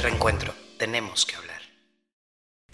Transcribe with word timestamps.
Reencuentro, 0.00 0.54
tenemos 0.78 1.26
que 1.26 1.34
hablar. 1.34 1.60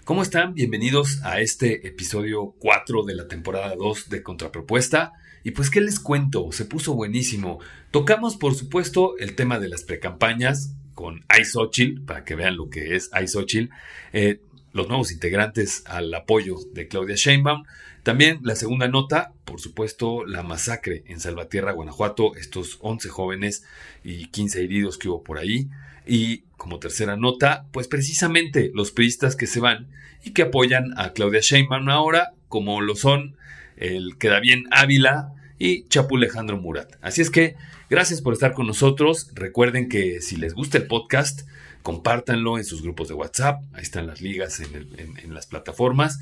¿Cómo 0.03 0.21
están? 0.21 0.53
Bienvenidos 0.53 1.23
a 1.23 1.41
este 1.41 1.87
episodio 1.87 2.53
4 2.59 3.03
de 3.03 3.15
la 3.15 3.27
temporada 3.27 3.75
2 3.75 4.09
de 4.09 4.21
Contrapropuesta. 4.21 5.13
Y 5.43 5.51
pues, 5.51 5.71
¿qué 5.71 5.81
les 5.81 5.99
cuento? 5.99 6.51
Se 6.51 6.65
puso 6.65 6.93
buenísimo. 6.93 7.59
Tocamos, 7.89 8.37
por 8.37 8.53
supuesto, 8.53 9.17
el 9.17 9.35
tema 9.35 9.57
de 9.57 9.69
las 9.69 9.83
precampañas 9.83 10.75
con 10.93 11.25
Isochil, 11.39 12.03
para 12.03 12.23
que 12.23 12.35
vean 12.35 12.57
lo 12.57 12.69
que 12.69 12.95
es 12.95 13.09
Isochil. 13.19 13.71
Eh, 14.13 14.41
los 14.71 14.87
nuevos 14.87 15.11
integrantes 15.11 15.83
al 15.87 16.13
apoyo 16.13 16.57
de 16.73 16.87
Claudia 16.87 17.15
Sheinbaum. 17.15 17.63
También 18.03 18.41
la 18.43 18.55
segunda 18.55 18.87
nota, 18.87 19.33
por 19.45 19.59
supuesto, 19.59 20.25
la 20.25 20.43
masacre 20.43 21.03
en 21.07 21.19
Salvatierra, 21.19 21.71
Guanajuato, 21.71 22.35
estos 22.35 22.77
11 22.81 23.09
jóvenes 23.09 23.63
y 24.03 24.27
15 24.27 24.63
heridos 24.63 24.99
que 24.99 25.09
hubo 25.09 25.23
por 25.23 25.39
ahí. 25.39 25.69
Y 26.05 26.43
como 26.57 26.79
tercera 26.79 27.15
nota, 27.15 27.65
pues 27.71 27.87
precisamente 27.87 28.71
los 28.73 28.91
periodistas 28.91 29.35
que 29.35 29.47
se 29.47 29.59
van 29.59 29.87
y 30.23 30.31
que 30.31 30.43
apoyan 30.43 30.97
a 30.97 31.13
Claudia 31.13 31.41
Sheinbaum 31.41 31.89
ahora, 31.89 32.33
como 32.47 32.81
lo 32.81 32.95
son 32.95 33.35
el 33.77 34.17
Queda 34.17 34.39
Bien 34.39 34.65
Ávila 34.71 35.33
y 35.59 35.83
Chapu 35.83 36.17
Alejandro 36.17 36.57
Murat. 36.57 36.93
Así 37.01 37.21
es 37.21 37.29
que 37.29 37.55
gracias 37.89 38.21
por 38.21 38.33
estar 38.33 38.53
con 38.53 38.67
nosotros. 38.67 39.31
Recuerden 39.35 39.89
que 39.89 40.21
si 40.21 40.35
les 40.35 40.53
gusta 40.53 40.77
el 40.77 40.87
podcast, 40.87 41.41
compártanlo 41.83 42.57
en 42.57 42.65
sus 42.65 42.81
grupos 42.81 43.07
de 43.07 43.13
WhatsApp, 43.13 43.61
ahí 43.73 43.83
están 43.83 44.07
las 44.07 44.21
ligas 44.21 44.59
en, 44.59 45.33
las 45.33 45.45
plataformas, 45.45 46.19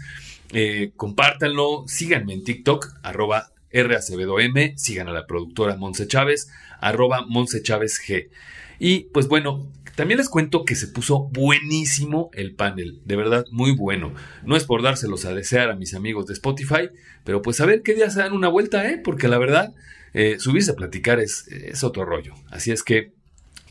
eh, 0.52 0.91
compártanlo, 0.97 1.86
síganme 1.88 2.34
en 2.34 2.44
TikTok, 2.44 2.88
arroba 3.02 3.53
RACBDOM, 3.72 4.75
sigan 4.75 5.08
a 5.08 5.13
la 5.13 5.25
productora 5.25 5.77
Monse 5.77 6.08
Chávez, 6.08 6.50
arroba 6.80 7.25
Monse 7.25 7.63
Chávez 7.63 8.00
G. 8.05 8.30
Y 8.77 9.05
pues 9.13 9.27
bueno, 9.27 9.72
también 9.95 10.17
les 10.17 10.29
cuento 10.29 10.65
que 10.65 10.75
se 10.75 10.88
puso 10.88 11.29
buenísimo 11.31 12.29
el 12.33 12.55
panel, 12.55 13.02
de 13.05 13.16
verdad 13.16 13.45
muy 13.52 13.75
bueno. 13.75 14.13
No 14.44 14.55
es 14.55 14.66
por 14.66 14.81
dárselos 14.81 15.25
a 15.25 15.33
desear 15.33 15.69
a 15.69 15.75
mis 15.75 15.94
amigos 15.94 16.25
de 16.25 16.33
Spotify, 16.33 16.89
pero 17.23 17.41
pues 17.41 17.61
a 17.61 17.66
ver 17.66 17.83
qué 17.83 17.94
día 17.94 18.09
se 18.09 18.19
dan 18.19 18.33
una 18.33 18.47
vuelta, 18.47 18.89
¿eh? 18.89 19.00
Porque 19.03 19.27
la 19.27 19.38
verdad, 19.38 19.73
eh, 20.13 20.38
subirse 20.39 20.72
a 20.72 20.75
platicar 20.75 21.19
es, 21.19 21.47
es 21.47 21.83
otro 21.83 22.05
rollo. 22.05 22.33
Así 22.50 22.72
es 22.72 22.83
que 22.83 23.13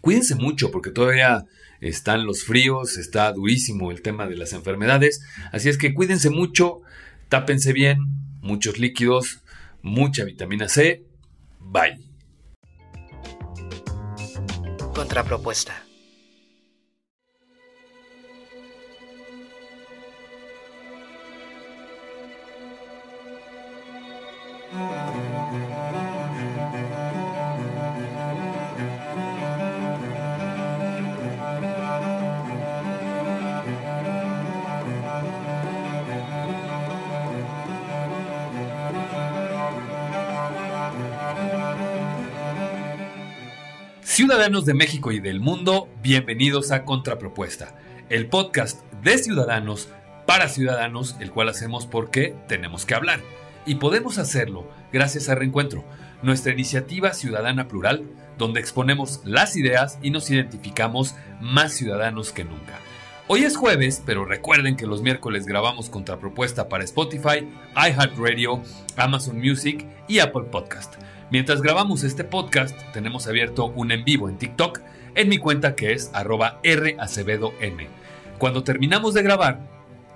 cuídense 0.01 0.37
mucho 0.37 0.71
porque 0.71 0.91
todavía 0.91 1.45
están 1.81 2.25
los 2.25 2.45
fríos, 2.45 2.97
está 2.97 3.33
durísimo 3.33 3.91
el 3.91 4.03
tema 4.03 4.29
de 4.29 4.37
las 4.37 4.53
enfermedades, 4.53 5.23
así 5.51 5.69
es 5.69 5.79
que 5.79 5.93
cuídense 5.93 6.31
mucho, 6.31 6.83
tápense 7.29 7.73
bien, 7.73 7.99
muchos 8.41 8.79
líquidos, 8.79 9.41
mucha 9.83 10.25
vitamina 10.25 10.69
C, 10.69 11.05
bye. 11.59 11.99
Contrapropuesta. 14.95 15.92
Ciudadanos 44.03 44.65
de 44.65 44.73
México 44.73 45.13
y 45.13 45.21
del 45.21 45.41
mundo, 45.41 45.91
bienvenidos 46.03 46.71
a 46.71 46.87
Contrapropuesta, 46.87 47.75
el 48.09 48.27
podcast 48.27 48.81
de 49.03 49.19
ciudadanos 49.19 49.91
para 50.27 50.49
ciudadanos, 50.49 51.17
el 51.21 51.31
cual 51.31 51.51
hacemos 51.51 51.85
porque 51.87 52.35
tenemos 52.49 52.87
que 52.87 52.95
hablar. 52.95 53.21
Y 53.65 53.77
podemos 53.77 54.19
hacerlo 54.19 54.67
gracias 54.93 55.29
a 55.29 55.35
Reencuentro, 55.35 55.85
nuestra 56.23 56.53
iniciativa 56.53 57.13
ciudadana 57.13 57.69
plural, 57.69 58.05
donde 58.37 58.61
exponemos 58.61 59.21
las 59.25 59.57
ideas 59.57 59.99
y 60.03 60.11
nos 60.11 60.31
identificamos 60.31 61.15
más 61.41 61.73
ciudadanos 61.73 62.33
que 62.33 62.45
nunca. 62.45 62.81
Hoy 63.29 63.45
es 63.45 63.57
jueves, 63.57 64.03
pero 64.05 64.25
recuerden 64.25 64.77
que 64.77 64.87
los 64.87 65.01
miércoles 65.01 65.47
grabamos 65.47 65.89
contrapropuesta 65.91 66.69
para 66.69 66.85
Spotify, 66.85 67.49
iHeartRadio, 67.77 68.63
Amazon 68.97 69.39
Music 69.39 69.87
y 70.09 70.19
Apple 70.19 70.45
Podcast. 70.51 70.97
Mientras 71.31 71.63
grabamos 71.63 72.03
este 72.03 72.25
podcast, 72.25 72.77
tenemos 72.93 73.29
abierto 73.29 73.67
un 73.67 73.93
en 73.93 74.05
vivo 74.05 74.29
en 74.29 74.39
TikTok 74.39 74.81
en 75.15 75.29
mi 75.29 75.39
cuenta 75.39 75.77
que 75.77 75.93
es 75.93 76.11
arroba. 76.13 76.61
Cuando 78.39 78.65
terminamos 78.65 79.15
de 79.15 79.23
grabar, 79.23 79.72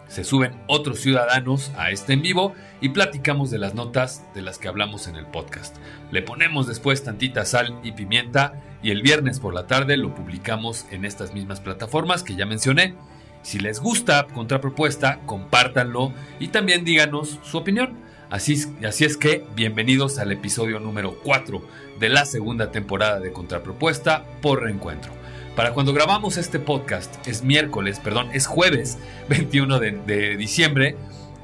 se 0.09 0.25
suben 0.25 0.53
otros 0.67 1.01
ciudadanos 1.01 1.73
a 1.77 1.91
este 1.91 2.13
en 2.13 2.23
vivo 2.23 2.55
y 2.81 2.91
platicamos 2.91 3.51
de 3.51 3.59
las 3.59 3.75
notas 3.75 4.23
de 4.35 4.43
las 4.43 4.59
que 4.59 4.69
hablamos 4.69 5.09
en 5.09 5.17
el 5.17 5.27
podcast. 5.27 5.77
Le 6.11 6.23
ponemos 6.23 6.67
después 6.67 7.03
tantita 7.03 7.45
sal 7.45 7.79
y 7.83 7.93
pimienta 7.93 8.63
y 8.83 8.91
el 8.91 9.03
viernes 9.03 9.41
por 9.41 9.55
la 9.55 9.67
tarde 9.67 9.97
lo 9.97 10.15
publicamos 10.15 10.87
en 10.91 11.05
estas 11.05 11.35
mismas 11.35 11.61
plataformas 11.61 12.23
que 12.23 12.37
ya 12.37 12.47
mencioné. 12.47 12.95
Si 13.43 13.59
les 13.59 13.81
gusta 13.81 14.27
Contrapropuesta, 14.33 15.21
compártanlo 15.27 16.13
y 16.39 16.49
también 16.49 16.85
díganos 16.85 17.39
su 17.43 17.59
opinión. 17.59 17.97
Así, 18.29 18.61
así 18.85 19.05
es 19.05 19.17
que, 19.17 19.45
bienvenidos 19.55 20.19
al 20.19 20.33
episodio 20.33 20.81
número 20.81 21.17
4 21.23 21.63
de 22.01 22.09
la 22.09 22.25
segunda 22.25 22.73
temporada 22.73 23.21
de 23.21 23.33
Contrapropuesta 23.33 24.25
por 24.43 24.63
Reencuentro. 24.63 25.13
Para 25.57 25.73
cuando 25.73 25.95
grabamos 25.95 26.37
este 26.37 26.59
podcast 26.59 27.27
es 27.27 27.43
miércoles, 27.43 27.99
perdón, 27.99 28.29
es 28.35 28.47
jueves 28.47 28.99
21 29.31 29.81
de, 29.81 29.93
de 29.93 30.37
diciembre 30.37 30.97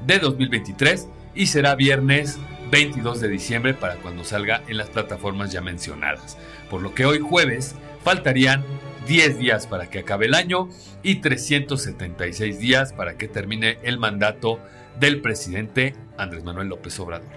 de 0.05 0.19
2023 0.19 1.07
y 1.33 1.47
será 1.47 1.73
viernes 1.73 2.37
22 2.69 3.21
de 3.21 3.27
diciembre 3.27 3.73
para 3.73 3.95
cuando 3.95 4.23
salga 4.23 4.61
en 4.67 4.77
las 4.77 4.89
plataformas 4.89 5.51
ya 5.51 5.61
mencionadas. 5.61 6.37
Por 6.69 6.83
lo 6.83 6.93
que 6.93 7.07
hoy 7.07 7.19
jueves 7.19 7.73
faltarían 8.03 8.63
10 9.07 9.39
días 9.39 9.65
para 9.65 9.89
que 9.89 9.99
acabe 9.99 10.27
el 10.27 10.35
año 10.35 10.69
y 11.01 11.15
376 11.15 12.59
días 12.59 12.93
para 12.93 13.17
que 13.17 13.27
termine 13.27 13.79
el 13.81 13.97
mandato 13.97 14.59
del 14.99 15.21
presidente 15.21 15.95
Andrés 16.19 16.43
Manuel 16.43 16.67
López 16.67 16.99
Obrador. 16.99 17.31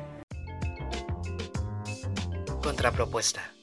Contrapropuesta. 2.62 3.55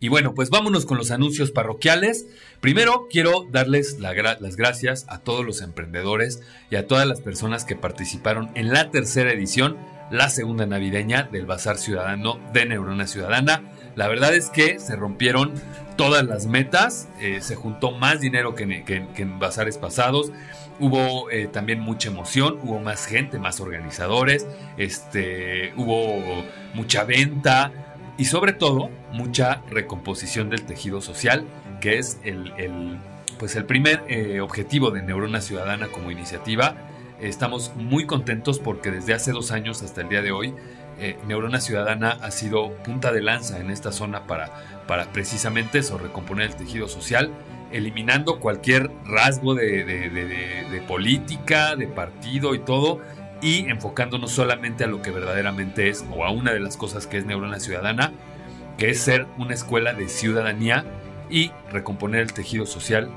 Y 0.00 0.08
bueno, 0.08 0.34
pues 0.34 0.50
vámonos 0.50 0.86
con 0.86 0.96
los 0.96 1.10
anuncios 1.10 1.50
parroquiales. 1.50 2.26
Primero 2.60 3.08
quiero 3.10 3.46
darles 3.50 3.98
las 3.98 4.56
gracias 4.56 5.06
a 5.08 5.18
todos 5.18 5.44
los 5.44 5.60
emprendedores 5.60 6.40
y 6.70 6.76
a 6.76 6.86
todas 6.86 7.06
las 7.06 7.20
personas 7.20 7.64
que 7.64 7.74
participaron 7.74 8.50
en 8.54 8.72
la 8.72 8.90
tercera 8.90 9.32
edición, 9.32 9.76
la 10.12 10.28
segunda 10.28 10.66
navideña 10.66 11.24
del 11.24 11.46
Bazar 11.46 11.78
Ciudadano 11.78 12.38
de 12.52 12.66
Neurona 12.66 13.08
Ciudadana. 13.08 13.62
La 13.96 14.06
verdad 14.06 14.34
es 14.34 14.50
que 14.50 14.78
se 14.78 14.94
rompieron 14.94 15.54
todas 15.96 16.24
las 16.24 16.46
metas, 16.46 17.08
eh, 17.20 17.40
se 17.40 17.56
juntó 17.56 17.90
más 17.90 18.20
dinero 18.20 18.54
que, 18.54 18.84
que 18.84 19.22
en 19.22 19.38
bazares 19.40 19.78
pasados. 19.78 20.30
Hubo 20.78 21.28
eh, 21.32 21.48
también 21.48 21.80
mucha 21.80 22.08
emoción, 22.08 22.60
hubo 22.62 22.78
más 22.78 23.04
gente, 23.06 23.40
más 23.40 23.58
organizadores, 23.60 24.46
este, 24.76 25.72
hubo 25.76 26.22
mucha 26.72 27.02
venta 27.02 27.72
y 28.18 28.24
sobre 28.24 28.52
todo 28.52 28.90
mucha 29.12 29.62
recomposición 29.70 30.50
del 30.50 30.64
tejido 30.64 31.00
social, 31.00 31.44
que 31.80 31.98
es 31.98 32.18
el, 32.24 32.98
pues 33.38 33.56
el 33.56 33.64
primer 33.64 34.04
eh, 34.08 34.40
objetivo 34.40 34.90
de 34.90 35.02
Neurona 35.02 35.40
Ciudadana 35.40 35.86
como 35.86 36.10
iniciativa. 36.10 36.76
Estamos 37.20 37.72
muy 37.76 38.06
contentos 38.06 38.58
porque 38.58 38.90
desde 38.90 39.14
hace 39.14 39.32
dos 39.32 39.52
años 39.52 39.82
hasta 39.82 40.02
el 40.02 40.08
día 40.08 40.20
de 40.20 40.32
hoy, 40.32 40.52
eh, 41.00 41.16
Neurona 41.28 41.60
Ciudadana 41.60 42.18
ha 42.20 42.30
sido 42.32 42.72
punta 42.82 43.12
de 43.12 43.22
lanza 43.22 43.60
en 43.60 43.70
esta 43.70 43.92
zona 43.92 44.26
para, 44.26 44.50
para 44.88 45.12
precisamente 45.12 45.78
eso, 45.78 45.96
recomponer 45.96 46.50
el 46.50 46.56
tejido 46.56 46.88
social 46.88 47.30
eliminando 47.72 48.40
cualquier 48.40 48.90
rasgo 49.04 49.54
de, 49.54 50.82
política, 50.86 51.76
de 51.76 51.86
partido 51.86 52.54
y 52.54 52.60
todo, 52.60 53.00
y 53.40 53.68
enfocándonos 53.68 54.32
solamente 54.32 54.84
a 54.84 54.86
lo 54.86 55.02
que 55.02 55.10
verdaderamente 55.10 55.88
es, 55.88 56.04
o 56.14 56.24
a 56.24 56.30
una 56.30 56.52
de 56.52 56.60
las 56.60 56.76
cosas 56.76 57.06
que 57.06 57.18
es 57.18 57.26
Neurona 57.26 57.60
Ciudadana, 57.60 58.12
que 58.76 58.90
es 58.90 59.00
ser 59.00 59.26
una 59.38 59.54
escuela 59.54 59.92
de 59.92 60.08
ciudadanía 60.08 60.84
y 61.30 61.50
recomponer 61.70 62.22
el 62.22 62.32
tejido 62.32 62.66
social 62.66 63.10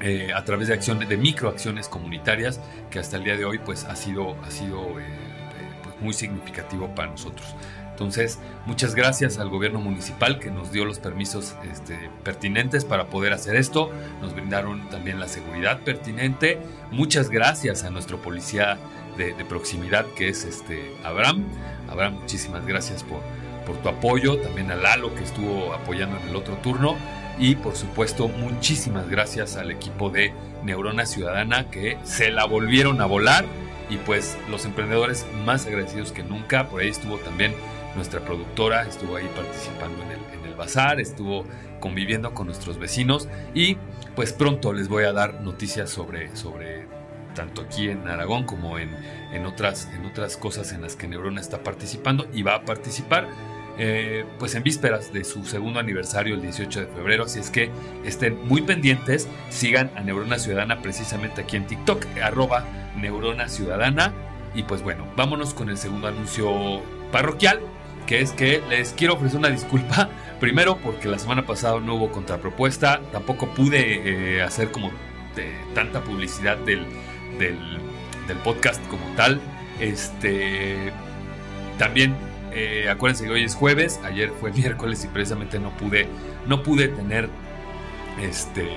eh, 0.00 0.30
a 0.34 0.44
través 0.44 0.68
de 0.68 0.74
acciones, 0.74 1.08
de 1.08 1.16
microacciones 1.16 1.88
comunitarias, 1.88 2.60
que 2.90 2.98
hasta 2.98 3.16
el 3.16 3.24
día 3.24 3.36
de 3.36 3.44
hoy 3.44 3.58
pues 3.58 3.84
ha 3.84 3.96
sido, 3.96 4.36
ha 4.44 4.50
sido 4.50 5.00
eh, 5.00 5.02
eh, 5.02 5.70
pues, 5.82 6.00
muy 6.00 6.12
significativo 6.12 6.94
para 6.94 7.10
nosotros. 7.10 7.54
Entonces, 7.90 8.38
muchas 8.64 8.94
gracias 8.94 9.38
al 9.38 9.48
gobierno 9.48 9.80
municipal 9.80 10.38
que 10.38 10.52
nos 10.52 10.70
dio 10.70 10.84
los 10.84 11.00
permisos 11.00 11.56
este, 11.68 11.98
pertinentes 12.22 12.84
para 12.84 13.06
poder 13.06 13.32
hacer 13.32 13.56
esto. 13.56 13.90
Nos 14.22 14.36
brindaron 14.36 14.88
también 14.88 15.18
la 15.18 15.26
seguridad 15.26 15.80
pertinente. 15.80 16.60
Muchas 16.92 17.28
gracias 17.28 17.82
a 17.82 17.90
nuestro 17.90 18.18
policía 18.18 18.78
de, 19.18 19.44
proximidad 19.44 20.06
que 20.16 20.28
es 20.28 20.44
este 20.44 20.94
Abraham. 21.04 21.44
Abraham, 21.90 22.14
muchísimas 22.20 22.66
gracias 22.66 23.02
por, 23.02 23.20
por 23.66 23.76
tu 23.82 23.88
apoyo. 23.88 24.38
También 24.38 24.70
a 24.70 24.76
Lalo 24.76 25.14
que 25.14 25.24
estuvo 25.24 25.74
apoyando 25.74 26.18
en 26.18 26.28
el 26.28 26.36
otro 26.36 26.56
turno. 26.56 26.96
y 27.38 27.54
por 27.54 27.76
supuesto 27.76 28.26
muchísimas 28.28 29.08
gracias 29.08 29.56
al 29.56 29.70
equipo 29.70 30.10
de 30.10 30.32
Neurona 30.64 31.06
Ciudadana 31.06 31.70
que 31.70 31.96
se 32.02 32.30
la 32.30 32.44
volvieron 32.46 33.00
a 33.00 33.06
volar 33.06 33.44
y 33.88 33.96
pues 33.98 34.36
los 34.50 34.64
emprendedores 34.64 35.24
más 35.44 35.66
agradecidos 35.66 36.12
que 36.12 36.22
nunca. 36.22 36.68
Por 36.68 36.80
ahí 36.80 36.88
estuvo 36.88 37.18
también 37.18 37.54
nuestra 37.94 38.20
productora, 38.20 38.86
estuvo 38.86 39.16
ahí 39.16 39.28
participando 39.34 40.02
en 40.04 40.10
el, 40.12 40.40
en 40.40 40.50
el 40.50 40.54
bazar, 40.54 41.00
estuvo 41.00 41.44
conviviendo 41.80 42.34
con 42.34 42.46
nuestros 42.46 42.78
vecinos 42.78 43.28
y 43.54 43.76
pues 44.14 44.32
pronto 44.32 44.72
les 44.72 44.88
voy 44.88 45.04
a 45.04 45.12
dar 45.12 45.40
noticias 45.42 45.90
sobre, 45.90 46.34
sobre 46.36 46.97
tanto 47.38 47.62
aquí 47.62 47.88
en 47.88 48.08
Aragón 48.08 48.42
como 48.42 48.80
en, 48.80 48.90
en, 49.32 49.46
otras, 49.46 49.88
en 49.94 50.04
otras 50.04 50.36
cosas 50.36 50.72
en 50.72 50.82
las 50.82 50.96
que 50.96 51.06
Neurona 51.06 51.40
está 51.40 51.62
participando 51.62 52.26
y 52.34 52.42
va 52.42 52.56
a 52.56 52.62
participar. 52.64 53.28
Eh, 53.80 54.24
pues 54.40 54.56
en 54.56 54.64
vísperas 54.64 55.12
de 55.12 55.22
su 55.22 55.44
segundo 55.44 55.78
aniversario 55.78 56.34
el 56.34 56.42
18 56.42 56.80
de 56.80 56.86
febrero, 56.88 57.26
así 57.26 57.38
es 57.38 57.48
que 57.48 57.70
estén 58.04 58.44
muy 58.48 58.62
pendientes, 58.62 59.28
sigan 59.50 59.92
a 59.94 60.00
Neurona 60.00 60.40
Ciudadana 60.40 60.82
precisamente 60.82 61.42
aquí 61.42 61.56
en 61.56 61.68
TikTok, 61.68 62.04
arroba 62.20 62.64
Neurona 62.96 63.48
Ciudadana. 63.48 64.12
Y 64.52 64.64
pues 64.64 64.82
bueno, 64.82 65.06
vámonos 65.14 65.54
con 65.54 65.68
el 65.68 65.78
segundo 65.78 66.08
anuncio 66.08 66.82
parroquial, 67.12 67.60
que 68.08 68.20
es 68.20 68.32
que 68.32 68.60
les 68.68 68.92
quiero 68.94 69.14
ofrecer 69.14 69.38
una 69.38 69.50
disculpa, 69.50 70.10
primero 70.40 70.76
porque 70.78 71.06
la 71.06 71.20
semana 71.20 71.46
pasada 71.46 71.78
no 71.78 71.94
hubo 71.94 72.10
contrapropuesta, 72.10 73.00
tampoco 73.12 73.46
pude 73.54 74.38
eh, 74.38 74.42
hacer 74.42 74.72
como 74.72 74.90
de, 75.36 75.52
tanta 75.76 76.02
publicidad 76.02 76.56
del, 76.56 76.84
del, 77.38 77.78
podcast 78.44 78.86
como 78.88 79.02
tal. 79.16 79.40
Este 79.80 80.92
también 81.78 82.14
eh, 82.52 82.88
acuérdense 82.90 83.24
que 83.24 83.30
hoy 83.30 83.44
es 83.44 83.54
jueves, 83.54 84.00
ayer 84.04 84.32
fue 84.40 84.52
miércoles 84.52 85.04
y 85.04 85.08
precisamente 85.08 85.58
no 85.58 85.70
pude, 85.76 86.08
no 86.46 86.62
pude 86.62 86.88
tener, 86.88 87.28
este, 88.20 88.68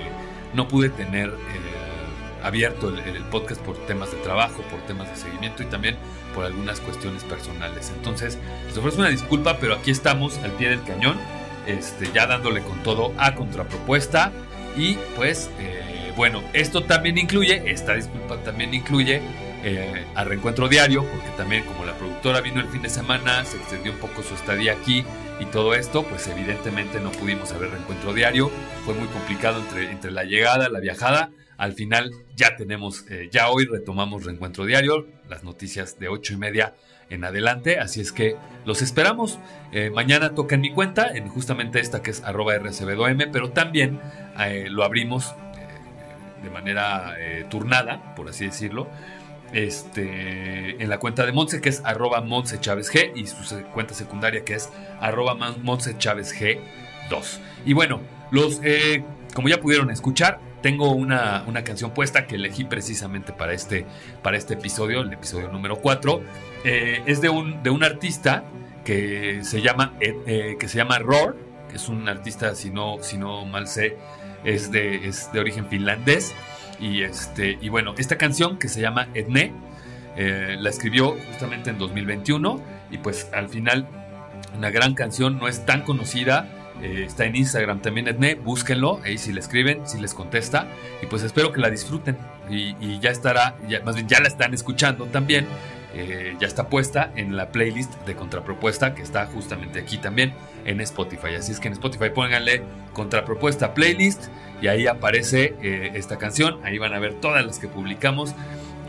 no 0.54 0.68
pude 0.68 0.88
tener 0.88 1.28
eh, 1.28 2.42
abierto 2.42 2.88
el, 2.88 2.98
el, 3.00 3.24
podcast 3.24 3.60
por 3.62 3.76
temas 3.86 4.10
de 4.10 4.18
trabajo, 4.18 4.62
por 4.70 4.80
temas 4.86 5.08
de 5.10 5.16
seguimiento 5.16 5.62
y 5.62 5.66
también 5.66 5.96
por 6.34 6.44
algunas 6.44 6.80
cuestiones 6.80 7.24
personales. 7.24 7.92
Entonces, 7.96 8.38
les 8.66 8.76
ofrezco 8.76 9.00
una 9.00 9.10
disculpa, 9.10 9.58
pero 9.58 9.74
aquí 9.74 9.90
estamos 9.90 10.38
al 10.38 10.52
pie 10.52 10.70
del 10.70 10.82
cañón, 10.84 11.18
este, 11.66 12.10
ya 12.12 12.26
dándole 12.26 12.62
con 12.62 12.82
todo 12.82 13.12
a 13.18 13.34
contrapropuesta 13.34 14.32
y 14.76 14.94
pues, 15.16 15.50
eh, 15.58 15.91
bueno, 16.16 16.42
esto 16.52 16.84
también 16.84 17.18
incluye, 17.18 17.62
esta 17.66 17.94
disculpa 17.94 18.36
también 18.38 18.74
incluye 18.74 19.20
eh, 19.64 20.04
a 20.14 20.24
reencuentro 20.24 20.68
diario, 20.68 21.04
porque 21.04 21.28
también 21.36 21.64
como 21.64 21.84
la 21.84 21.94
productora 21.94 22.40
vino 22.40 22.60
el 22.60 22.68
fin 22.68 22.82
de 22.82 22.88
semana, 22.88 23.44
se 23.44 23.56
extendió 23.56 23.92
un 23.92 23.98
poco 23.98 24.22
su 24.22 24.34
estadía 24.34 24.72
aquí 24.72 25.04
y 25.40 25.44
todo 25.46 25.74
esto, 25.74 26.04
pues 26.04 26.26
evidentemente 26.28 27.00
no 27.00 27.12
pudimos 27.12 27.52
haber 27.52 27.70
reencuentro 27.70 28.12
diario, 28.12 28.50
fue 28.84 28.94
muy 28.94 29.08
complicado 29.08 29.60
entre, 29.60 29.90
entre 29.90 30.10
la 30.10 30.24
llegada, 30.24 30.68
la 30.68 30.80
viajada, 30.80 31.30
al 31.56 31.74
final 31.74 32.10
ya 32.34 32.56
tenemos, 32.56 33.04
eh, 33.08 33.28
ya 33.30 33.50
hoy 33.50 33.66
retomamos 33.66 34.24
reencuentro 34.24 34.64
diario, 34.64 35.06
las 35.28 35.44
noticias 35.44 35.98
de 35.98 36.08
ocho 36.08 36.34
y 36.34 36.36
media 36.36 36.74
en 37.08 37.24
adelante, 37.24 37.78
así 37.78 38.00
es 38.00 38.10
que 38.10 38.36
los 38.64 38.82
esperamos. 38.82 39.38
Eh, 39.70 39.90
mañana 39.90 40.34
toca 40.34 40.54
en 40.54 40.62
mi 40.62 40.72
cuenta, 40.72 41.08
en 41.14 41.28
justamente 41.28 41.78
esta 41.78 42.02
que 42.02 42.10
es 42.10 42.22
arroba 42.24 42.58
rcb 42.58 43.30
pero 43.30 43.50
también 43.50 44.00
eh, 44.40 44.66
lo 44.70 44.82
abrimos 44.82 45.34
de 46.42 46.50
manera 46.50 47.14
turnada, 47.48 48.14
por 48.14 48.28
así 48.28 48.46
decirlo, 48.46 48.88
este, 49.52 50.82
en 50.82 50.88
la 50.88 50.98
cuenta 50.98 51.26
de 51.26 51.32
Monse, 51.32 51.60
que 51.60 51.68
es 51.68 51.82
arroba 51.84 52.20
Monse 52.22 52.60
G, 52.60 53.12
y 53.14 53.26
su 53.26 53.62
cuenta 53.72 53.94
secundaria, 53.94 54.44
que 54.44 54.54
es 54.54 54.70
arroba 55.00 55.34
Monse 55.34 55.96
Chávez 55.98 56.34
G 56.34 56.58
2. 57.10 57.40
Y 57.66 57.72
bueno, 57.74 58.00
los, 58.30 58.60
eh, 58.64 59.04
como 59.34 59.48
ya 59.48 59.60
pudieron 59.60 59.90
escuchar, 59.90 60.40
tengo 60.62 60.92
una, 60.92 61.44
una, 61.46 61.64
canción 61.64 61.92
puesta 61.92 62.26
que 62.26 62.36
elegí 62.36 62.64
precisamente 62.64 63.32
para 63.32 63.52
este, 63.52 63.84
para 64.22 64.36
este 64.36 64.54
episodio, 64.54 65.00
el 65.00 65.12
episodio 65.12 65.48
número 65.48 65.76
4. 65.76 66.22
Eh, 66.64 67.02
es 67.06 67.20
de 67.20 67.28
un, 67.28 67.62
de 67.62 67.70
un 67.70 67.84
artista 67.84 68.44
que 68.84 69.40
se 69.42 69.60
llama, 69.60 69.92
eh, 70.00 70.56
que 70.58 70.68
se 70.68 70.78
llama 70.78 70.98
Roar, 70.98 71.34
que 71.68 71.76
es 71.76 71.88
un 71.88 72.08
artista, 72.08 72.54
si 72.54 72.70
no, 72.70 72.98
si 73.02 73.18
no 73.18 73.44
mal 73.44 73.66
sé, 73.66 73.98
es 74.44 74.70
de, 74.70 75.06
es 75.06 75.30
de 75.32 75.40
origen 75.40 75.66
finlandés. 75.66 76.34
Y, 76.80 77.02
este, 77.02 77.58
y 77.60 77.68
bueno, 77.68 77.94
esta 77.98 78.18
canción 78.18 78.58
que 78.58 78.68
se 78.68 78.80
llama 78.80 79.08
Etne, 79.14 79.52
eh, 80.16 80.56
la 80.58 80.70
escribió 80.70 81.16
justamente 81.30 81.70
en 81.70 81.78
2021 81.78 82.60
y 82.90 82.98
pues 82.98 83.28
al 83.32 83.48
final 83.48 83.86
una 84.56 84.70
gran 84.70 84.94
canción, 84.94 85.38
no 85.38 85.48
es 85.48 85.64
tan 85.64 85.82
conocida, 85.82 86.48
eh, 86.82 87.04
está 87.06 87.24
en 87.24 87.36
Instagram 87.36 87.80
también 87.80 88.08
Etne, 88.08 88.34
búsquenlo, 88.34 89.00
ahí 89.04 89.16
si 89.16 89.32
le 89.32 89.40
escriben, 89.40 89.86
si 89.86 90.00
les 90.00 90.14
contesta. 90.14 90.66
Y 91.02 91.06
pues 91.06 91.22
espero 91.22 91.52
que 91.52 91.60
la 91.60 91.70
disfruten. 91.70 92.18
Y, 92.50 92.98
ya 92.98 93.10
estará, 93.10 93.56
más 93.84 93.94
bien 93.94 94.08
ya 94.08 94.20
la 94.20 94.28
están 94.28 94.52
escuchando 94.52 95.06
también, 95.06 95.46
eh, 95.94 96.36
ya 96.40 96.46
está 96.46 96.68
puesta 96.68 97.12
en 97.16 97.36
la 97.36 97.50
playlist 97.50 97.92
de 98.06 98.14
contrapropuesta 98.14 98.94
que 98.94 99.02
está 99.02 99.26
justamente 99.26 99.80
aquí 99.80 99.98
también 99.98 100.32
en 100.64 100.80
Spotify. 100.80 101.34
Así 101.38 101.52
es 101.52 101.60
que 101.60 101.68
en 101.68 101.74
Spotify 101.74 102.10
pónganle 102.14 102.62
contrapropuesta 102.92 103.74
playlist 103.74 104.24
y 104.60 104.68
ahí 104.68 104.86
aparece 104.86 105.54
eh, 105.62 105.92
esta 105.94 106.18
canción. 106.18 106.60
Ahí 106.64 106.78
van 106.78 106.94
a 106.94 106.98
ver 106.98 107.14
todas 107.14 107.44
las 107.44 107.58
que 107.58 107.68
publicamos 107.68 108.34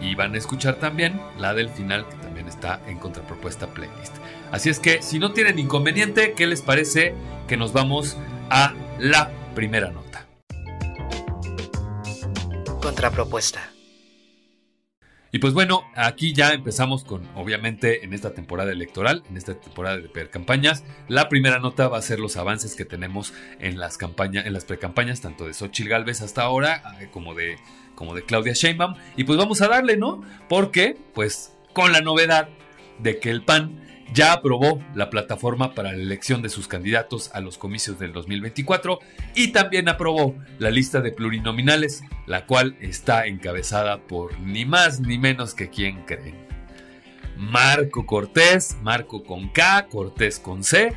y 0.02 0.16
van 0.16 0.36
a 0.36 0.38
escuchar 0.38 0.76
también 0.76 1.20
la 1.38 1.54
del 1.54 1.70
final 1.70 2.08
que 2.08 2.16
también 2.18 2.48
está 2.48 2.80
en 2.88 3.00
contrapropuesta 3.00 3.68
playlist. 3.68 4.16
Así 4.52 4.70
es 4.70 4.80
que 4.80 5.02
si 5.02 5.20
no 5.20 5.34
tienen 5.34 5.60
inconveniente, 5.60 6.34
¿qué 6.34 6.48
les 6.48 6.62
parece 6.62 7.16
que 7.48 7.58
nos 7.58 7.74
vamos 7.74 8.18
a 8.50 8.74
la 9.00 9.32
primera 9.56 9.92
nota? 9.92 10.26
Contrapropuesta. 12.82 13.73
Y 15.33 15.39
pues 15.39 15.56
bueno, 15.56 15.89
aquí 15.95 16.31
ya 16.31 16.53
empezamos 16.53 17.03
con, 17.03 17.27
obviamente, 17.33 18.06
en 18.06 18.13
esta 18.13 18.35
temporada 18.35 18.71
electoral, 18.71 19.24
en 19.31 19.35
esta 19.35 19.56
temporada 19.56 19.97
de 19.97 20.07
pre-campañas. 20.07 20.83
La 21.07 21.27
primera 21.27 21.57
nota 21.57 21.88
va 21.88 21.97
a 21.97 22.03
ser 22.03 22.19
los 22.19 22.38
avances 22.38 22.75
que 22.75 22.85
tenemos 22.85 23.33
en 23.59 23.80
las 23.80 23.97
campañas, 23.97 24.45
en 24.45 24.53
las 24.53 24.63
precampañas, 24.63 25.21
tanto 25.21 25.47
de 25.47 25.56
Xochitl 25.56 25.89
Galvez 25.89 26.21
hasta 26.21 26.44
ahora, 26.44 26.83
eh, 27.01 27.09
como 27.12 27.33
de, 27.33 27.57
como 27.95 28.13
de 28.13 28.21
Claudia 28.24 28.53
Sheinbaum. 28.53 28.94
Y 29.18 29.24
pues 29.24 29.39
vamos 29.39 29.59
a 29.63 29.69
darle, 29.69 29.97
¿no? 29.97 30.21
Porque, 30.47 30.95
pues, 31.15 31.51
con 31.74 31.91
la 31.91 32.01
novedad 32.01 32.50
de 33.00 33.18
que 33.18 33.31
el 33.31 33.41
PAN 33.41 33.81
ya 34.13 34.33
aprobó 34.33 34.81
la 34.94 35.10
plataforma 35.10 35.74
para 35.74 35.92
la 35.92 36.01
elección 36.01 36.42
de 36.42 36.50
sus 36.50 36.68
candidatos 36.68 37.31
a 37.33 37.42
los 37.42 37.57
comicios 37.57 38.00
del 38.00 38.13
2024 38.13 39.00
y 39.36 39.50
también 39.50 39.89
aprobó 39.89 40.36
la 40.60 40.69
lista 40.71 41.01
de 41.01 41.12
plurinominales, 41.12 42.04
la 42.28 42.45
cual 42.45 42.76
está 42.80 43.26
encabezada 43.26 43.99
por 43.99 44.40
ni 44.40 44.66
más 44.66 44.99
ni 44.99 45.18
menos 45.18 45.54
que 45.54 45.69
quien 45.69 46.04
creen. 46.06 46.35
Marco 47.38 48.06
Cortés, 48.06 48.78
Marco 48.83 49.23
con 49.23 49.49
K, 49.49 49.88
Cortés 49.90 50.40
con 50.40 50.64
C, 50.64 50.94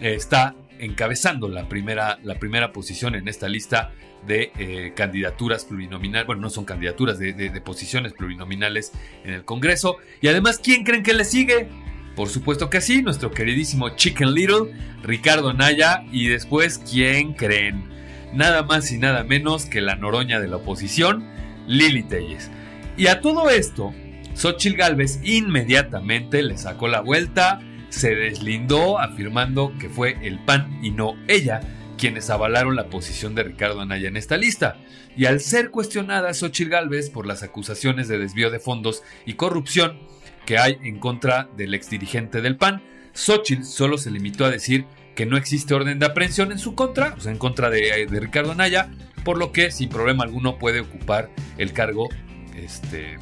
está 0.00 0.54
encabezando 0.78 1.48
la 1.48 1.68
primera, 1.68 2.18
la 2.22 2.34
primera 2.38 2.72
posición 2.72 3.14
en 3.14 3.28
esta 3.28 3.48
lista 3.48 3.92
de 4.26 4.50
eh, 4.58 4.92
candidaturas 4.96 5.64
plurinominales, 5.64 6.26
bueno, 6.26 6.42
no 6.42 6.50
son 6.50 6.64
candidaturas, 6.64 7.18
de, 7.18 7.32
de, 7.32 7.48
de 7.48 7.60
posiciones 7.60 8.12
plurinominales 8.12 8.92
en 9.24 9.34
el 9.34 9.44
Congreso. 9.44 9.98
Y 10.20 10.26
además, 10.26 10.58
¿quién 10.62 10.82
creen 10.82 11.04
que 11.04 11.14
le 11.14 11.24
sigue? 11.24 11.68
Por 12.16 12.30
supuesto 12.30 12.70
que 12.70 12.80
sí, 12.80 13.02
nuestro 13.02 13.30
queridísimo 13.30 13.90
Chicken 13.90 14.32
Little, 14.32 14.72
Ricardo 15.02 15.52
Naya 15.52 16.02
y 16.10 16.28
después, 16.28 16.78
¿quién 16.78 17.34
creen? 17.34 17.84
Nada 18.32 18.62
más 18.62 18.90
y 18.90 18.96
nada 18.96 19.22
menos 19.22 19.66
que 19.66 19.82
la 19.82 19.96
noroña 19.96 20.40
de 20.40 20.48
la 20.48 20.56
oposición, 20.56 21.28
Lili 21.66 22.02
Telles. 22.02 22.50
Y 22.96 23.08
a 23.08 23.20
todo 23.20 23.50
esto, 23.50 23.92
Xochitl 24.34 24.76
Galvez 24.76 25.20
inmediatamente 25.22 26.42
le 26.42 26.56
sacó 26.56 26.88
la 26.88 27.02
vuelta, 27.02 27.60
se 27.90 28.14
deslindó 28.14 28.98
afirmando 28.98 29.74
que 29.78 29.90
fue 29.90 30.16
el 30.22 30.38
PAN 30.38 30.80
y 30.82 30.92
no 30.92 31.16
ella 31.28 31.60
quienes 31.98 32.30
avalaron 32.30 32.76
la 32.76 32.88
posición 32.88 33.34
de 33.34 33.42
Ricardo 33.42 33.82
Anaya 33.82 34.08
en 34.08 34.16
esta 34.16 34.38
lista. 34.38 34.78
Y 35.18 35.26
al 35.26 35.40
ser 35.40 35.70
cuestionada 35.70 36.32
Xochitl 36.32 36.70
Galvez 36.70 37.10
por 37.10 37.26
las 37.26 37.42
acusaciones 37.42 38.08
de 38.08 38.18
desvío 38.18 38.50
de 38.50 38.58
fondos 38.58 39.02
y 39.26 39.34
corrupción, 39.34 39.98
que 40.46 40.58
hay 40.58 40.78
en 40.82 40.98
contra 40.98 41.48
del 41.56 41.74
exdirigente 41.74 42.40
del 42.40 42.56
PAN. 42.56 42.82
Xochitl 43.12 43.64
solo 43.64 43.98
se 43.98 44.10
limitó 44.10 44.44
a 44.44 44.50
decir 44.50 44.86
que 45.14 45.26
no 45.26 45.36
existe 45.36 45.74
orden 45.74 45.98
de 45.98 46.06
aprehensión 46.06 46.52
en 46.52 46.58
su 46.58 46.74
contra, 46.74 47.14
o 47.14 47.20
sea, 47.20 47.32
en 47.32 47.38
contra 47.38 47.70
de, 47.70 48.06
de 48.08 48.20
Ricardo 48.20 48.52
Anaya, 48.52 48.90
por 49.24 49.38
lo 49.38 49.52
que 49.52 49.70
sin 49.70 49.88
problema 49.88 50.24
alguno 50.24 50.58
puede 50.58 50.80
ocupar 50.80 51.30
el 51.58 51.72
cargo 51.72 52.08
este, 52.56 53.18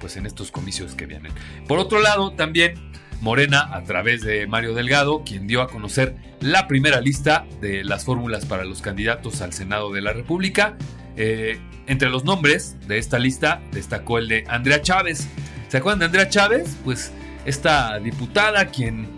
pues 0.00 0.16
en 0.16 0.26
estos 0.26 0.50
comicios 0.50 0.94
que 0.94 1.06
vienen. 1.06 1.32
Por 1.68 1.78
otro 1.78 2.00
lado, 2.00 2.32
también 2.32 2.74
Morena, 3.20 3.68
a 3.72 3.84
través 3.84 4.22
de 4.22 4.46
Mario 4.48 4.74
Delgado, 4.74 5.22
quien 5.24 5.46
dio 5.46 5.62
a 5.62 5.68
conocer 5.68 6.16
la 6.40 6.66
primera 6.66 7.00
lista 7.00 7.46
de 7.60 7.84
las 7.84 8.04
fórmulas 8.04 8.46
para 8.46 8.64
los 8.64 8.82
candidatos 8.82 9.40
al 9.42 9.52
Senado 9.52 9.92
de 9.92 10.00
la 10.00 10.12
República. 10.12 10.76
Eh, 11.16 11.60
entre 11.86 12.10
los 12.10 12.24
nombres 12.24 12.76
de 12.88 12.98
esta 12.98 13.18
lista 13.18 13.62
destacó 13.70 14.18
el 14.18 14.26
de 14.26 14.44
Andrea 14.48 14.82
Chávez, 14.82 15.28
¿Se 15.72 15.78
acuerdan 15.78 16.00
de 16.00 16.04
Andrea 16.04 16.28
Chávez? 16.28 16.76
Pues 16.84 17.12
esta 17.46 17.98
diputada 17.98 18.66
quien, 18.66 19.08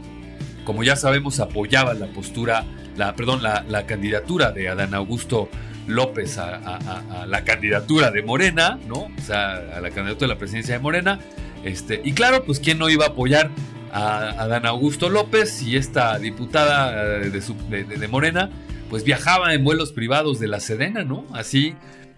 como 0.64 0.84
ya 0.84 0.94
sabemos, 0.94 1.40
apoyaba 1.40 1.94
la 1.94 2.06
postura 2.06 2.64
la, 2.96 3.16
perdón, 3.16 3.42
la, 3.42 3.87
candidatura 3.87 4.52
de 4.52 4.68
Adán 4.68 4.94
Augusto 4.94 5.49
López 5.88 6.38
a, 6.38 7.26
la 7.26 7.42
candidatura 7.42 8.12
de 8.12 8.23
Morena, 8.23 8.78
¿no? 8.87 9.08
O 9.18 9.20
sea, 9.20 9.54
a 9.54 9.80
la 9.80 9.90
candidatura 9.90 10.28
de 10.28 10.34
la 10.34 10.38
presidencia 10.38 10.75
de 10.75 10.78
Morena. 10.78 11.18
Este, 11.64 12.00
y 12.04 12.12
claro, 12.12 12.44
pues 12.44 12.61
quién 12.61 12.78
no 12.78 12.88
iba 12.88 13.06
a 13.06 13.08
apoyar 13.08 13.50
a 13.92 14.40
Adán 14.40 14.64
Augusto 14.64 15.08
López 15.08 15.61
y 15.61 15.75
esta 15.75 16.20
diputada 16.20 17.18
de, 17.18 17.84
de, 17.84 18.06
Morena, 18.06 18.49
pues 18.90 19.02
viajaba 19.02 19.54
en 19.54 19.64
vuelos 19.64 19.90
privados 19.90 20.38
de 20.38 20.46
la 20.46 20.61
Sedena, 20.61 21.02
¿no? 21.02 21.26
Así, 21.32 21.75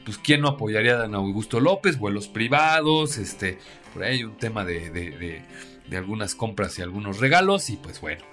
pues 0.07 0.17
quién 0.19 0.41
no 0.41 0.49
apoyaría 0.49 0.93
a 0.93 0.97
Adán 0.97 1.15
Augusto 1.17 1.61
López, 1.61 1.99
vuelos 1.99 2.29
privados, 2.29 3.19
este, 3.19 3.59
por 3.93 4.05
ahí 4.05 4.25
un 4.25 4.39
tema 4.39 4.65
de, 4.65 5.43
de 5.89 5.97
algunas 5.97 6.35
compras 6.35 6.79
y 6.79 6.83
algunos 6.83 7.19
regalos 7.19 7.69
y 7.71 7.77
pues 7.77 8.01
bueno. 8.01 8.25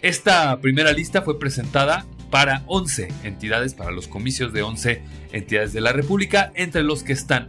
Esta 0.00 0.60
primera 0.60 0.92
lista 0.92 1.22
fue 1.22 1.38
presentada 1.38 2.06
para 2.30 2.62
11 2.66 3.08
entidades, 3.24 3.74
para 3.74 3.90
los 3.90 4.06
comicios 4.06 4.52
de 4.52 4.62
11 4.62 5.02
entidades 5.32 5.72
de 5.72 5.80
la 5.80 5.92
República, 5.92 6.52
entre 6.54 6.82
los 6.82 7.02
que 7.02 7.12
están 7.12 7.46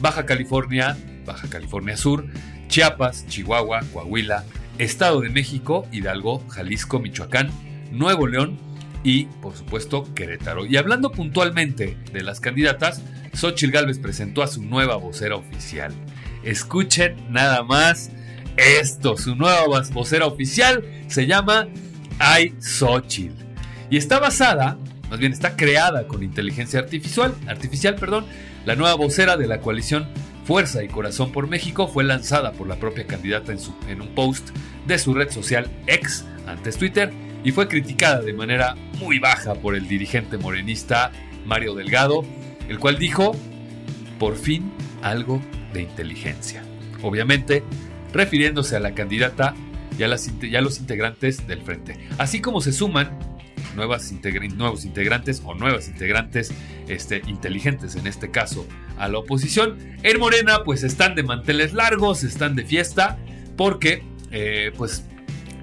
Baja 0.00 0.24
California, 0.24 0.96
Baja 1.26 1.48
California 1.48 1.96
Sur, 1.96 2.26
Chiapas, 2.68 3.26
Chihuahua, 3.26 3.82
Coahuila, 3.92 4.44
Estado 4.78 5.20
de 5.20 5.28
México, 5.28 5.86
Hidalgo, 5.92 6.42
Jalisco, 6.48 6.98
Michoacán, 6.98 7.50
Nuevo 7.92 8.26
León 8.26 8.58
y, 9.04 9.24
por 9.24 9.56
supuesto, 9.56 10.12
Querétaro. 10.14 10.66
Y 10.66 10.76
hablando 10.76 11.10
puntualmente 11.10 11.96
de 12.12 12.22
las 12.22 12.40
candidatas, 12.40 13.02
Xochitl 13.34 13.72
Gálvez 13.72 13.98
presentó 13.98 14.42
a 14.42 14.46
su 14.46 14.62
nueva 14.62 14.96
vocera 14.96 15.36
oficial. 15.36 15.92
Escuchen 16.44 17.16
nada 17.30 17.62
más 17.62 18.10
esto, 18.56 19.16
su 19.16 19.34
nueva 19.34 19.64
vocera 19.92 20.26
oficial 20.26 20.84
se 21.08 21.26
llama 21.26 21.68
Ay 22.18 22.54
Xochitl. 22.60 23.42
Y 23.90 23.96
está 23.96 24.18
basada, 24.18 24.78
más 25.10 25.18
bien 25.18 25.32
está 25.32 25.56
creada 25.56 26.06
con 26.06 26.22
inteligencia 26.22 26.80
artificial, 26.80 27.34
artificial, 27.46 27.96
perdón. 27.96 28.26
La 28.64 28.76
nueva 28.76 28.94
vocera 28.94 29.36
de 29.36 29.46
la 29.46 29.60
coalición 29.60 30.06
Fuerza 30.44 30.82
y 30.82 30.88
Corazón 30.88 31.32
por 31.32 31.48
México 31.48 31.88
fue 31.88 32.04
lanzada 32.04 32.52
por 32.52 32.66
la 32.66 32.76
propia 32.76 33.06
candidata 33.06 33.52
en, 33.52 33.60
su, 33.60 33.74
en 33.88 34.00
un 34.00 34.08
post 34.08 34.50
de 34.86 34.98
su 34.98 35.14
red 35.14 35.30
social 35.30 35.70
ex, 35.86 36.24
antes 36.46 36.76
Twitter, 36.76 37.12
y 37.44 37.52
fue 37.52 37.68
criticada 37.68 38.20
de 38.20 38.32
manera 38.32 38.76
muy 38.98 39.18
baja 39.18 39.54
por 39.54 39.74
el 39.74 39.88
dirigente 39.88 40.38
morenista 40.38 41.10
Mario 41.44 41.74
Delgado, 41.74 42.24
el 42.68 42.78
cual 42.78 42.98
dijo, 42.98 43.36
por 44.18 44.36
fin 44.36 44.72
algo 45.02 45.40
de 45.72 45.82
inteligencia. 45.82 46.62
Obviamente, 47.02 47.64
refiriéndose 48.12 48.76
a 48.76 48.80
la 48.80 48.94
candidata 48.94 49.54
y 49.98 50.04
a, 50.04 50.08
los 50.08 50.78
integrantes 50.78 51.46
del 51.46 51.62
frente. 51.62 51.98
Así 52.18 52.40
como 52.40 52.60
se 52.60 52.72
suman 52.72 53.18
nuevos 53.74 54.10
integrantes 54.12 55.42
o 55.44 55.54
nuevas 55.54 55.88
integrantes 55.88 56.52
este, 56.88 57.22
inteligentes 57.26 57.96
en 57.96 58.06
este 58.06 58.30
caso 58.30 58.66
a 58.98 59.08
la 59.08 59.18
oposición. 59.18 59.78
En 60.02 60.18
Morena 60.18 60.62
pues 60.64 60.82
están 60.82 61.14
de 61.14 61.22
manteles 61.22 61.72
largos, 61.72 62.22
están 62.22 62.54
de 62.54 62.64
fiesta 62.64 63.18
porque 63.56 64.02
eh, 64.30 64.72
pues 64.76 65.04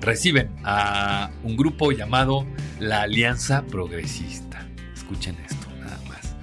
reciben 0.02 0.50
a 0.64 1.32
un 1.44 1.58
grupo 1.58 1.92
llamado 1.92 2.46
la 2.80 3.04
Alianza 3.04 3.66
Progresista. 3.66 4.68
Escuchen 4.94 5.38
esto 5.46 5.68
nada 5.80 6.00
más. 6.08 6.36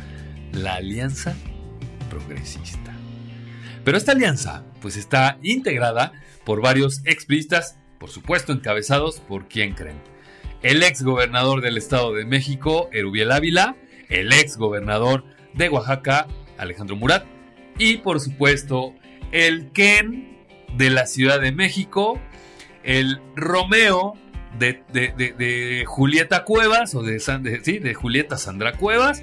La 0.52 0.74
Alianza 0.74 1.34
Progresista. 2.10 2.92
Pero 3.84 3.98
esta 3.98 4.12
alianza 4.12 4.64
pues 4.80 4.96
está 4.96 5.38
integrada 5.42 6.12
por 6.44 6.60
varios 6.60 7.00
expristas, 7.04 7.78
por 7.98 8.10
supuesto 8.10 8.52
encabezados 8.52 9.20
por 9.20 9.48
quién 9.48 9.74
creen. 9.74 10.00
El 10.62 10.82
ex 10.82 11.02
gobernador 11.02 11.60
del 11.60 11.76
Estado 11.76 12.12
de 12.12 12.24
México, 12.24 12.88
Erubiel 12.92 13.30
Ávila, 13.30 13.76
el 14.08 14.32
ex 14.32 14.56
gobernador 14.56 15.24
de 15.54 15.68
Oaxaca, 15.68 16.26
Alejandro 16.58 16.96
Murat, 16.96 17.24
y 17.78 17.98
por 17.98 18.20
supuesto 18.20 18.94
el 19.32 19.70
Ken 19.72 20.38
de 20.76 20.90
la 20.90 21.06
Ciudad 21.06 21.40
de 21.40 21.52
México, 21.52 22.20
el 22.86 23.20
Romeo 23.34 24.14
de, 24.58 25.84
Julieta 25.86 26.44
Cuevas, 26.44 26.94
o 26.94 27.02
de, 27.02 27.94
Julieta 27.94 28.38
Sandra 28.38 28.72
Cuevas, 28.72 29.22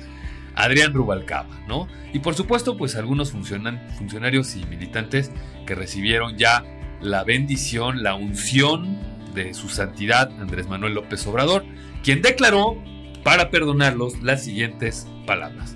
Adrián 0.55 0.93
Rubalcaba, 0.93 1.59
¿no? 1.67 1.87
Y 2.13 2.19
por 2.19 2.35
supuesto, 2.35 2.77
pues 2.77 2.95
algunos 2.95 3.31
funcionarios 3.31 4.55
y 4.55 4.65
militantes 4.65 5.31
que 5.65 5.73
recibieron 5.73 6.37
ya 6.37 6.63
la 7.01 7.23
bendición, 7.23 8.03
la 8.03 8.13
unción 8.13 8.99
de 9.33 9.55
su 9.55 9.69
santidad 9.69 10.29
Andrés 10.39 10.67
Manuel 10.67 10.93
López 10.93 11.25
Obrador, 11.25 11.65
quien 12.03 12.21
declaró 12.21 12.77
para 13.23 13.49
perdonarlos 13.49 14.21
las 14.21 14.43
siguientes 14.43 15.07
palabras. 15.25 15.75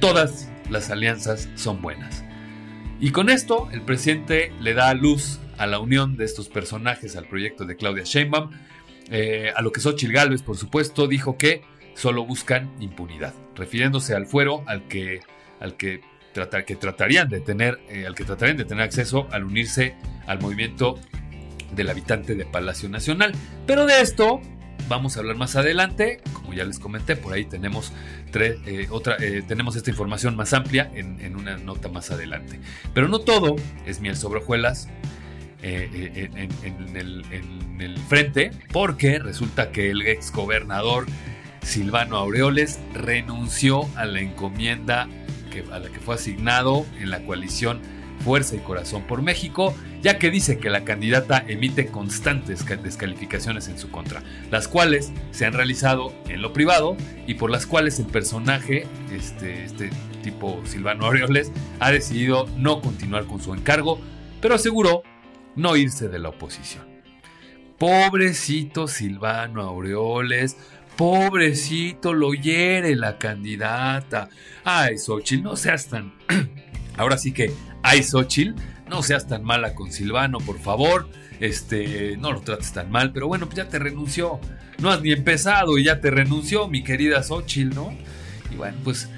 Todas 0.00 0.50
las 0.68 0.90
alianzas 0.90 1.48
son 1.54 1.80
buenas. 1.80 2.24
Y 3.00 3.10
con 3.10 3.30
esto, 3.30 3.68
el 3.72 3.82
presidente 3.82 4.52
le 4.60 4.74
da 4.74 4.92
luz 4.94 5.40
a 5.58 5.66
la 5.66 5.78
unión 5.78 6.16
de 6.16 6.24
estos 6.24 6.48
personajes 6.48 7.16
al 7.16 7.26
proyecto 7.26 7.64
de 7.64 7.76
Claudia 7.76 8.04
Sheinbaum, 8.04 8.50
eh, 9.10 9.52
a 9.54 9.62
lo 9.62 9.72
que 9.72 9.80
Xochitl 9.80 10.12
Gálvez, 10.12 10.42
por 10.42 10.56
supuesto, 10.56 11.06
dijo 11.06 11.36
que 11.36 11.62
solo 11.94 12.24
buscan 12.24 12.72
impunidad, 12.80 13.34
refiriéndose 13.54 14.14
al 14.14 14.26
fuero 14.26 14.64
al 14.66 14.88
que, 14.88 15.20
al 15.60 15.76
que, 15.76 16.00
tratar, 16.32 16.64
que 16.64 16.76
tratarían 16.76 17.28
de 17.28 17.40
tener, 17.40 17.80
eh, 17.88 18.06
al 18.06 18.14
que 18.14 18.24
tratarían 18.24 18.56
de 18.56 18.64
tener 18.64 18.84
acceso 18.84 19.28
al 19.30 19.44
unirse 19.44 19.94
al 20.26 20.40
movimiento 20.40 20.98
del 21.74 21.90
habitante 21.90 22.34
de 22.34 22.46
Palacio 22.46 22.88
Nacional. 22.88 23.32
Pero 23.66 23.86
de 23.86 24.00
esto 24.00 24.40
vamos 24.88 25.16
a 25.16 25.20
hablar 25.20 25.36
más 25.36 25.56
adelante, 25.56 26.20
como 26.32 26.54
ya 26.54 26.64
les 26.64 26.78
comenté, 26.78 27.16
por 27.16 27.32
ahí 27.32 27.44
tenemos 27.44 27.92
eh, 28.34 28.88
otra, 28.90 29.16
tenemos 29.46 29.76
esta 29.76 29.90
información 29.90 30.36
más 30.36 30.52
amplia 30.54 30.90
en, 30.94 31.36
una 31.36 31.56
nota 31.58 31.88
más 31.88 32.10
adelante. 32.10 32.60
Pero 32.94 33.08
no 33.08 33.18
todo 33.20 33.56
es 33.86 34.00
miel 34.00 34.16
sobre 34.16 34.40
hojuelas. 34.40 34.88
En, 35.62 36.36
el, 36.36 37.24
en, 37.30 37.80
el, 37.80 37.98
frente, 38.08 38.50
porque 38.72 39.18
resulta 39.18 39.70
que 39.70 39.90
el 39.90 40.02
ex 40.02 40.32
gobernador 40.32 41.06
Silvano 41.62 42.16
Aureoles 42.16 42.80
renunció 42.92 43.88
a 43.96 44.04
la 44.04 44.20
encomienda 44.20 45.08
que, 45.52 45.64
a 45.72 45.78
la 45.78 45.88
que 45.88 46.00
fue 46.00 46.16
asignado 46.16 46.84
en 46.98 47.10
la 47.10 47.24
coalición 47.24 47.80
Fuerza 48.24 48.56
y 48.56 48.60
Corazón 48.60 49.02
por 49.02 49.22
México, 49.22 49.74
ya 50.00 50.18
que 50.18 50.30
dice 50.30 50.58
que 50.58 50.70
la 50.70 50.84
candidata 50.84 51.44
emite 51.46 51.86
constantes 51.86 52.64
descalificaciones 52.82 53.68
en 53.68 53.78
su 53.78 53.90
contra, 53.90 54.22
las 54.50 54.68
cuales 54.68 55.12
se 55.32 55.44
han 55.44 55.52
realizado 55.52 56.12
en 56.28 56.42
lo 56.42 56.52
privado 56.52 56.96
y 57.26 57.34
por 57.34 57.50
las 57.50 57.66
cuales 57.66 57.98
el 57.98 58.06
personaje, 58.06 58.86
este, 59.12 59.64
este 59.64 59.90
tipo 60.22 60.60
Silvano 60.64 61.06
Aureoles, 61.06 61.52
ha 61.80 61.90
decidido 61.90 62.48
no 62.56 62.80
continuar 62.80 63.26
con 63.26 63.40
su 63.40 63.54
encargo, 63.54 64.00
pero 64.40 64.54
aseguró 64.54 65.02
no 65.56 65.76
irse 65.76 66.08
de 66.08 66.18
la 66.18 66.30
oposición. 66.30 66.84
Pobrecito 67.78 68.86
Silvano 68.86 69.62
Aureoles, 69.62 70.56
Pobrecito, 70.96 72.12
lo 72.12 72.34
hiere 72.34 72.94
la 72.94 73.18
candidata. 73.18 74.28
Ay, 74.64 74.98
Xochitl, 74.98 75.42
no 75.42 75.56
seas 75.56 75.88
tan. 75.88 76.12
Ahora 76.96 77.16
sí 77.16 77.32
que, 77.32 77.52
ay, 77.82 78.02
Xochitl, 78.02 78.54
no 78.88 79.02
seas 79.02 79.26
tan 79.26 79.42
mala 79.42 79.74
con 79.74 79.90
Silvano, 79.90 80.38
por 80.38 80.58
favor. 80.58 81.08
Este, 81.40 82.16
no 82.18 82.30
lo 82.30 82.42
trates 82.42 82.72
tan 82.72 82.90
mal, 82.90 83.12
pero 83.12 83.26
bueno, 83.26 83.46
pues 83.46 83.56
ya 83.56 83.68
te 83.68 83.78
renunció. 83.78 84.38
No 84.78 84.90
has 84.90 85.00
ni 85.00 85.12
empezado 85.12 85.78
y 85.78 85.84
ya 85.84 86.00
te 86.00 86.10
renunció, 86.10 86.68
mi 86.68 86.84
querida 86.84 87.22
Xochitl, 87.22 87.74
¿no? 87.74 87.96
Y 88.52 88.56
bueno, 88.56 88.76
pues 88.84 89.08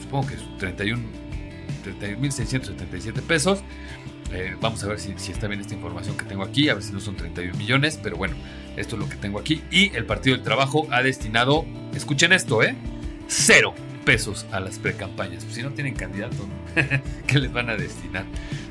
supongo 0.00 0.28
que 0.28 0.34
es 0.34 0.58
31 0.58 1.22
31.677 1.82 3.20
pesos. 3.22 3.62
Eh, 4.32 4.56
vamos 4.60 4.82
a 4.82 4.88
ver 4.88 4.98
si, 4.98 5.12
está 5.12 5.46
bien 5.46 5.60
esta 5.60 5.74
información 5.74 6.16
que 6.16 6.24
tengo 6.24 6.42
aquí, 6.42 6.68
a 6.68 6.74
ver 6.74 6.82
si 6.82 6.92
no 6.92 7.00
son 7.00 7.16
31 7.16 7.56
millones, 7.58 8.00
pero 8.02 8.16
bueno, 8.16 8.34
esto 8.76 8.96
es 8.96 9.00
lo 9.00 9.08
que 9.08 9.16
tengo 9.16 9.38
aquí. 9.38 9.62
Y 9.70 9.94
el 9.94 10.06
Partido 10.06 10.36
del 10.36 10.44
Trabajo 10.44 10.86
ha 10.90 11.02
destinado, 11.02 11.66
escuchen 11.94 12.32
esto, 12.32 12.62
¿eh? 12.62 12.74
Cero 13.28 13.74
pesos 14.04 14.46
a 14.50 14.60
las 14.60 14.78
precampañas. 14.78 15.44
Pues 15.44 15.56
si 15.56 15.62
no 15.62 15.70
tienen 15.70 15.94
candidato, 15.94 16.48
¿qué 17.26 17.38
les 17.38 17.52
van 17.52 17.70
a 17.70 17.76
destinar? 17.76 18.24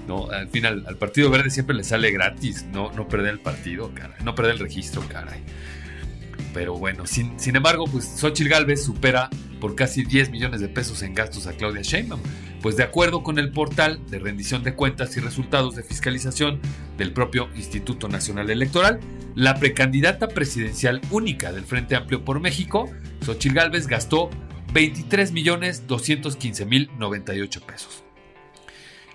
No, 0.07 0.29
al 0.29 0.49
final, 0.49 0.83
al 0.87 0.97
Partido 0.97 1.29
Verde 1.29 1.49
siempre 1.49 1.75
le 1.75 1.83
sale 1.83 2.11
gratis 2.11 2.65
no, 2.71 2.91
no 2.91 3.07
perder 3.07 3.33
el 3.33 3.39
partido, 3.39 3.91
caray, 3.93 4.17
no 4.23 4.35
perder 4.35 4.53
el 4.53 4.59
registro, 4.59 5.01
caray. 5.07 5.41
Pero 6.53 6.77
bueno, 6.77 7.05
sin, 7.05 7.39
sin 7.39 7.55
embargo, 7.55 7.85
pues 7.85 8.05
Xochitl 8.17 8.49
Galvez 8.49 8.83
supera 8.83 9.29
por 9.61 9.75
casi 9.75 10.03
10 10.03 10.31
millones 10.31 10.59
de 10.59 10.67
pesos 10.67 11.01
en 11.03 11.13
gastos 11.13 11.47
a 11.47 11.53
Claudia 11.53 11.81
Sheinbaum. 11.81 12.19
Pues 12.61 12.75
de 12.75 12.83
acuerdo 12.83 13.23
con 13.23 13.39
el 13.39 13.51
portal 13.51 13.99
de 14.09 14.19
rendición 14.19 14.63
de 14.63 14.75
cuentas 14.75 15.17
y 15.17 15.19
resultados 15.19 15.75
de 15.75 15.81
fiscalización 15.81 16.59
del 16.95 17.11
propio 17.11 17.49
Instituto 17.55 18.07
Nacional 18.07 18.51
Electoral, 18.51 18.99
la 19.33 19.55
precandidata 19.55 20.27
presidencial 20.27 21.01
única 21.09 21.51
del 21.51 21.63
Frente 21.63 21.95
Amplio 21.95 22.23
por 22.23 22.39
México, 22.39 22.87
Xochitl 23.25 23.55
Gálvez, 23.55 23.87
gastó 23.87 24.29
23 24.73 25.31
millones 25.31 25.87
215 25.87 26.65
mil 26.65 26.91
98 26.99 27.61
pesos. 27.61 28.03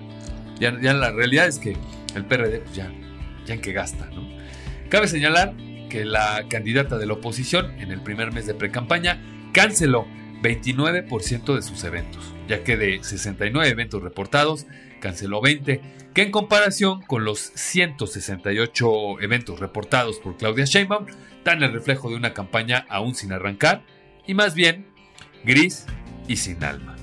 Ya, 0.57 0.79
ya 0.79 0.93
la 0.93 1.11
realidad 1.11 1.47
es 1.47 1.59
que 1.59 1.75
el 2.15 2.23
PRD 2.25 2.61
pues 2.61 2.75
ya 2.75 2.89
en 3.53 3.61
que 3.61 3.73
gasta. 3.73 4.09
¿no? 4.13 4.27
Cabe 4.89 5.07
señalar 5.07 5.55
que 5.89 6.05
la 6.05 6.45
candidata 6.49 6.97
de 6.97 7.05
la 7.05 7.13
oposición 7.13 7.71
en 7.79 7.91
el 7.91 8.01
primer 8.01 8.31
mes 8.31 8.45
de 8.45 8.53
pre-campaña 8.53 9.21
canceló 9.51 10.07
29% 10.41 11.55
de 11.55 11.61
sus 11.61 11.83
eventos, 11.83 12.33
ya 12.47 12.63
que 12.63 12.77
de 12.77 13.03
69 13.03 13.67
eventos 13.67 14.01
reportados, 14.01 14.67
canceló 15.01 15.41
20, 15.41 15.81
que 16.13 16.21
en 16.21 16.31
comparación 16.31 17.01
con 17.01 17.25
los 17.25 17.39
168 17.39 19.21
eventos 19.21 19.59
reportados 19.59 20.19
por 20.19 20.37
Claudia 20.37 20.65
Sheinbaum, 20.65 21.05
dan 21.43 21.63
el 21.63 21.73
reflejo 21.73 22.09
de 22.09 22.15
una 22.15 22.33
campaña 22.33 22.85
aún 22.89 23.15
sin 23.15 23.31
arrancar 23.31 23.83
y 24.25 24.33
más 24.33 24.53
bien 24.53 24.87
gris 25.43 25.85
y 26.27 26.37
sin 26.37 26.63
alma. 26.63 26.95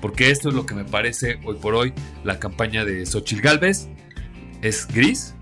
Porque 0.00 0.30
esto 0.30 0.48
es 0.48 0.54
lo 0.54 0.66
que 0.66 0.74
me 0.74 0.84
parece 0.84 1.38
hoy 1.44 1.56
por 1.56 1.74
hoy 1.74 1.92
la 2.24 2.40
campaña 2.40 2.84
de 2.84 3.06
Xochitl 3.06 3.42
Galvez, 3.42 3.88
es 4.62 4.86
gris 4.88 5.34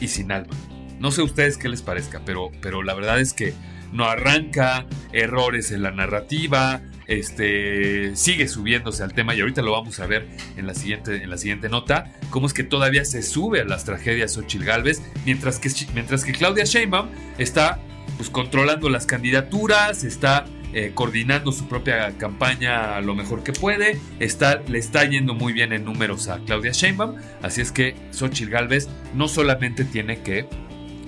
y 0.00 0.08
sin 0.08 0.32
alma. 0.32 0.54
No 0.98 1.10
sé 1.10 1.20
a 1.20 1.24
ustedes 1.24 1.56
qué 1.56 1.68
les 1.68 1.82
parezca, 1.82 2.20
pero, 2.24 2.50
pero 2.60 2.82
la 2.82 2.94
verdad 2.94 3.20
es 3.20 3.32
que 3.32 3.54
no 3.92 4.04
arranca, 4.04 4.86
errores 5.12 5.70
en 5.70 5.82
la 5.82 5.90
narrativa, 5.90 6.82
este, 7.06 8.14
sigue 8.16 8.48
subiéndose 8.48 9.02
al 9.02 9.14
tema 9.14 9.34
y 9.34 9.40
ahorita 9.40 9.62
lo 9.62 9.72
vamos 9.72 9.98
a 9.98 10.06
ver 10.06 10.28
en 10.56 10.66
la 10.66 10.74
siguiente, 10.74 11.22
en 11.22 11.30
la 11.30 11.38
siguiente 11.38 11.68
nota, 11.68 12.12
cómo 12.30 12.46
es 12.46 12.52
que 12.52 12.64
todavía 12.64 13.04
se 13.04 13.22
sube 13.22 13.62
a 13.62 13.64
las 13.64 13.84
tragedias 13.84 14.36
Ochil 14.36 14.64
Galvez, 14.64 15.02
mientras 15.24 15.58
que, 15.58 15.70
mientras 15.94 16.24
que 16.24 16.32
Claudia 16.32 16.64
Sheinbaum 16.64 17.08
está 17.38 17.80
pues, 18.18 18.28
controlando 18.28 18.90
las 18.90 19.06
candidaturas, 19.06 20.04
está 20.04 20.44
eh, 20.72 20.92
coordinando 20.94 21.52
su 21.52 21.66
propia 21.66 22.16
campaña 22.18 23.00
lo 23.00 23.14
mejor 23.14 23.42
que 23.42 23.52
puede. 23.52 23.98
Está, 24.18 24.60
le 24.68 24.78
está 24.78 25.04
yendo 25.04 25.34
muy 25.34 25.52
bien 25.52 25.72
en 25.72 25.84
números 25.84 26.28
a 26.28 26.38
Claudia 26.40 26.72
Sheinbaum. 26.72 27.16
Así 27.42 27.60
es 27.60 27.72
que 27.72 27.94
Xochitl 28.10 28.50
Galvez 28.50 28.88
no 29.14 29.28
solamente 29.28 29.84
tiene 29.84 30.22
que 30.22 30.46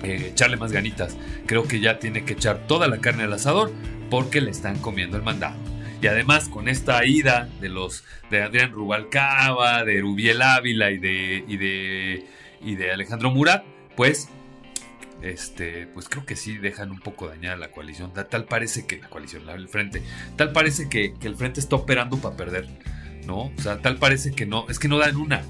eh, 0.03 0.29
echarle 0.31 0.57
más 0.57 0.71
ganitas, 0.71 1.15
creo 1.45 1.67
que 1.67 1.79
ya 1.79 1.99
tiene 1.99 2.25
que 2.25 2.33
echar 2.33 2.65
toda 2.65 2.87
la 2.87 2.97
carne 2.97 3.23
al 3.23 3.33
asador 3.33 3.71
porque 4.09 4.41
le 4.41 4.49
están 4.49 4.79
comiendo 4.79 5.15
el 5.15 5.23
mandado. 5.23 5.55
Y 6.01 6.07
además 6.07 6.49
con 6.49 6.67
esta 6.67 7.05
ida 7.05 7.47
de 7.59 7.69
los 7.69 8.03
de 8.31 8.41
Adrián 8.41 8.71
Rubalcaba, 8.71 9.83
de 9.83 10.01
Rubiel 10.01 10.41
Ávila 10.41 10.89
y 10.89 10.97
de, 10.97 11.43
y 11.47 11.57
de, 11.57 12.25
y 12.63 12.75
de 12.75 12.91
Alejandro 12.91 13.29
Murat, 13.29 13.63
pues 13.95 14.29
este, 15.21 15.87
pues 15.87 16.09
creo 16.09 16.25
que 16.25 16.35
sí 16.35 16.57
dejan 16.57 16.91
un 16.91 16.99
poco 16.99 17.27
dañada 17.27 17.55
la 17.55 17.71
coalición. 17.71 18.11
Tal, 18.13 18.45
parece 18.45 18.85
que 18.85 18.99
la 18.99 19.09
coalición, 19.09 19.47
el 19.49 19.67
frente, 19.67 20.01
tal 20.35 20.51
parece 20.51 20.89
que, 20.89 21.13
el 21.21 21.35
frente 21.35 21.59
está 21.59 21.75
operando 21.75 22.17
para 22.17 22.35
perder, 22.35 22.67
¿no? 23.25 23.45
O 23.45 23.61
sea, 23.61 23.79
tal 23.79 23.97
parece 23.97 24.31
que 24.31 24.45
no, 24.45 24.67
es 24.69 24.79
que 24.79 24.87
no 24.87 24.97
dan 24.97 25.15
una. 25.15 25.41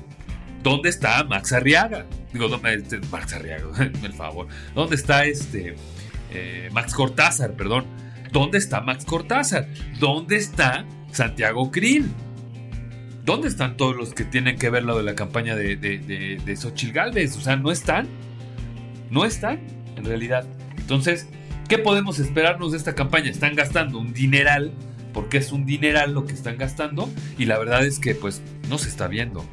¿Dónde 0.64 0.90
está 0.90 1.24
Max 1.24 1.54
Arriaga? 1.54 2.06
Digo, 2.34 2.48
este, 2.68 3.00
Max 3.10 3.34
Arriaga, 3.34 3.66
el 4.04 4.14
favor. 4.14 4.48
¿Dónde 4.76 4.96
está 4.96 5.26
este 5.26 5.76
eh, 6.32 6.70
Max 6.72 6.94
Cortázar, 6.94 7.54
perdón? 7.54 7.86
¿Dónde 8.32 8.58
está 8.58 8.82
Max 8.82 9.06
Cortázar? 9.06 9.68
¿Dónde 10.00 10.38
está 10.38 10.86
Santiago 11.12 11.72
Krill? 11.72 12.10
¿Dónde 13.24 13.48
están 13.48 13.78
todos 13.78 13.96
los 13.96 14.14
que 14.14 14.24
tienen 14.24 14.58
que 14.58 14.70
ver 14.70 14.84
lo 14.84 14.98
de 14.98 15.04
la 15.04 15.16
campaña 15.16 15.56
de, 15.56 15.76
de, 15.76 16.00
de, 16.00 16.92
Galvez? 16.92 17.38
O 17.38 17.42
sea, 17.42 17.56
no 17.56 17.72
están 17.72 18.08
no 19.12 19.26
están 19.26 19.60
en 19.96 20.06
realidad. 20.06 20.48
Entonces, 20.78 21.28
¿qué 21.70 21.78
podemos 21.78 22.18
esperarnos 22.18 22.72
de 22.72 22.80
esta 22.80 22.96
campaña? 22.96 23.30
Están 23.30 23.54
gastando 23.54 24.00
un 24.00 24.14
dineral, 24.14 24.72
porque 25.14 25.38
es 25.38 25.52
un 25.52 25.66
dineral 25.66 26.14
lo 26.14 26.26
que 26.26 26.34
están 26.34 26.58
gastando, 26.58 27.10
y 27.38 27.46
la 27.46 27.60
verdad 27.60 27.86
es 27.86 28.00
que 28.00 28.16
pues 28.16 28.42
no 28.70 28.80
se 28.80 28.90
está 28.90 29.08
viendo. 29.08 29.46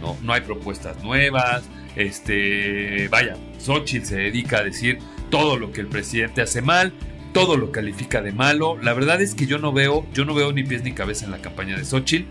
No, 0.00 0.16
no 0.22 0.32
hay 0.32 0.40
propuestas 0.40 1.02
nuevas. 1.04 1.62
Este, 1.94 3.08
vaya, 3.08 3.36
Xochitl 3.58 4.06
se 4.06 4.16
dedica 4.16 4.58
a 4.58 4.64
decir 4.64 4.98
todo 5.30 5.58
lo 5.58 5.72
que 5.72 5.80
el 5.80 5.88
presidente 5.88 6.40
hace 6.42 6.62
mal, 6.62 6.92
todo 7.32 7.56
lo 7.56 7.72
califica 7.72 8.22
de 8.22 8.32
malo. 8.32 8.78
La 8.80 8.94
verdad 8.94 9.20
es 9.20 9.34
que 9.34 9.46
yo 9.46 9.58
no 9.58 9.72
veo, 9.72 10.06
yo 10.14 10.24
no 10.24 10.34
veo 10.34 10.52
ni 10.52 10.64
pies 10.64 10.82
ni 10.82 10.92
cabeza 10.92 11.26
en 11.26 11.32
la 11.32 11.38
campaña 11.38 11.76
de 11.76 11.84
Xochitl. 11.84 12.26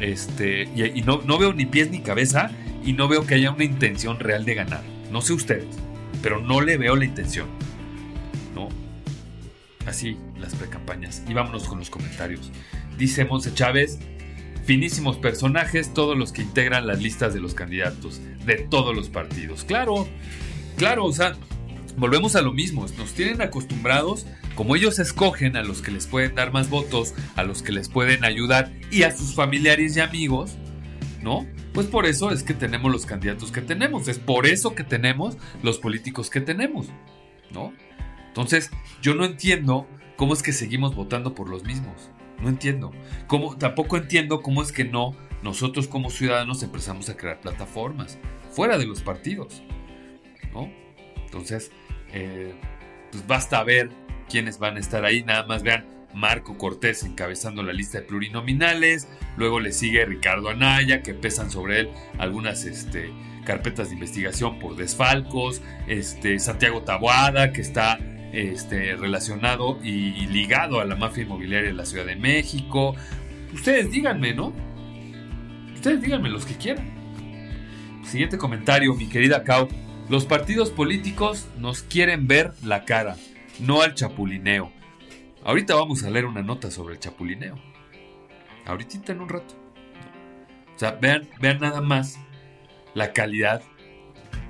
Este, 0.00 0.62
y, 0.74 1.02
no, 1.02 1.22
no 1.24 1.38
veo 1.38 1.52
ni 1.52 1.66
pies 1.66 1.90
ni 1.90 2.00
cabeza 2.00 2.50
y 2.84 2.94
no 2.94 3.06
veo 3.06 3.26
que 3.26 3.34
haya 3.34 3.52
una 3.52 3.64
intención 3.64 4.18
real 4.18 4.44
de 4.44 4.54
ganar. 4.54 4.93
No 5.14 5.22
sé 5.22 5.32
ustedes, 5.32 5.76
pero 6.24 6.40
no 6.40 6.60
le 6.60 6.76
veo 6.76 6.96
la 6.96 7.04
intención. 7.04 7.46
¿No? 8.52 8.68
Así 9.86 10.16
las 10.40 10.56
precampañas. 10.56 11.22
Y 11.28 11.34
vámonos 11.34 11.68
con 11.68 11.78
los 11.78 11.88
comentarios. 11.88 12.50
Dice 12.98 13.24
Monse 13.24 13.54
Chávez, 13.54 14.00
finísimos 14.64 15.16
personajes, 15.16 15.94
todos 15.94 16.18
los 16.18 16.32
que 16.32 16.42
integran 16.42 16.88
las 16.88 17.00
listas 17.00 17.32
de 17.32 17.38
los 17.38 17.54
candidatos, 17.54 18.20
de 18.44 18.56
todos 18.56 18.92
los 18.92 19.08
partidos. 19.08 19.62
Claro, 19.62 20.08
claro, 20.76 21.04
o 21.04 21.12
sea, 21.12 21.36
volvemos 21.96 22.34
a 22.34 22.42
lo 22.42 22.52
mismo, 22.52 22.84
nos 22.98 23.12
tienen 23.12 23.40
acostumbrados, 23.40 24.26
como 24.56 24.74
ellos 24.74 24.98
escogen 24.98 25.54
a 25.56 25.62
los 25.62 25.80
que 25.80 25.92
les 25.92 26.08
pueden 26.08 26.34
dar 26.34 26.52
más 26.52 26.70
votos, 26.70 27.14
a 27.36 27.44
los 27.44 27.62
que 27.62 27.70
les 27.70 27.88
pueden 27.88 28.24
ayudar 28.24 28.72
y 28.90 29.04
a 29.04 29.16
sus 29.16 29.36
familiares 29.36 29.96
y 29.96 30.00
amigos, 30.00 30.56
¿no? 31.22 31.46
Pues 31.74 31.88
por 31.88 32.06
eso 32.06 32.30
es 32.30 32.44
que 32.44 32.54
tenemos 32.54 32.90
los 32.90 33.04
candidatos 33.04 33.50
que 33.50 33.60
tenemos, 33.60 34.06
es 34.06 34.20
por 34.20 34.46
eso 34.46 34.76
que 34.76 34.84
tenemos 34.84 35.36
los 35.62 35.78
políticos 35.78 36.30
que 36.30 36.40
tenemos, 36.40 36.86
¿no? 37.50 37.74
Entonces, 38.28 38.70
yo 39.02 39.14
no 39.14 39.24
entiendo 39.24 39.88
cómo 40.16 40.34
es 40.34 40.42
que 40.42 40.52
seguimos 40.52 40.94
votando 40.94 41.34
por 41.34 41.48
los 41.48 41.64
mismos. 41.64 42.10
No 42.40 42.48
entiendo. 42.48 42.92
Cómo, 43.26 43.56
tampoco 43.56 43.96
entiendo 43.96 44.40
cómo 44.40 44.62
es 44.62 44.70
que 44.70 44.84
no 44.84 45.16
nosotros 45.42 45.88
como 45.88 46.10
ciudadanos 46.10 46.62
empezamos 46.62 47.08
a 47.08 47.16
crear 47.16 47.40
plataformas 47.40 48.18
fuera 48.50 48.78
de 48.78 48.86
los 48.86 49.02
partidos. 49.02 49.62
¿no? 50.52 50.70
Entonces, 51.24 51.72
eh, 52.12 52.54
pues 53.10 53.26
basta 53.26 53.62
ver 53.64 53.90
quiénes 54.28 54.58
van 54.58 54.76
a 54.76 54.80
estar 54.80 55.04
ahí. 55.04 55.24
Nada 55.24 55.44
más 55.46 55.64
vean 55.64 55.84
Marco 56.14 56.56
Cortés 56.56 57.02
encabezando 57.04 57.62
la 57.62 57.72
lista 57.72 57.98
de 57.98 58.04
plurinominales, 58.04 59.08
luego 59.36 59.60
le 59.60 59.72
sigue 59.72 60.04
Ricardo 60.04 60.48
Anaya, 60.48 61.02
que 61.02 61.14
pesan 61.14 61.50
sobre 61.50 61.80
él 61.80 61.90
algunas 62.18 62.64
este, 62.64 63.12
carpetas 63.44 63.88
de 63.88 63.94
investigación 63.94 64.58
por 64.58 64.76
desfalcos, 64.76 65.62
este, 65.86 66.38
Santiago 66.38 66.82
Taboada, 66.82 67.52
que 67.52 67.60
está 67.60 67.98
este, 68.32 68.96
relacionado 68.96 69.78
y, 69.82 70.26
ligado 70.26 70.80
a 70.80 70.84
la 70.84 70.96
mafia 70.96 71.22
inmobiliaria 71.22 71.68
de 71.68 71.74
la 71.74 71.86
Ciudad 71.86 72.06
de 72.06 72.16
México. 72.16 72.96
Ustedes 73.52 73.90
díganme, 73.90 74.34
¿no? 74.34 74.52
Ustedes 75.74 76.02
díganme 76.02 76.28
los 76.30 76.44
que 76.44 76.54
quieran. 76.54 76.92
Siguiente 78.04 78.38
comentario, 78.38 78.94
mi 78.94 79.08
querida 79.08 79.44
Cao. 79.44 79.68
Los 80.08 80.26
partidos 80.26 80.70
políticos 80.70 81.46
nos 81.58 81.82
quieren 81.82 82.26
ver 82.26 82.52
la 82.62 82.84
cara, 82.84 83.16
no 83.60 83.80
al 83.80 83.94
chapulineo. 83.94 84.70
Ahorita 85.44 85.74
vamos 85.74 86.02
a 86.02 86.10
leer 86.10 86.24
una 86.24 86.42
nota 86.42 86.70
sobre 86.70 86.94
el 86.94 87.00
chapulineo. 87.00 87.54
Ahorita 88.64 89.12
en 89.12 89.20
un 89.20 89.28
rato. 89.28 89.54
O 90.74 90.78
sea, 90.78 90.92
vean, 90.92 91.28
nada 91.60 91.82
más 91.82 92.18
la 92.94 93.12
calidad 93.12 93.62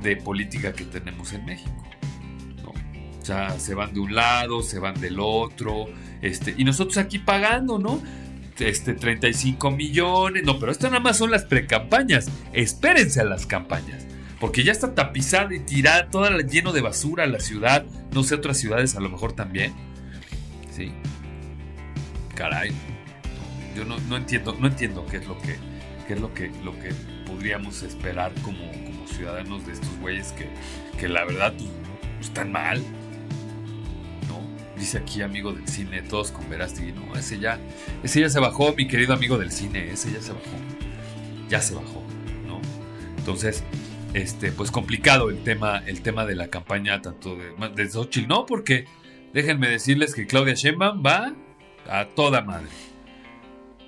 de 0.02 0.16
política 0.16 0.72
que 0.72 0.85
tenemos 0.85 1.33
en 1.33 1.44
México. 1.44 1.83
O 3.20 3.24
sea, 3.24 3.59
se 3.59 3.74
van 3.74 3.92
de 3.92 4.00
un 4.00 4.14
lado, 4.14 4.62
se 4.62 4.78
van 4.78 5.00
del 5.00 5.18
otro. 5.18 5.87
Este, 6.22 6.54
y 6.57 6.64
nosotros 6.64 6.98
aquí 6.98 7.18
pagando, 7.18 7.78
¿no? 7.78 8.00
Este, 8.59 8.94
35 8.94 9.72
millones. 9.72 10.44
No, 10.44 10.61
pero 10.61 10.70
esto 10.70 10.87
nada 10.87 11.00
más 11.00 11.16
son 11.16 11.33
las 11.33 11.44
precampañas. 11.44 12.30
Espérense 12.52 13.20
a 13.20 13.24
las 13.24 13.46
campañas. 13.46 14.07
Porque 14.38 14.62
ya 14.62 14.72
está 14.72 14.94
tapizada 14.94 15.54
y 15.54 15.61
tirada, 15.61 16.09
toda 16.09 16.38
lleno 16.42 16.72
de 16.72 16.83
basura 16.83 17.26
la 17.26 17.40
ciudad. 17.40 17.85
No 18.12 18.22
sé, 18.22 18.37
otras 18.37 18.59
ciudades 18.59 18.94
a 18.94 19.00
lo 19.00 19.09
mejor 19.09 19.33
también. 19.33 19.72
¿Sí? 20.74 20.92
caray. 22.34 22.72
Yo 23.74 23.84
no, 23.84 24.16
entiendo, 24.16 24.56
no 24.58 24.68
entiendo 24.68 25.04
qué 25.10 25.16
es 25.16 25.26
lo 25.26 25.38
que, 25.38 25.56
qué 26.06 26.14
es 26.14 26.20
lo 26.20 26.32
que, 26.32 26.50
lo 26.62 26.78
que 26.78 26.92
podríamos 27.26 27.82
esperar 27.82 28.32
como, 28.42 28.70
como 28.84 29.06
ciudadanos 29.08 29.66
de 29.66 29.72
estos 29.72 29.96
güeyes 29.98 30.32
que, 30.32 30.48
que 30.98 31.08
la 31.08 31.24
verdad 31.24 31.52
pues, 31.56 32.28
están 32.28 32.52
mal. 32.52 32.82
Dice 34.76 34.98
aquí 34.98 35.22
amigo 35.22 35.52
del 35.52 35.68
cine, 35.68 36.02
todos 36.02 36.32
con 36.32 36.50
Verástegui. 36.50 36.92
No, 36.92 37.14
ese 37.14 37.38
ya, 37.38 37.60
ese 38.02 38.20
ya 38.20 38.28
se 38.28 38.40
bajó, 38.40 38.74
mi 38.74 38.88
querido 38.88 39.14
amigo 39.14 39.38
del 39.38 39.52
cine, 39.52 39.92
ese 39.92 40.12
ya 40.12 40.20
se 40.20 40.32
bajó. 40.32 40.44
Ya 41.48 41.60
se 41.60 41.74
bajó, 41.74 42.02
¿no? 42.46 42.60
Entonces, 43.16 43.62
este, 44.14 44.50
pues 44.50 44.72
complicado 44.72 45.30
el 45.30 45.38
tema, 45.44 45.78
el 45.87 46.02
tema 46.02 46.26
de 46.26 46.34
la 46.34 46.48
campaña 46.48 47.00
tanto 47.00 47.37
de, 47.37 47.52
de 47.74 47.88
Xochitl, 47.88 48.26
¿no? 48.26 48.46
Porque 48.46 48.87
déjenme 49.34 49.68
decirles 49.68 50.14
que 50.14 50.26
Claudia 50.26 50.54
Sheinbaum 50.54 51.02
va 51.04 51.34
a 51.90 52.06
toda 52.06 52.40
madre, 52.40 52.70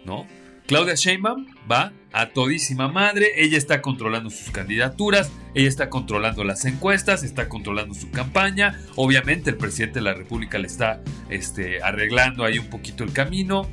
¿no? 0.05 0.27
Claudia 0.67 0.95
Sheinbaum 0.97 1.47
va 1.71 1.93
a 2.13 2.31
todísima 2.31 2.89
madre, 2.89 3.29
ella 3.37 3.57
está 3.57 3.81
controlando 3.81 4.29
sus 4.29 4.51
candidaturas, 4.51 5.31
ella 5.55 5.69
está 5.69 5.89
controlando 5.89 6.43
las 6.43 6.65
encuestas, 6.65 7.23
está 7.23 7.49
controlando 7.49 7.95
su 7.95 8.11
campaña, 8.11 8.81
obviamente 8.97 9.51
el 9.51 9.57
presidente 9.57 10.01
de 10.01 10.05
la 10.05 10.15
República 10.15 10.59
le 10.59 10.67
está 10.67 11.01
este, 11.31 11.81
arreglando 11.81 12.45
ahí 12.45 12.59
un 12.59 12.67
poquito 12.67 13.05
el 13.05 13.13
camino, 13.13 13.69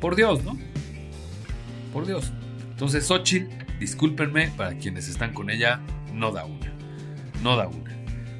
por 0.00 0.14
Dios, 0.14 0.44
¿no? 0.44 0.58
Por 1.94 2.06
Dios. 2.06 2.32
Entonces 2.70 3.06
Xochitl, 3.06 3.48
discúlpenme, 3.80 4.48
para 4.48 4.76
quienes 4.76 5.08
están 5.08 5.32
con 5.32 5.48
ella, 5.48 5.80
no 6.12 6.32
da 6.32 6.44
una, 6.44 6.70
no 7.42 7.56
da 7.56 7.66
una. 7.66 7.85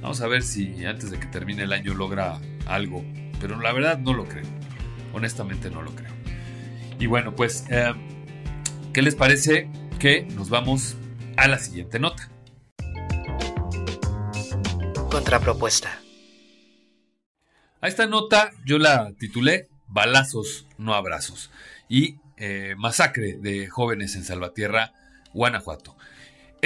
Vamos 0.01 0.21
a 0.21 0.29
ver 0.29 0.43
si 0.43 0.85
antes 0.85 1.11
de 1.11 1.19
que 1.19 1.27
termine 1.27 1.65
el 1.65 1.73
año 1.73 1.95
logra 1.95 2.41
algo, 2.67 3.05
pero 3.41 3.61
la 3.61 3.73
verdad 3.73 3.99
no 3.99 4.15
lo 4.15 4.27
creo, 4.27 4.47
honestamente 5.13 5.71
no 5.71 5.83
lo 5.83 5.95
creo. 5.95 6.13
Y 6.99 7.07
bueno, 7.07 7.35
pues, 7.35 7.65
eh, 7.71 7.93
¿qué 8.93 9.03
les 9.03 9.15
parece 9.15 9.69
que 9.99 10.23
nos 10.35 10.49
vamos 10.49 10.97
a 11.37 11.49
la 11.49 11.59
siguiente 11.59 11.99
nota? 11.99 12.31
Contrapropuesta. 15.11 16.01
A 17.81 17.89
esta 17.89 18.07
nota 18.07 18.51
yo 18.65 18.79
la 18.79 19.13
titulé 19.19 19.69
Balazos, 19.87 20.67
no 20.79 20.95
abrazos. 20.95 21.51
Y 21.89 22.17
eh, 22.37 22.75
masacre 22.77 23.35
de 23.39 23.69
jóvenes 23.69 24.17
en 24.17 24.25
Salvatierra, 24.25 24.93
Guanajuato. 25.33 25.97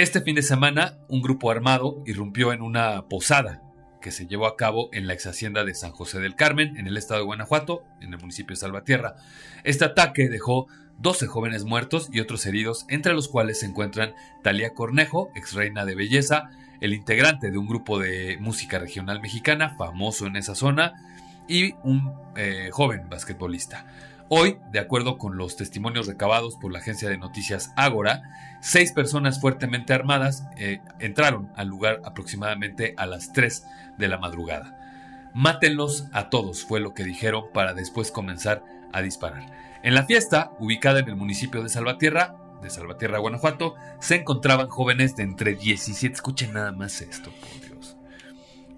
Este 0.01 0.21
fin 0.21 0.33
de 0.33 0.41
semana, 0.41 0.97
un 1.09 1.21
grupo 1.21 1.51
armado 1.51 2.01
irrumpió 2.07 2.53
en 2.53 2.63
una 2.63 3.07
posada 3.07 3.61
que 4.01 4.09
se 4.09 4.25
llevó 4.25 4.47
a 4.47 4.57
cabo 4.57 4.89
en 4.93 5.05
la 5.05 5.13
ex 5.13 5.27
hacienda 5.27 5.63
de 5.63 5.75
San 5.75 5.91
José 5.91 6.19
del 6.19 6.33
Carmen, 6.33 6.75
en 6.77 6.87
el 6.87 6.97
estado 6.97 7.19
de 7.19 7.25
Guanajuato, 7.27 7.83
en 8.01 8.11
el 8.11 8.19
municipio 8.19 8.55
de 8.55 8.59
Salvatierra. 8.61 9.17
Este 9.63 9.85
ataque 9.85 10.27
dejó 10.27 10.65
12 10.97 11.27
jóvenes 11.27 11.65
muertos 11.65 12.09
y 12.11 12.19
otros 12.19 12.47
heridos, 12.47 12.87
entre 12.89 13.13
los 13.13 13.27
cuales 13.27 13.59
se 13.59 13.67
encuentran 13.67 14.15
Talía 14.41 14.73
Cornejo, 14.73 15.29
ex 15.35 15.53
reina 15.53 15.85
de 15.85 15.93
belleza, 15.93 16.49
el 16.79 16.95
integrante 16.95 17.51
de 17.51 17.59
un 17.59 17.67
grupo 17.67 17.99
de 17.99 18.37
música 18.39 18.79
regional 18.79 19.21
mexicana, 19.21 19.75
famoso 19.77 20.25
en 20.25 20.35
esa 20.35 20.55
zona, 20.55 20.93
y 21.47 21.73
un 21.83 22.11
eh, 22.35 22.69
joven 22.71 23.07
basquetbolista. 23.07 23.85
Hoy, 24.33 24.59
de 24.71 24.79
acuerdo 24.79 25.17
con 25.17 25.35
los 25.35 25.57
testimonios 25.57 26.07
recabados 26.07 26.55
por 26.55 26.71
la 26.71 26.79
agencia 26.79 27.09
de 27.09 27.17
noticias 27.17 27.73
Ágora, 27.75 28.21
seis 28.61 28.93
personas 28.93 29.41
fuertemente 29.41 29.91
armadas 29.91 30.45
eh, 30.55 30.79
entraron 30.99 31.51
al 31.57 31.67
lugar 31.67 31.99
aproximadamente 32.05 32.93
a 32.95 33.07
las 33.07 33.33
3 33.33 33.65
de 33.97 34.07
la 34.07 34.19
madrugada. 34.19 35.29
Mátenlos 35.33 36.07
a 36.13 36.29
todos, 36.29 36.63
fue 36.63 36.79
lo 36.79 36.93
que 36.93 37.03
dijeron 37.03 37.43
para 37.53 37.73
después 37.73 38.09
comenzar 38.09 38.63
a 38.93 39.01
disparar. 39.01 39.51
En 39.83 39.95
la 39.95 40.05
fiesta, 40.05 40.53
ubicada 40.59 41.01
en 41.01 41.09
el 41.09 41.17
municipio 41.17 41.61
de 41.61 41.67
Salvatierra, 41.67 42.37
de 42.61 42.69
Salvatierra, 42.69 43.19
Guanajuato, 43.19 43.75
se 43.99 44.15
encontraban 44.15 44.69
jóvenes 44.69 45.17
de 45.17 45.23
entre 45.23 45.55
17, 45.55 46.15
escuchen 46.15 46.53
nada 46.53 46.71
más 46.71 47.01
esto, 47.01 47.31
por 47.31 47.67
Dios, 47.67 47.97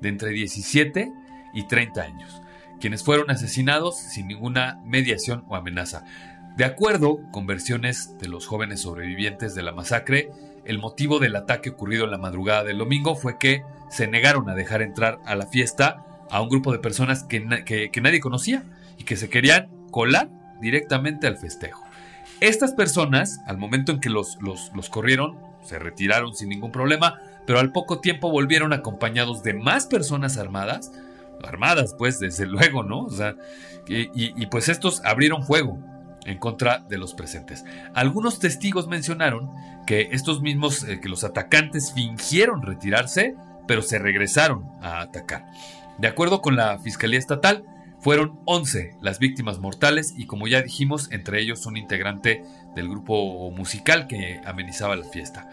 de 0.02 0.10
entre 0.10 0.32
17 0.32 1.14
y 1.54 1.68
30 1.68 2.02
años 2.02 2.43
quienes 2.84 3.02
fueron 3.02 3.32
asesinados 3.32 3.98
sin 3.98 4.28
ninguna 4.28 4.82
mediación 4.84 5.46
o 5.48 5.56
amenaza. 5.56 6.04
De 6.58 6.66
acuerdo 6.66 7.22
con 7.32 7.48
versiones 7.48 8.18
de 8.18 8.28
los 8.28 8.46
jóvenes 8.46 8.82
sobrevivientes 8.82 9.56
de 9.56 9.64
la 9.64 9.72
masacre, 9.72 10.32
el 10.66 10.80
motivo 10.80 11.20
del 11.20 11.38
ataque 11.38 11.70
ocurrido 11.70 12.04
en 12.04 12.12
la 12.12 12.18
madrugada 12.18 12.66
del 12.66 12.80
domingo 12.80 13.16
fue 13.16 13.38
que 13.38 13.64
se 13.90 14.08
negaron 14.08 14.50
a 14.50 14.54
dejar 14.54 14.82
entrar 14.82 15.20
a 15.24 15.36
la 15.36 15.48
fiesta 15.48 16.04
a 16.30 16.42
un 16.42 16.50
grupo 16.50 16.74
de 16.74 16.80
personas 16.80 17.24
que, 17.24 17.40
nadie 17.40 18.20
conocía 18.20 18.66
y 18.98 19.06
que 19.06 19.16
se 19.16 19.30
querían 19.30 19.70
colar 19.90 20.30
directamente 20.60 21.26
al 21.26 21.38
festejo. 21.38 21.86
Estas 22.42 22.74
personas, 22.74 23.40
al 23.48 23.58
momento 23.58 23.94
en 23.94 24.02
que 24.02 24.10
los, 24.10 24.38
los 24.42 24.90
corrieron, 24.90 25.38
se 25.62 25.80
retiraron 25.80 26.36
sin 26.36 26.50
ningún 26.50 26.74
problema, 26.74 27.18
pero 27.48 27.60
al 27.60 27.72
poco 27.72 28.02
tiempo 28.02 28.30
volvieron 28.30 28.74
acompañados 28.74 29.42
de 29.42 29.54
más 29.54 29.86
personas 29.86 30.38
armadas 30.38 30.92
armadas, 31.44 31.96
pues, 31.98 32.20
desde 32.20 32.46
luego, 32.48 32.84
¿no? 32.84 33.02
O 33.02 33.10
sea, 33.10 33.36
y, 33.88 34.46
pues 34.48 34.70
estos 34.70 35.04
abrieron 35.04 35.44
fuego 35.44 35.78
en 36.26 36.38
contra 36.38 36.80
de 36.88 36.98
los 36.98 37.14
presentes. 37.14 37.66
Algunos 37.94 38.40
testigos 38.40 38.88
mencionaron 38.88 39.52
que 39.86 40.10
estos 40.12 40.42
mismos, 40.42 40.84
eh, 40.84 41.02
que 41.02 41.10
los 41.10 41.24
atacantes 41.24 41.92
fingieron 41.94 42.62
retirarse, 42.62 43.36
pero 43.68 43.82
se 43.82 44.00
regresaron 44.00 44.66
a 44.82 45.02
atacar. 45.02 45.46
De 45.98 46.08
acuerdo 46.08 46.42
con 46.42 46.56
la 46.56 46.80
Fiscalía 46.80 47.20
Estatal, 47.20 47.66
fueron 48.00 48.40
11 48.46 48.98
las 49.02 49.20
víctimas 49.20 49.60
mortales 49.60 50.14
y 50.18 50.26
como 50.26 50.48
ya 50.48 50.62
dijimos, 50.62 51.10
entre 51.12 51.42
ellos 51.42 51.66
un 51.66 51.78
integrante 51.78 52.44
del 52.76 52.90
grupo 52.90 53.50
musical 53.52 54.08
que 54.08 54.42
amenizaba 54.46 54.98
la 54.98 55.06
fiesta. 55.06 55.48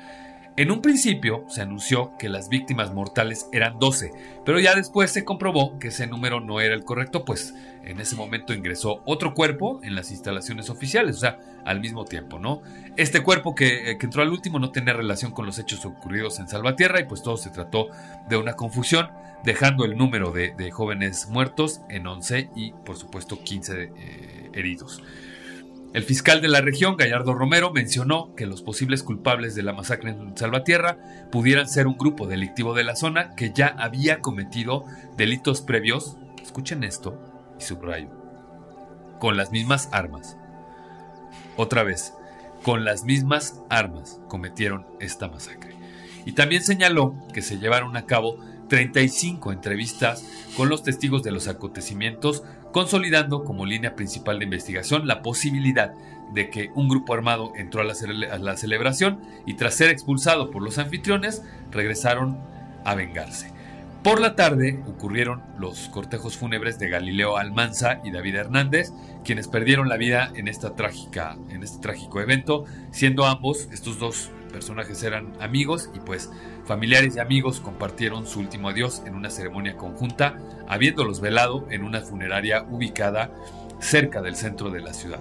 En 0.56 0.70
un 0.70 0.82
principio 0.82 1.44
se 1.48 1.62
anunció 1.62 2.12
que 2.18 2.28
las 2.28 2.48
víctimas 2.48 2.92
mortales 2.92 3.48
eran 3.52 3.78
12, 3.78 4.10
pero 4.44 4.58
ya 4.58 4.74
después 4.74 5.10
se 5.10 5.24
comprobó 5.24 5.78
que 5.78 5.88
ese 5.88 6.06
número 6.06 6.40
no 6.40 6.60
era 6.60 6.74
el 6.74 6.84
correcto, 6.84 7.24
pues 7.24 7.54
en 7.84 8.00
ese 8.00 8.16
momento 8.16 8.52
ingresó 8.52 9.00
otro 9.06 9.32
cuerpo 9.32 9.80
en 9.84 9.94
las 9.94 10.10
instalaciones 10.10 10.68
oficiales, 10.68 11.16
o 11.16 11.20
sea, 11.20 11.38
al 11.64 11.80
mismo 11.80 12.04
tiempo, 12.04 12.38
¿no? 12.38 12.62
Este 12.96 13.22
cuerpo 13.22 13.54
que, 13.54 13.92
eh, 13.92 13.98
entró 14.00 14.22
al 14.22 14.30
último 14.30 14.58
no 14.58 14.70
tenía 14.70 14.92
relación 14.92 15.32
con 15.32 15.46
los 15.46 15.58
hechos 15.58 15.84
ocurridos 15.86 16.40
en 16.40 16.48
Salvatierra 16.48 17.00
y 17.00 17.04
pues 17.04 17.22
todo 17.22 17.36
se 17.36 17.50
trató 17.50 17.88
de 18.28 18.36
una 18.36 18.54
confusión, 18.54 19.08
dejando 19.44 19.84
el 19.84 19.96
número 19.96 20.32
de, 20.32 20.70
jóvenes 20.72 21.28
muertos 21.28 21.80
en 21.88 22.06
11 22.06 22.50
y 22.54 22.72
por 22.72 22.96
supuesto 22.96 23.42
15 23.42 23.82
eh, 23.82 24.50
heridos. 24.52 25.02
El 25.92 26.04
fiscal 26.04 26.40
de 26.40 26.46
la 26.46 26.60
región, 26.60 26.96
Gallardo 26.96 27.34
Romero, 27.34 27.72
mencionó 27.72 28.32
que 28.36 28.46
los 28.46 28.62
posibles 28.62 29.02
culpables 29.02 29.56
de 29.56 29.64
la 29.64 29.72
masacre 29.72 30.10
en 30.10 30.36
Salvatierra 30.36 30.98
pudieran 31.32 31.68
ser 31.68 31.88
un 31.88 31.98
grupo 31.98 32.28
delictivo 32.28 32.74
de 32.74 32.84
la 32.84 32.94
zona 32.94 33.34
que 33.34 33.52
ya 33.52 33.66
había 33.66 34.20
cometido 34.20 34.84
delitos 35.16 35.62
previos, 35.62 36.16
escuchen 36.40 36.84
esto 36.84 37.20
y 37.58 37.64
subrayo, 37.64 38.08
con 39.18 39.36
las 39.36 39.50
mismas 39.50 39.88
armas. 39.90 40.36
Otra 41.56 41.82
vez, 41.82 42.14
con 42.62 42.84
las 42.84 43.02
mismas 43.02 43.60
armas 43.68 44.20
cometieron 44.28 44.86
esta 45.00 45.26
masacre. 45.26 45.74
Y 46.24 46.32
también 46.32 46.62
señaló 46.62 47.16
que 47.32 47.42
se 47.42 47.58
llevaron 47.58 47.96
a 47.96 48.06
cabo 48.06 48.38
35 48.68 49.50
entrevistas 49.50 50.24
con 50.56 50.68
los 50.68 50.84
testigos 50.84 51.24
de 51.24 51.32
los 51.32 51.48
acontecimientos, 51.48 52.44
consolidando 52.72 53.44
como 53.44 53.66
línea 53.66 53.96
principal 53.96 54.38
de 54.38 54.44
investigación 54.44 55.06
la 55.06 55.22
posibilidad 55.22 55.94
de 56.32 56.50
que 56.50 56.70
un 56.74 56.88
grupo 56.88 57.14
armado 57.14 57.52
entró 57.56 57.80
a 57.80 57.84
la, 57.84 58.56
celebración 58.56 59.20
y 59.46 59.54
tras 59.54 59.74
ser 59.74 59.90
expulsado 59.90 60.50
por 60.50 60.62
los 60.62 60.78
anfitriones 60.78 61.42
regresaron 61.70 62.38
a 62.84 62.94
vengarse. 62.94 63.52
Por 64.02 64.20
la 64.20 64.34
tarde 64.34 64.82
ocurrieron 64.86 65.42
los 65.58 65.90
cortejos 65.90 66.38
fúnebres 66.38 66.78
de 66.78 66.88
Galileo 66.88 67.36
Almanza 67.36 68.00
y 68.02 68.10
David 68.10 68.36
Hernández, 68.36 68.92
quienes 69.24 69.46
perdieron 69.46 69.90
la 69.90 69.98
vida 69.98 70.32
en, 70.34 70.48
esta 70.48 70.74
trágica, 70.74 71.36
en 71.50 71.62
este 71.62 71.82
trágico 71.82 72.20
evento, 72.20 72.64
siendo 72.92 73.26
ambos, 73.26 73.68
estos 73.72 73.98
dos 73.98 74.30
personajes 74.50 75.02
eran 75.02 75.34
amigos 75.40 75.90
y 75.94 76.00
pues 76.00 76.30
familiares 76.70 77.16
y 77.16 77.18
amigos 77.18 77.58
compartieron 77.58 78.28
su 78.28 78.38
último 78.38 78.68
adiós 78.68 79.02
en 79.04 79.16
una 79.16 79.28
ceremonia 79.28 79.76
conjunta, 79.76 80.38
habiéndolos 80.68 81.20
velado 81.20 81.66
en 81.68 81.82
una 81.82 82.00
funeraria 82.00 82.64
ubicada 82.70 83.32
cerca 83.80 84.22
del 84.22 84.36
centro 84.36 84.70
de 84.70 84.80
la 84.80 84.94
ciudad. 84.94 85.18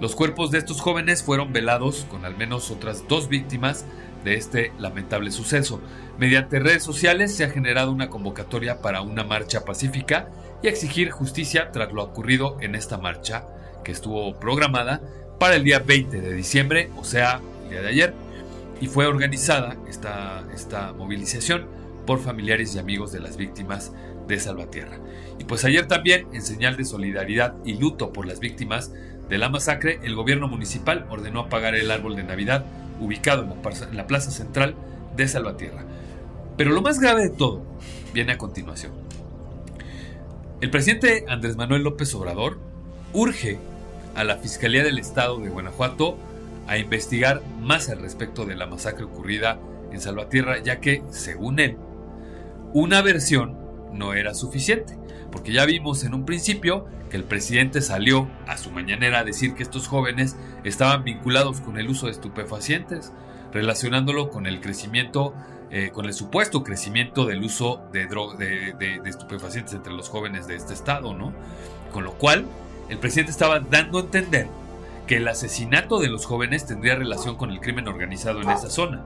Los 0.00 0.14
cuerpos 0.14 0.50
de 0.50 0.58
estos 0.58 0.82
jóvenes 0.82 1.22
fueron 1.22 1.50
velados 1.50 2.04
con 2.10 2.26
al 2.26 2.36
menos 2.36 2.70
otras 2.70 3.08
dos 3.08 3.30
víctimas 3.30 3.86
de 4.22 4.34
este 4.34 4.70
lamentable 4.78 5.30
suceso. 5.30 5.80
Mediante 6.18 6.58
redes 6.58 6.82
sociales 6.82 7.34
se 7.34 7.44
ha 7.44 7.48
generado 7.48 7.90
una 7.90 8.10
convocatoria 8.10 8.82
para 8.82 9.00
una 9.00 9.24
marcha 9.24 9.64
pacífica 9.64 10.28
y 10.62 10.68
exigir 10.68 11.08
justicia 11.08 11.72
tras 11.72 11.90
lo 11.90 12.02
ocurrido 12.02 12.58
en 12.60 12.74
esta 12.74 12.98
marcha, 12.98 13.46
que 13.82 13.92
estuvo 13.92 14.38
programada 14.38 15.00
para 15.38 15.56
el 15.56 15.64
día 15.64 15.78
20 15.78 16.20
de 16.20 16.34
diciembre, 16.34 16.90
o 16.98 17.04
sea, 17.04 17.40
el 17.64 17.70
día 17.70 17.80
de 17.80 17.88
ayer, 17.88 18.14
y 18.82 18.88
fue 18.88 19.06
organizada 19.06 19.76
esta, 19.88 20.42
esta 20.52 20.92
movilización 20.92 21.68
por 22.04 22.18
familiares 22.18 22.74
y 22.74 22.80
amigos 22.80 23.12
de 23.12 23.20
las 23.20 23.36
víctimas 23.36 23.92
de 24.26 24.40
Salvatierra. 24.40 24.98
Y 25.38 25.44
pues 25.44 25.64
ayer 25.64 25.86
también, 25.86 26.26
en 26.32 26.42
señal 26.42 26.76
de 26.76 26.84
solidaridad 26.84 27.54
y 27.64 27.74
luto 27.74 28.12
por 28.12 28.26
las 28.26 28.40
víctimas 28.40 28.92
de 29.28 29.38
la 29.38 29.48
masacre, 29.48 30.00
el 30.02 30.16
gobierno 30.16 30.48
municipal 30.48 31.06
ordenó 31.10 31.42
apagar 31.42 31.76
el 31.76 31.92
árbol 31.92 32.16
de 32.16 32.24
Navidad 32.24 32.64
ubicado 32.98 33.44
en 33.44 33.96
la, 33.96 34.06
plaza 34.08 34.32
central 34.32 34.74
de 35.16 35.28
Salvatierra. 35.28 35.84
Pero 36.56 36.72
lo 36.72 36.82
más 36.82 36.98
grave 36.98 37.22
de 37.22 37.30
todo 37.30 37.62
viene 38.12 38.32
a 38.32 38.38
continuación. 38.38 38.90
El 40.60 40.70
presidente 40.70 41.24
Andrés 41.28 41.54
Manuel 41.54 41.84
López 41.84 42.12
Obrador 42.16 42.58
urge 43.12 43.58
a 44.16 44.24
la 44.24 44.38
Fiscalía 44.38 44.82
del 44.82 44.98
Estado 44.98 45.38
de 45.38 45.50
Guanajuato 45.50 46.18
a 46.66 46.78
investigar 46.78 47.42
más 47.60 47.88
al 47.88 48.00
respecto 48.00 48.44
de 48.44 48.56
la 48.56 48.66
masacre 48.66 49.04
ocurrida 49.04 49.58
en 49.92 50.00
Salvatierra, 50.00 50.62
ya 50.62 50.80
que, 50.80 51.02
según 51.10 51.58
él, 51.58 51.76
una 52.72 53.02
versión 53.02 53.58
no 53.92 54.14
era 54.14 54.34
suficiente, 54.34 54.96
porque 55.30 55.52
ya 55.52 55.64
vimos 55.66 56.04
en 56.04 56.14
un 56.14 56.24
principio 56.24 56.86
que 57.10 57.16
el 57.16 57.24
presidente 57.24 57.82
salió 57.82 58.28
a 58.46 58.56
su 58.56 58.70
mañanera 58.70 59.20
a 59.20 59.24
decir 59.24 59.54
que 59.54 59.62
estos 59.62 59.86
jóvenes 59.86 60.36
estaban 60.64 61.04
vinculados 61.04 61.60
con 61.60 61.78
el 61.78 61.88
uso 61.88 62.06
de 62.06 62.12
estupefacientes, 62.12 63.12
relacionándolo 63.52 64.30
con 64.30 64.46
el 64.46 64.60
crecimiento, 64.60 65.34
eh, 65.70 65.90
con 65.92 66.06
el 66.06 66.14
supuesto 66.14 66.64
crecimiento 66.64 67.26
del 67.26 67.42
uso 67.42 67.82
de, 67.92 68.06
de, 68.06 69.00
de 69.00 69.10
estupefacientes 69.10 69.74
entre 69.74 69.92
los 69.92 70.08
jóvenes 70.08 70.46
de 70.46 70.56
este 70.56 70.72
estado, 70.72 71.12
¿no? 71.14 71.34
Con 71.92 72.04
lo 72.04 72.12
cual, 72.12 72.46
el 72.88 72.98
presidente 72.98 73.32
estaba 73.32 73.60
dando 73.60 73.98
a 73.98 74.02
entender 74.02 74.48
que 75.06 75.16
el 75.16 75.28
asesinato 75.28 75.98
de 75.98 76.08
los 76.08 76.26
jóvenes 76.26 76.66
tendría 76.66 76.94
relación 76.94 77.36
con 77.36 77.50
el 77.50 77.60
crimen 77.60 77.88
organizado 77.88 78.40
en 78.40 78.50
esa 78.50 78.70
zona, 78.70 79.04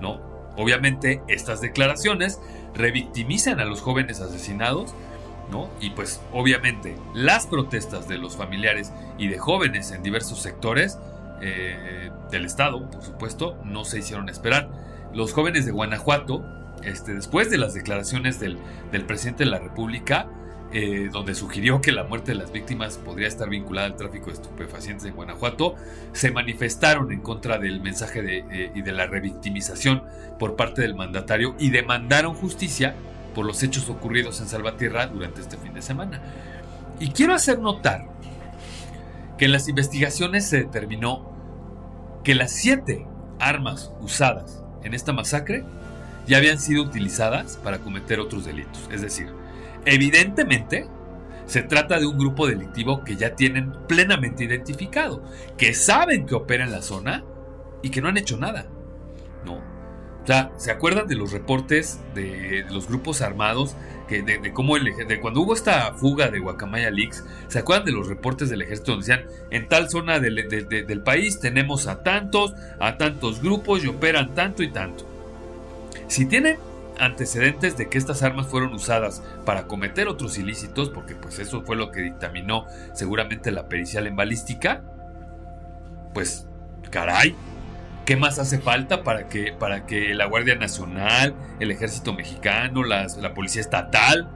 ¿no? 0.00 0.20
Obviamente 0.56 1.22
estas 1.28 1.60
declaraciones 1.60 2.40
revictimizan 2.74 3.60
a 3.60 3.64
los 3.64 3.80
jóvenes 3.80 4.20
asesinados, 4.20 4.94
¿no? 5.50 5.68
Y 5.80 5.90
pues 5.90 6.20
obviamente 6.32 6.96
las 7.14 7.46
protestas 7.46 8.08
de 8.08 8.18
los 8.18 8.36
familiares 8.36 8.92
y 9.18 9.28
de 9.28 9.38
jóvenes 9.38 9.92
en 9.92 10.02
diversos 10.02 10.40
sectores 10.40 10.98
eh, 11.40 12.10
del 12.30 12.44
Estado, 12.44 12.90
por 12.90 13.02
supuesto, 13.02 13.56
no 13.64 13.84
se 13.84 13.98
hicieron 13.98 14.28
esperar. 14.28 14.68
Los 15.14 15.32
jóvenes 15.32 15.64
de 15.64 15.72
Guanajuato, 15.72 16.44
este, 16.82 17.14
después 17.14 17.50
de 17.50 17.58
las 17.58 17.74
declaraciones 17.74 18.40
del, 18.40 18.58
del 18.90 19.04
presidente 19.04 19.44
de 19.44 19.50
la 19.50 19.58
República, 19.60 20.28
eh, 20.72 21.08
donde 21.10 21.34
sugirió 21.34 21.80
que 21.80 21.92
la 21.92 22.04
muerte 22.04 22.32
de 22.32 22.38
las 22.38 22.52
víctimas 22.52 22.98
podría 22.98 23.26
estar 23.26 23.48
vinculada 23.48 23.86
al 23.86 23.96
tráfico 23.96 24.26
de 24.26 24.34
estupefacientes 24.34 25.06
en 25.06 25.14
Guanajuato, 25.14 25.76
se 26.12 26.30
manifestaron 26.30 27.10
en 27.10 27.20
contra 27.20 27.58
del 27.58 27.80
mensaje 27.80 28.22
de, 28.22 28.44
eh, 28.50 28.72
y 28.74 28.82
de 28.82 28.92
la 28.92 29.06
revictimización 29.06 30.02
por 30.38 30.56
parte 30.56 30.82
del 30.82 30.94
mandatario 30.94 31.54
y 31.58 31.70
demandaron 31.70 32.34
justicia 32.34 32.94
por 33.34 33.46
los 33.46 33.62
hechos 33.62 33.88
ocurridos 33.88 34.40
en 34.40 34.48
Salvatierra 34.48 35.06
durante 35.06 35.40
este 35.40 35.56
fin 35.56 35.72
de 35.72 35.80
semana. 35.80 36.20
Y 37.00 37.12
quiero 37.12 37.34
hacer 37.34 37.58
notar 37.60 38.06
que 39.38 39.46
en 39.46 39.52
las 39.52 39.68
investigaciones 39.68 40.46
se 40.46 40.58
determinó 40.58 41.32
que 42.24 42.34
las 42.34 42.52
siete 42.52 43.06
armas 43.38 43.92
usadas 44.00 44.62
en 44.82 44.92
esta 44.92 45.12
masacre 45.12 45.64
ya 46.26 46.36
habían 46.36 46.58
sido 46.58 46.82
utilizadas 46.82 47.56
para 47.56 47.78
cometer 47.78 48.20
otros 48.20 48.44
delitos. 48.44 48.88
Es 48.92 49.00
decir, 49.00 49.28
Evidentemente, 49.90 50.86
se 51.46 51.62
trata 51.62 51.98
de 51.98 52.04
un 52.04 52.18
grupo 52.18 52.46
delictivo 52.46 53.02
que 53.04 53.16
ya 53.16 53.34
tienen 53.34 53.72
plenamente 53.88 54.44
identificado, 54.44 55.22
que 55.56 55.72
saben 55.72 56.26
que 56.26 56.34
opera 56.34 56.64
en 56.64 56.72
la 56.72 56.82
zona 56.82 57.24
y 57.82 57.88
que 57.88 58.02
no 58.02 58.08
han 58.08 58.18
hecho 58.18 58.36
nada. 58.36 58.66
¿No? 59.46 59.54
O 59.54 60.26
sea, 60.26 60.52
¿se 60.58 60.70
acuerdan 60.70 61.08
de 61.08 61.14
los 61.14 61.32
reportes 61.32 62.00
de 62.14 62.66
los 62.70 62.86
grupos 62.86 63.22
armados? 63.22 63.76
Que 64.08 64.20
de, 64.20 64.52
cómo 64.52 64.76
el 64.76 64.94
de 64.94 65.20
cuando 65.20 65.40
hubo 65.40 65.54
esta 65.54 65.94
fuga 65.94 66.28
de 66.28 66.38
Guacamaya 66.38 66.90
Leaks, 66.90 67.24
¿se 67.48 67.58
acuerdan 67.58 67.86
de 67.86 67.92
los 67.92 68.08
reportes 68.08 68.50
del 68.50 68.60
ejército 68.60 68.92
donde 68.92 69.06
decían 69.06 69.26
en 69.50 69.68
tal 69.68 69.88
zona 69.88 70.20
del, 70.20 70.48
del 70.68 71.02
país 71.02 71.40
tenemos 71.40 71.86
a 71.86 72.02
tantos, 72.02 72.52
a 72.78 72.98
tantos 72.98 73.40
grupos 73.40 73.84
y 73.84 73.88
operan 73.88 74.34
tanto 74.34 74.62
y 74.62 74.70
tanto? 74.70 75.06
Si 76.08 76.26
tienen 76.26 76.58
antecedentes 76.98 77.76
de 77.76 77.88
que 77.88 77.98
estas 77.98 78.22
armas 78.22 78.46
fueron 78.46 78.72
usadas 78.74 79.22
para 79.44 79.66
cometer 79.66 80.08
otros 80.08 80.38
ilícitos, 80.38 80.90
porque 80.90 81.14
pues 81.14 81.38
eso 81.38 81.62
fue 81.62 81.76
lo 81.76 81.90
que 81.90 82.00
dictaminó 82.00 82.66
seguramente 82.92 83.50
la 83.50 83.68
pericial 83.68 84.06
en 84.06 84.16
balística, 84.16 84.82
pues 86.14 86.46
caray, 86.90 87.34
¿qué 88.04 88.16
más 88.16 88.38
hace 88.38 88.58
falta 88.58 89.02
para 89.02 89.28
que, 89.28 89.52
para 89.52 89.86
que 89.86 90.14
la 90.14 90.26
Guardia 90.26 90.54
Nacional, 90.54 91.34
el 91.60 91.70
Ejército 91.70 92.12
Mexicano, 92.12 92.82
la 92.84 93.34
Policía 93.34 93.60
Estatal, 93.60 94.28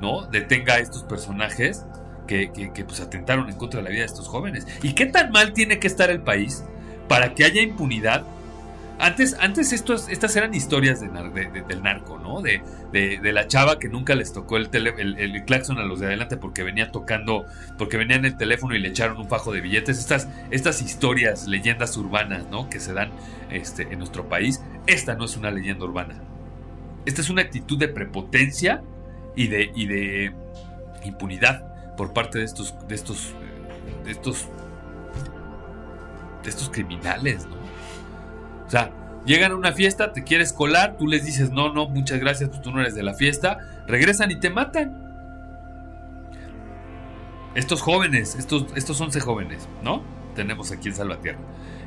¿no? 0.00 0.26
detenga 0.26 0.74
a 0.74 0.78
estos 0.78 1.04
personajes 1.04 1.84
que, 2.26 2.50
que, 2.52 2.84
pues 2.84 3.00
atentaron 3.00 3.48
en 3.48 3.56
contra 3.56 3.78
de 3.78 3.84
la 3.84 3.90
vida 3.90 4.00
de 4.00 4.06
estos 4.06 4.28
jóvenes? 4.28 4.66
¿Y 4.82 4.94
qué 4.94 5.06
tan 5.06 5.30
mal 5.30 5.52
tiene 5.52 5.78
que 5.78 5.86
estar 5.86 6.10
el 6.10 6.20
país 6.20 6.64
para 7.08 7.34
que 7.34 7.44
haya 7.44 7.62
impunidad 7.62 8.24
antes, 8.98 9.36
antes 9.38 9.72
estas 9.72 10.36
eran 10.36 10.54
historias 10.54 11.00
de, 11.00 11.08
del 11.68 11.82
narco, 11.82 12.18
¿no? 12.18 12.40
De, 12.40 12.60
la 13.32 13.46
chava 13.46 13.78
que 13.78 13.88
nunca 13.88 14.14
les 14.14 14.32
tocó 14.32 14.56
el, 14.56 14.70
el, 14.74 15.44
claxon 15.44 15.78
a 15.78 15.84
los 15.84 16.00
de 16.00 16.06
adelante 16.06 16.36
porque 16.36 16.62
venía 16.62 16.90
tocando, 16.90 17.44
porque 17.76 17.98
venía 17.98 18.16
en 18.16 18.24
el 18.24 18.36
teléfono 18.36 18.74
y 18.74 18.78
le 18.78 18.88
echaron 18.88 19.18
un 19.18 19.28
fajo 19.28 19.52
de 19.52 19.60
billetes. 19.60 19.98
Estas, 19.98 20.28
estas 20.50 20.80
historias, 20.80 21.46
leyendas 21.46 21.96
urbanas, 21.96 22.46
¿no? 22.50 22.70
Que 22.70 22.80
se 22.80 22.94
dan 22.94 23.10
este, 23.50 23.82
en 23.82 23.98
nuestro 23.98 24.28
país. 24.28 24.62
Esta 24.86 25.14
no 25.14 25.26
es 25.26 25.36
una 25.36 25.50
leyenda 25.50 25.84
urbana. 25.84 26.22
Esta 27.04 27.20
es 27.20 27.28
una 27.28 27.42
actitud 27.42 27.78
de 27.78 27.88
prepotencia 27.88 28.82
y 29.34 29.48
de, 29.48 29.70
y 29.74 29.86
de 29.86 30.32
impunidad 31.04 31.94
por 31.96 32.12
parte 32.14 32.38
de 32.38 32.44
estos, 32.44 32.74
de 32.88 32.94
estos, 32.94 33.34
de 34.04 34.10
estos, 34.10 34.48
de 36.42 36.50
estos 36.50 36.70
criminales, 36.70 37.46
¿no? 37.46 37.56
O 38.66 38.70
sea, 38.70 38.90
llegan 39.24 39.52
a 39.52 39.56
una 39.56 39.72
fiesta, 39.72 40.12
te 40.12 40.24
quieres 40.24 40.52
colar, 40.52 40.96
tú 40.96 41.06
les 41.06 41.24
dices, 41.24 41.50
no, 41.50 41.72
no, 41.72 41.88
muchas 41.88 42.18
gracias, 42.20 42.50
pues 42.50 42.62
tú 42.62 42.70
no 42.70 42.80
eres 42.80 42.94
de 42.94 43.02
la 43.02 43.14
fiesta, 43.14 43.58
regresan 43.86 44.30
y 44.30 44.36
te 44.36 44.50
matan. 44.50 45.04
Estos 47.54 47.80
jóvenes, 47.80 48.34
estos, 48.34 48.66
estos 48.74 49.00
11 49.00 49.20
jóvenes, 49.20 49.68
¿no? 49.82 50.02
Tenemos 50.34 50.70
aquí 50.72 50.88
en 50.88 50.94
Salvatierra. 50.94 51.38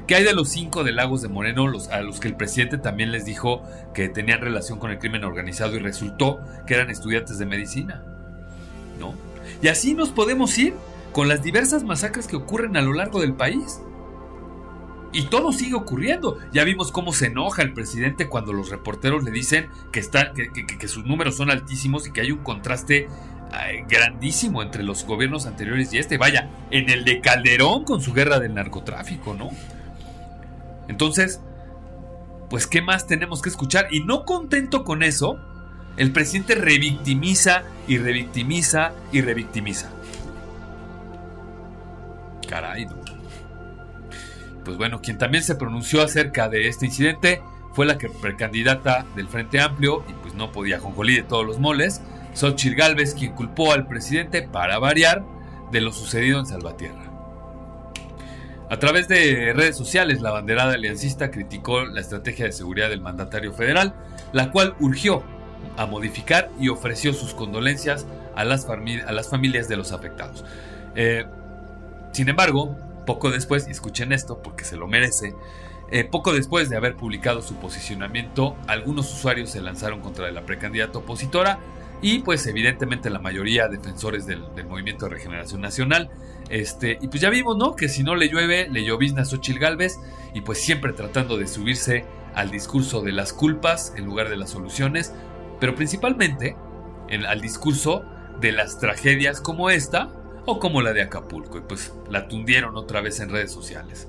¿Qué 0.07 0.15
hay 0.15 0.23
de 0.23 0.33
los 0.33 0.49
cinco 0.49 0.83
de 0.83 0.91
Lagos 0.91 1.21
de 1.21 1.27
Moreno 1.27 1.71
a 1.91 2.01
los 2.01 2.19
que 2.19 2.27
el 2.27 2.35
presidente 2.35 2.79
también 2.79 3.11
les 3.11 3.25
dijo 3.25 3.61
que 3.93 4.09
tenían 4.09 4.41
relación 4.41 4.79
con 4.79 4.89
el 4.89 4.97
crimen 4.97 5.23
organizado 5.23 5.75
y 5.75 5.79
resultó 5.79 6.39
que 6.65 6.73
eran 6.73 6.89
estudiantes 6.89 7.37
de 7.37 7.45
medicina? 7.45 8.01
¿No? 8.99 9.13
Y 9.61 9.67
así 9.67 9.93
nos 9.93 10.09
podemos 10.09 10.57
ir 10.57 10.73
con 11.11 11.27
las 11.27 11.43
diversas 11.43 11.83
masacres 11.83 12.25
que 12.25 12.35
ocurren 12.35 12.75
a 12.75 12.81
lo 12.81 12.93
largo 12.93 13.21
del 13.21 13.35
país. 13.35 13.81
Y 15.11 15.23
todo 15.23 15.51
sigue 15.51 15.75
ocurriendo. 15.75 16.37
Ya 16.51 16.63
vimos 16.63 16.91
cómo 16.91 17.13
se 17.13 17.27
enoja 17.27 17.61
el 17.61 17.73
presidente 17.73 18.27
cuando 18.27 18.53
los 18.53 18.69
reporteros 18.69 19.23
le 19.23 19.31
dicen 19.31 19.69
que, 19.91 20.03
sus 20.87 21.05
números 21.05 21.37
son 21.37 21.49
altísimos 21.49 22.07
y 22.07 22.11
que 22.11 22.21
hay 22.21 22.31
un 22.31 22.43
contraste 22.43 23.07
grandísimo 23.87 24.61
entre 24.61 24.83
los 24.83 25.05
gobiernos 25.05 25.47
anteriores 25.47 25.91
y 25.93 25.97
este. 25.97 26.17
Vaya, 26.17 26.49
en 26.69 26.89
el 26.89 27.05
de 27.05 27.21
Calderón 27.21 27.83
con 27.85 28.01
su 28.01 28.13
guerra 28.13 28.39
del 28.39 28.53
narcotráfico, 28.53 29.33
¿no? 29.33 29.49
Entonces, 30.87 31.41
pues, 32.49 32.67
¿qué 32.67 32.81
más 32.81 33.07
tenemos 33.07 33.41
que 33.41 33.49
escuchar? 33.49 33.87
Y 33.91 34.03
no 34.03 34.25
contento 34.25 34.83
con 34.83 35.01
eso, 35.01 35.39
el 35.97 36.11
presidente 36.11 36.55
revictimiza 36.55 37.63
y 37.87 37.97
revictimiza 37.97 38.93
y 39.11 39.21
revictimiza. 39.21 39.91
Caray, 42.47 42.85
¿no? 42.85 43.08
Pues 44.63 44.77
bueno, 44.77 45.01
quien 45.01 45.17
también 45.17 45.43
se 45.43 45.55
pronunció 45.55 46.01
acerca 46.01 46.49
de 46.49 46.67
este 46.67 46.85
incidente 46.85 47.41
fue 47.73 47.85
la 47.85 47.97
que 47.97 48.09
precandidata 48.09 49.05
del 49.15 49.27
Frente 49.27 49.59
Amplio, 49.59 50.03
y 50.07 50.13
pues 50.13 50.33
no 50.33 50.51
podía 50.51 50.79
jonjolí 50.79 51.15
de 51.15 51.23
todos 51.23 51.45
los 51.45 51.59
moles, 51.59 52.01
Xochitl 52.33 52.75
Galvez, 52.75 53.13
quien 53.13 53.33
culpó 53.33 53.73
al 53.73 53.87
presidente, 53.87 54.41
para 54.41 54.79
variar, 54.79 55.23
de 55.71 55.81
lo 55.81 55.91
sucedido 55.91 56.39
en 56.39 56.45
Salvatierra. 56.45 57.09
A 58.69 58.77
través 58.77 59.07
de 59.07 59.51
redes 59.55 59.75
sociales, 59.75 60.21
la 60.21 60.31
banderada 60.31 60.73
aliancista 60.73 61.31
criticó 61.31 61.85
la 61.85 62.01
estrategia 62.01 62.45
de 62.45 62.51
seguridad 62.51 62.89
del 62.89 63.01
mandatario 63.01 63.51
federal, 63.53 63.95
la 64.31 64.51
cual 64.51 64.75
urgió 64.79 65.23
a 65.75 65.85
modificar 65.85 66.49
y 66.59 66.69
ofreció 66.69 67.13
sus 67.13 67.33
condolencias 67.33 68.05
a 68.35 68.43
las, 68.43 68.67
a 68.67 69.11
las 69.11 69.29
familias 69.29 69.67
de 69.67 69.77
los 69.77 69.91
afectados. 69.91 70.45
Eh, 70.95 71.25
sin 72.11 72.29
embargo, 72.29 72.77
poco 73.09 73.31
después, 73.31 73.67
y 73.67 73.71
escuchen 73.71 74.11
esto 74.11 74.43
porque 74.43 74.63
se 74.63 74.77
lo 74.77 74.87
merece, 74.87 75.33
eh, 75.89 76.03
poco 76.03 76.31
después 76.31 76.69
de 76.69 76.77
haber 76.77 76.95
publicado 76.95 77.41
su 77.41 77.55
posicionamiento, 77.55 78.55
algunos 78.67 79.11
usuarios 79.11 79.49
se 79.49 79.61
lanzaron 79.61 80.01
contra 80.01 80.29
la 80.29 80.45
precandidata 80.45 80.99
opositora 80.99 81.57
y 82.03 82.19
pues 82.19 82.45
evidentemente 82.45 83.09
la 83.09 83.17
mayoría 83.17 83.67
defensores 83.67 84.27
del, 84.27 84.43
Movimiento 84.67 85.05
de 85.07 85.15
Regeneración 85.15 85.59
Nacional. 85.59 86.11
Este, 86.51 86.99
y 87.01 87.07
pues 87.07 87.19
ya 87.19 87.31
vimos, 87.31 87.57
¿no? 87.57 87.75
Que 87.75 87.89
si 87.89 88.03
no 88.03 88.15
le 88.15 88.29
llueve, 88.29 88.69
le 88.69 88.85
llovizna 88.85 89.23
a 89.23 89.59
Galvez 89.59 89.99
y 90.35 90.41
pues 90.41 90.59
siempre 90.61 90.93
tratando 90.93 91.35
de 91.35 91.47
subirse 91.47 92.05
al 92.35 92.51
discurso 92.51 93.01
de 93.01 93.11
las 93.11 93.33
culpas 93.33 93.91
en 93.97 94.05
lugar 94.05 94.29
de 94.29 94.37
las 94.37 94.51
soluciones, 94.51 95.15
pero 95.59 95.73
principalmente 95.73 96.55
al 97.27 97.41
discurso 97.41 98.03
de 98.39 98.51
las 98.51 98.77
tragedias 98.77 99.41
como 99.41 99.71
esta 99.71 100.11
o 100.49 100.59
como 100.59 100.81
la 100.81 100.93
de 100.93 101.01
Acapulco. 101.01 101.57
Y 101.57 101.61
pues 101.61 101.93
la 102.09 102.27
tundieron 102.27 102.75
otra 102.77 103.01
vez 103.01 103.19
en 103.19 103.29
redes 103.29 103.51
sociales. 103.51 104.07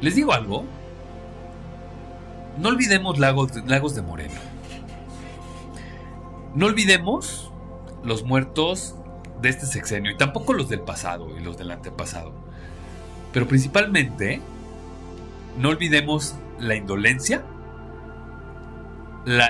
Les 0.00 0.14
digo 0.14 0.32
algo. 0.32 0.64
No 2.58 2.70
olvidemos 2.70 3.18
Lagos, 3.18 3.52
Lagos 3.66 3.94
de 3.94 4.02
Moreno. 4.02 4.34
No 6.54 6.66
olvidemos 6.66 7.52
los 8.02 8.24
muertos 8.24 8.96
de 9.40 9.48
este 9.48 9.66
sexenio 9.66 10.12
y 10.12 10.16
tampoco 10.16 10.52
los 10.52 10.68
del 10.68 10.80
pasado 10.80 11.36
y 11.38 11.42
los 11.42 11.56
del 11.56 11.70
antepasado. 11.70 12.32
Pero 13.32 13.46
principalmente, 13.46 14.40
no 15.58 15.68
olvidemos 15.68 16.34
la 16.58 16.74
indolencia 16.74 17.44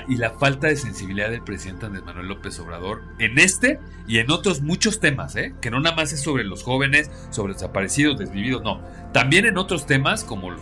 y 0.07 0.15
la 0.15 0.31
falta 0.31 0.67
de 0.67 0.75
sensibilidad 0.75 1.29
del 1.29 1.41
presidente 1.41 1.85
Andrés 1.85 2.03
Manuel 2.03 2.27
López 2.27 2.59
Obrador 2.59 3.01
en 3.17 3.39
este 3.39 3.79
y 4.07 4.17
en 4.17 4.29
otros 4.29 4.61
muchos 4.61 4.99
temas, 4.99 5.35
¿eh? 5.35 5.53
que 5.61 5.71
no 5.71 5.79
nada 5.79 5.95
más 5.95 6.11
es 6.11 6.21
sobre 6.21 6.43
los 6.43 6.63
jóvenes, 6.63 7.09
sobre 7.29 7.53
desaparecidos, 7.53 8.17
desvividos, 8.17 8.61
no. 8.61 8.81
También 9.13 9.45
en 9.45 9.57
otros 9.57 9.85
temas 9.85 10.23
como 10.23 10.51
los, 10.51 10.61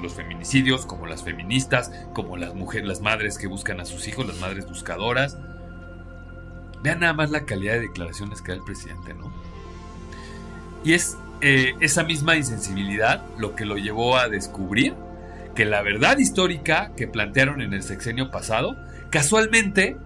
los, 0.00 0.14
feminicidios, 0.14 0.86
como 0.86 1.06
las 1.06 1.22
feministas, 1.22 1.90
como 2.14 2.36
las 2.36 2.54
mujeres, 2.54 2.88
las 2.88 3.00
madres 3.00 3.36
que 3.36 3.46
buscan 3.46 3.80
a 3.80 3.84
sus 3.84 4.08
hijos, 4.08 4.26
las 4.26 4.38
madres 4.40 4.66
buscadoras. 4.66 5.36
Vean 6.82 7.00
nada 7.00 7.12
más 7.12 7.30
la 7.30 7.44
calidad 7.44 7.74
de 7.74 7.80
declaraciones 7.80 8.40
que 8.40 8.52
da 8.52 8.58
el 8.58 8.64
presidente, 8.64 9.12
¿no? 9.14 9.32
Y 10.84 10.94
es 10.94 11.18
eh, 11.40 11.74
esa 11.80 12.04
misma 12.04 12.36
insensibilidad 12.36 13.22
lo 13.36 13.54
que 13.54 13.66
lo 13.66 13.76
llevó 13.76 14.16
a 14.16 14.28
descubrir 14.28 14.94
que 15.56 15.64
la 15.64 15.82
verdad 15.82 16.18
histórica 16.18 16.92
que 16.96 17.08
plantearon 17.08 17.60
en 17.60 17.72
el 17.72 17.82
sexenio 17.82 18.30
pasado, 18.30 18.76
casualmente 19.10 19.96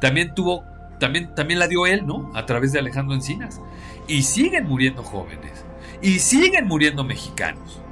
también 0.00 0.34
tuvo, 0.34 0.64
también, 0.98 1.34
también 1.34 1.58
la 1.58 1.68
dio 1.68 1.86
él, 1.86 2.06
¿no? 2.06 2.32
A 2.34 2.46
través 2.46 2.72
de 2.72 2.78
Alejandro 2.78 3.14
Encinas. 3.14 3.60
Y 4.08 4.22
siguen 4.22 4.66
muriendo 4.66 5.02
jóvenes. 5.02 5.64
Y 6.00 6.20
siguen 6.20 6.66
muriendo 6.66 7.04
mexicanos. 7.04 7.82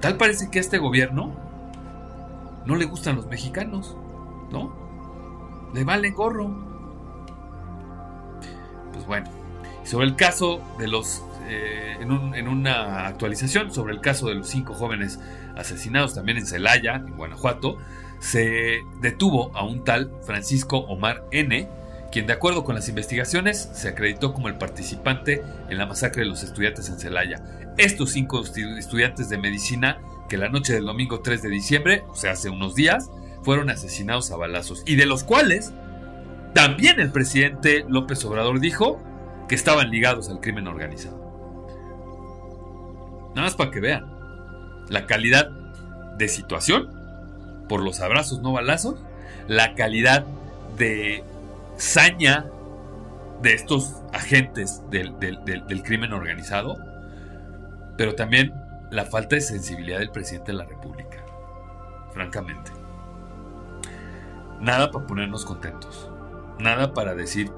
Tal 0.00 0.16
parece 0.16 0.50
que 0.50 0.58
a 0.58 0.62
este 0.62 0.78
gobierno 0.78 1.36
no 2.64 2.76
le 2.76 2.86
gustan 2.86 3.16
los 3.16 3.26
mexicanos, 3.26 3.96
¿no? 4.50 4.72
Le 5.74 5.84
vale 5.84 6.10
gorro. 6.10 6.56
Pues 8.92 9.06
bueno, 9.06 9.28
sobre 9.84 10.06
el 10.06 10.16
caso 10.16 10.62
de 10.78 10.88
los 10.88 11.22
eh, 11.48 11.96
en, 12.00 12.48
una 12.48 13.06
actualización 13.06 13.72
sobre 13.72 13.94
el 13.94 14.00
caso 14.00 14.28
de 14.28 14.34
los 14.34 14.48
cinco 14.48 14.74
jóvenes 14.74 15.18
asesinados 15.56 16.14
también 16.14 16.38
en 16.38 16.46
Celaya, 16.46 16.96
en 16.96 17.16
Guanajuato, 17.16 17.78
se 18.20 18.82
detuvo 19.00 19.50
a 19.56 19.64
un 19.64 19.84
tal 19.84 20.12
Francisco 20.22 20.78
Omar 20.78 21.24
N., 21.30 21.68
quien 22.10 22.26
de 22.26 22.32
acuerdo 22.32 22.64
con 22.64 22.74
las 22.74 22.88
investigaciones 22.88 23.68
se 23.72 23.88
acreditó 23.88 24.32
como 24.32 24.48
el 24.48 24.56
participante 24.56 25.42
en 25.68 25.78
la 25.78 25.86
masacre 25.86 26.22
de 26.22 26.28
los 26.28 26.42
estudiantes 26.42 26.88
en 26.88 26.98
Celaya. 26.98 27.42
Estos 27.76 28.10
cinco 28.10 28.42
estudiantes 28.42 29.28
de 29.28 29.38
medicina 29.38 29.98
que 30.28 30.36
la 30.36 30.48
noche 30.48 30.74
del 30.74 30.84
domingo 30.84 31.20
3 31.20 31.42
de 31.42 31.48
diciembre, 31.48 32.04
o 32.08 32.14
sea, 32.14 32.32
hace 32.32 32.50
unos 32.50 32.74
días, 32.74 33.10
fueron 33.42 33.70
asesinados 33.70 34.30
a 34.30 34.36
balazos 34.36 34.82
y 34.86 34.96
de 34.96 35.06
los 35.06 35.24
cuales 35.24 35.72
también 36.54 37.00
el 37.00 37.10
presidente 37.10 37.84
López 37.88 38.24
Obrador 38.24 38.60
dijo 38.60 39.00
que 39.48 39.54
estaban 39.54 39.90
ligados 39.90 40.28
al 40.28 40.40
crimen 40.40 40.66
organizado. 40.66 41.27
Nada 43.38 43.50
más 43.50 43.54
para 43.54 43.70
que 43.70 43.78
vean 43.78 44.04
la 44.88 45.06
calidad 45.06 45.48
de 46.16 46.26
situación 46.26 46.88
por 47.68 47.84
los 47.84 48.00
abrazos 48.00 48.42
no 48.42 48.50
balazos, 48.50 48.96
la 49.46 49.76
calidad 49.76 50.26
de 50.76 51.22
saña 51.76 52.46
de 53.40 53.52
estos 53.52 54.02
agentes 54.12 54.82
del, 54.90 55.16
del, 55.20 55.82
crimen 55.84 56.14
organizado, 56.14 56.78
pero 57.96 58.16
también 58.16 58.52
la 58.90 59.04
falta 59.04 59.36
de 59.36 59.40
sensibilidad 59.40 60.00
del 60.00 60.10
presidente 60.10 60.50
de 60.50 60.58
la 60.58 60.64
República, 60.64 61.24
francamente. 62.12 62.72
Nada 64.58 64.90
para 64.90 65.06
ponernos 65.06 65.44
contentos, 65.44 66.10
nada 66.58 66.92
para 66.92 67.14
decir 67.14 67.52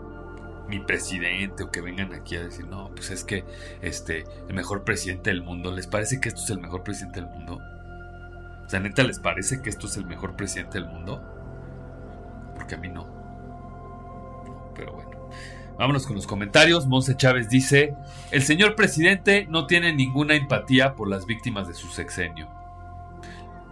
mi 0.71 0.79
presidente 0.81 1.65
o 1.65 1.71
que 1.71 1.81
vengan 1.81 2.15
aquí 2.15 2.37
a 2.37 2.45
decir, 2.45 2.67
no, 2.67 2.91
pues 2.95 3.11
es 3.11 3.25
que 3.25 3.45
este, 3.83 4.25
el 4.49 4.55
mejor 4.55 4.85
presidente 4.85 5.31
del 5.31 5.43
mundo, 5.43 5.73
¿les 5.73 5.87
parece 5.87 6.21
que 6.21 6.29
esto 6.29 6.41
es 6.43 6.51
el 6.51 6.61
mejor 6.61 6.83
presidente 6.83 7.21
del 7.21 7.29
mundo? 7.29 7.59
O 8.65 8.69
sea, 8.69 8.81
neta, 8.81 9.03
¿les 9.03 9.19
parece 9.19 9.61
que 9.61 9.69
esto 9.69 9.89
es 9.89 9.97
el 9.97 10.07
mejor 10.07 10.37
presidente 10.37 10.79
del 10.79 10.89
mundo? 10.89 11.23
Porque 12.55 12.77
a 12.77 12.79
mí 12.79 12.89
no. 12.89 13.07
Pero 14.75 14.93
bueno. 14.93 15.11
Vámonos 15.77 16.07
con 16.07 16.15
los 16.15 16.27
comentarios. 16.27 16.87
Monse 16.87 17.17
Chávez 17.17 17.49
dice, 17.49 17.95
el 18.31 18.43
señor 18.43 18.77
presidente 18.77 19.47
no 19.51 19.67
tiene 19.67 19.93
ninguna 19.93 20.35
empatía 20.35 20.95
por 20.95 21.09
las 21.09 21.27
víctimas 21.27 21.67
de 21.67 21.75
su 21.75 21.89
sexenio 21.89 22.60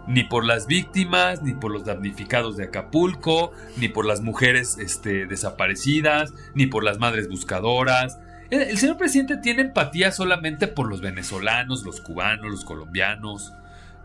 ni 0.09 0.23
por 0.23 0.43
las 0.43 0.65
víctimas, 0.65 1.43
ni 1.43 1.53
por 1.53 1.71
los 1.71 1.85
damnificados 1.85 2.57
de 2.57 2.63
Acapulco, 2.63 3.51
ni 3.77 3.89
por 3.89 4.07
las 4.07 4.21
mujeres 4.21 4.79
este, 4.79 5.27
desaparecidas, 5.27 6.33
ni 6.55 6.65
por 6.65 6.83
las 6.83 6.97
madres 6.97 7.29
buscadoras. 7.29 8.17
El, 8.49 8.75
señor 8.79 8.97
presidente 8.97 9.37
tiene 9.37 9.61
empatía 9.61 10.11
solamente 10.11 10.67
por 10.67 10.89
los 10.89 10.99
venezolanos, 10.99 11.83
los 11.85 12.01
cubanos, 12.01 12.49
los 12.49 12.65
colombianos, 12.65 13.53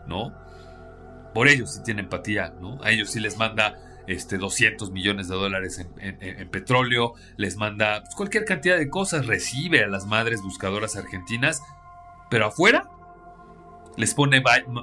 ¿no? 0.05 0.31
Por 1.33 1.47
ellos 1.47 1.73
sí 1.73 1.79
tiene 1.83 2.01
empatía, 2.01 2.53
¿no? 2.61 2.77
A 2.83 2.91
ellos 2.91 3.09
sí 3.09 3.19
les 3.19 3.37
manda 3.37 3.73
este, 4.05 4.37
200 4.37 4.91
millones 4.91 5.27
de 5.27 5.35
dólares 5.35 5.83
en, 5.97 6.49
petróleo, 6.49 7.15
les 7.35 7.57
manda 7.57 8.03
pues, 8.03 8.13
cualquier 8.13 8.45
cantidad 8.45 8.77
de 8.77 8.89
cosas, 8.89 9.25
recibe 9.25 9.83
a 9.83 9.87
las 9.87 10.05
madres 10.05 10.43
buscadoras 10.43 10.97
argentinas, 10.97 11.63
pero 12.29 12.45
afuera 12.45 12.91
les 13.97 14.13
pone, 14.13 14.37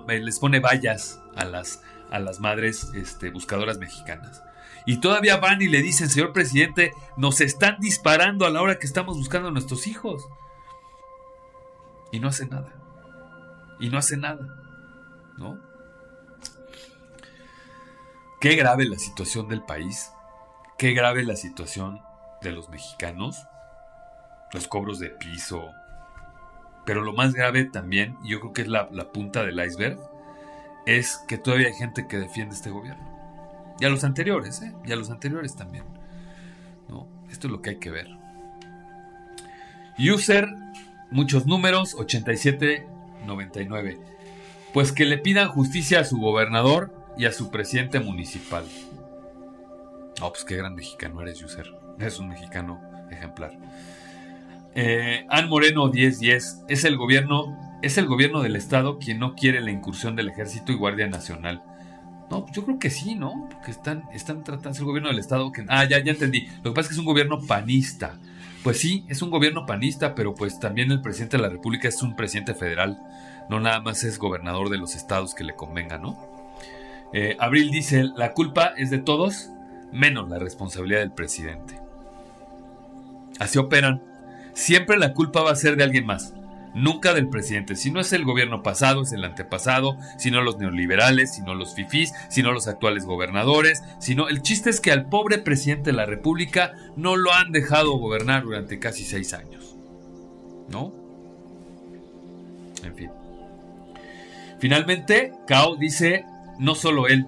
eh, 0.08 0.18
les 0.20 0.38
pone 0.38 0.60
vallas 0.60 1.20
a 1.36 1.44
las, 1.44 1.82
a 2.10 2.18
las 2.18 2.40
madres 2.40 2.90
este, 2.94 3.30
buscadoras 3.30 3.78
mexicanas. 3.78 4.42
Y 4.84 4.98
todavía 4.98 5.36
van 5.36 5.62
y 5.62 5.68
le 5.68 5.80
dicen, 5.80 6.08
señor 6.08 6.32
presidente, 6.32 6.92
nos 7.16 7.40
están 7.40 7.76
disparando 7.78 8.46
a 8.46 8.50
la 8.50 8.62
hora 8.62 8.78
que 8.78 8.86
estamos 8.86 9.16
buscando 9.16 9.48
a 9.48 9.52
nuestros 9.52 9.86
hijos. 9.86 10.26
Y 12.10 12.20
no 12.20 12.28
hace 12.28 12.46
nada. 12.46 12.72
Y 13.78 13.90
no 13.90 13.98
hace 13.98 14.16
nada. 14.16 14.58
¿No? 15.38 15.58
Qué 18.40 18.56
grave 18.56 18.84
la 18.86 18.98
situación 18.98 19.48
del 19.48 19.62
país. 19.62 20.10
Qué 20.78 20.94
grave 20.94 21.22
la 21.22 21.36
situación 21.36 22.00
de 22.42 22.50
los 22.50 22.68
mexicanos. 22.70 23.46
Los 24.52 24.66
cobros 24.66 24.98
de 24.98 25.10
piso, 25.10 25.72
pero 26.84 27.02
lo 27.02 27.12
más 27.12 27.34
grave 27.34 27.64
también, 27.64 28.16
yo 28.24 28.40
creo 28.40 28.52
que 28.52 28.62
es 28.62 28.68
la, 28.68 28.88
punta 29.12 29.44
del 29.44 29.64
iceberg, 29.64 29.98
es 30.86 31.20
que 31.28 31.38
todavía 31.38 31.68
hay 31.68 31.74
gente 31.74 32.08
que 32.08 32.18
defiende 32.18 32.54
este 32.54 32.70
gobierno. 32.70 33.10
Y 33.78 33.84
a 33.84 33.88
los 33.88 34.04
anteriores, 34.04 34.62
¿eh? 34.62 34.72
Y 34.84 34.92
a 34.92 34.96
los 34.96 35.10
anteriores 35.10 35.54
también. 35.54 35.84
¿no? 36.88 37.06
Esto 37.30 37.46
es 37.46 37.52
lo 37.52 37.62
que 37.62 37.70
hay 37.70 37.76
que 37.76 37.90
ver. 37.90 38.08
User, 39.98 40.48
muchos 41.10 41.46
números, 41.46 41.94
8799. 41.94 43.98
Pues 44.72 44.92
que 44.92 45.04
le 45.04 45.18
pidan 45.18 45.48
justicia 45.48 46.00
a 46.00 46.04
su 46.04 46.18
gobernador 46.18 46.92
y 47.16 47.26
a 47.26 47.32
su 47.32 47.50
presidente 47.50 48.00
municipal. 48.00 48.64
Oh, 50.20 50.30
pues 50.30 50.44
qué 50.44 50.56
gran 50.56 50.74
mexicano 50.74 51.22
eres, 51.22 51.42
User. 51.42 51.72
Es 51.98 52.18
un 52.18 52.28
mexicano 52.28 52.80
ejemplar. 53.10 53.52
Eh, 54.74 55.26
Ann 55.28 55.48
Moreno 55.48 55.88
1010 55.88 56.64
es 56.68 56.84
el 56.84 56.96
gobierno 56.96 57.58
es 57.82 57.98
el 57.98 58.06
gobierno 58.06 58.42
del 58.42 58.56
estado 58.56 58.98
quien 58.98 59.18
no 59.18 59.34
quiere 59.34 59.60
la 59.60 59.70
incursión 59.70 60.14
del 60.14 60.28
ejército 60.28 60.72
y 60.72 60.76
guardia 60.76 61.08
nacional. 61.08 61.62
No, 62.30 62.46
yo 62.52 62.64
creo 62.64 62.78
que 62.78 62.90
sí, 62.90 63.16
¿no? 63.16 63.48
Porque 63.50 63.72
están, 63.72 64.04
están 64.14 64.44
tratando 64.44 64.78
el 64.78 64.84
gobierno 64.84 65.10
del 65.10 65.18
estado 65.18 65.50
que 65.52 65.64
ah 65.68 65.84
ya 65.84 65.98
ya 65.98 66.12
entendí. 66.12 66.46
Lo 66.62 66.70
que 66.70 66.76
pasa 66.76 66.82
es 66.82 66.88
que 66.88 66.94
es 66.94 66.98
un 67.00 67.04
gobierno 67.04 67.40
panista. 67.40 68.18
Pues 68.62 68.78
sí, 68.78 69.04
es 69.08 69.20
un 69.20 69.30
gobierno 69.30 69.66
panista, 69.66 70.14
pero 70.14 70.34
pues 70.34 70.60
también 70.60 70.92
el 70.92 71.02
presidente 71.02 71.36
de 71.36 71.42
la 71.42 71.48
República 71.48 71.88
es 71.88 72.00
un 72.02 72.14
presidente 72.14 72.54
federal. 72.54 73.02
No 73.50 73.58
nada 73.58 73.80
más 73.80 74.04
es 74.04 74.18
gobernador 74.18 74.70
de 74.70 74.78
los 74.78 74.94
estados 74.94 75.34
que 75.34 75.42
le 75.42 75.56
convenga, 75.56 75.98
¿no? 75.98 76.16
Eh, 77.12 77.36
Abril 77.40 77.70
dice, 77.70 78.04
la 78.16 78.32
culpa 78.32 78.72
es 78.76 78.90
de 78.90 78.98
todos, 78.98 79.50
menos 79.92 80.30
la 80.30 80.38
responsabilidad 80.38 81.00
del 81.00 81.12
presidente. 81.12 81.74
Así 83.40 83.58
operan 83.58 84.00
siempre 84.54 84.98
la 84.98 85.12
culpa 85.12 85.42
va 85.42 85.50
a 85.50 85.56
ser 85.56 85.76
de 85.76 85.84
alguien 85.84 86.06
más. 86.06 86.34
Nunca 86.74 87.12
del 87.12 87.28
presidente. 87.28 87.76
Si 87.76 87.90
no 87.90 88.00
es 88.00 88.12
el 88.14 88.24
gobierno 88.24 88.62
pasado, 88.62 89.02
es 89.02 89.12
el 89.12 89.24
antepasado. 89.24 89.98
Si 90.16 90.30
no 90.30 90.40
los 90.40 90.58
neoliberales, 90.58 91.34
si 91.34 91.42
no 91.42 91.54
los 91.54 91.74
fifís, 91.74 92.12
si 92.30 92.42
no 92.42 92.52
los 92.52 92.66
actuales 92.66 93.04
gobernadores. 93.04 93.82
Sino 93.98 94.28
el 94.28 94.40
chiste 94.40 94.70
es 94.70 94.80
que 94.80 94.90
al 94.90 95.08
pobre 95.08 95.38
presidente 95.38 95.90
de 95.90 95.96
la 95.96 96.06
República 96.06 96.72
no 96.96 97.16
lo 97.16 97.32
han 97.32 97.52
dejado 97.52 97.92
gobernar 97.98 98.44
durante 98.44 98.78
casi 98.78 99.04
seis 99.04 99.34
años. 99.34 99.76
¿No? 100.68 100.94
En 102.84 102.94
fin. 102.96 103.10
Finalmente, 104.58 105.32
Cao 105.46 105.76
dice, 105.76 106.24
no 106.58 106.74
solo 106.74 107.06
él, 107.06 107.26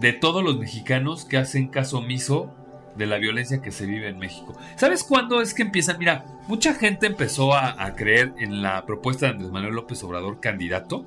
de 0.00 0.12
todos 0.12 0.42
los 0.42 0.58
mexicanos 0.58 1.24
que 1.24 1.38
hacen 1.38 1.68
caso 1.68 1.98
omiso 1.98 2.54
de 2.96 3.06
la 3.06 3.18
violencia 3.18 3.62
que 3.62 3.72
se 3.72 3.86
vive 3.86 4.08
en 4.08 4.18
México. 4.18 4.54
¿Sabes 4.76 5.04
cuándo 5.04 5.40
es 5.40 5.54
que 5.54 5.62
empiezan? 5.62 5.98
Mira, 5.98 6.24
mucha 6.48 6.74
gente 6.74 7.06
empezó 7.06 7.54
a, 7.54 7.94
creer 7.94 8.32
en 8.38 8.62
la 8.62 8.84
propuesta 8.86 9.26
de 9.26 9.32
Andrés 9.32 9.50
Manuel 9.50 9.74
López 9.74 10.02
Obrador 10.04 10.40
candidato 10.40 11.04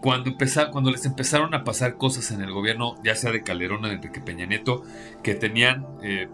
cuando, 0.00 0.32
cuando 0.72 0.90
les 0.90 1.04
empezaron 1.06 1.54
a 1.54 1.64
pasar 1.64 1.96
cosas 1.96 2.30
en 2.30 2.40
el 2.40 2.52
gobierno, 2.52 2.94
ya 3.02 3.14
sea 3.14 3.32
de 3.32 3.42
Calderón 3.42 3.84
o 3.84 3.88
de 3.88 3.94
Enrique 3.94 4.20
Peña 4.20 4.46
Nieto, 4.46 4.82
que 5.22 5.34
tenían 5.34 5.86
eh, 6.02 6.28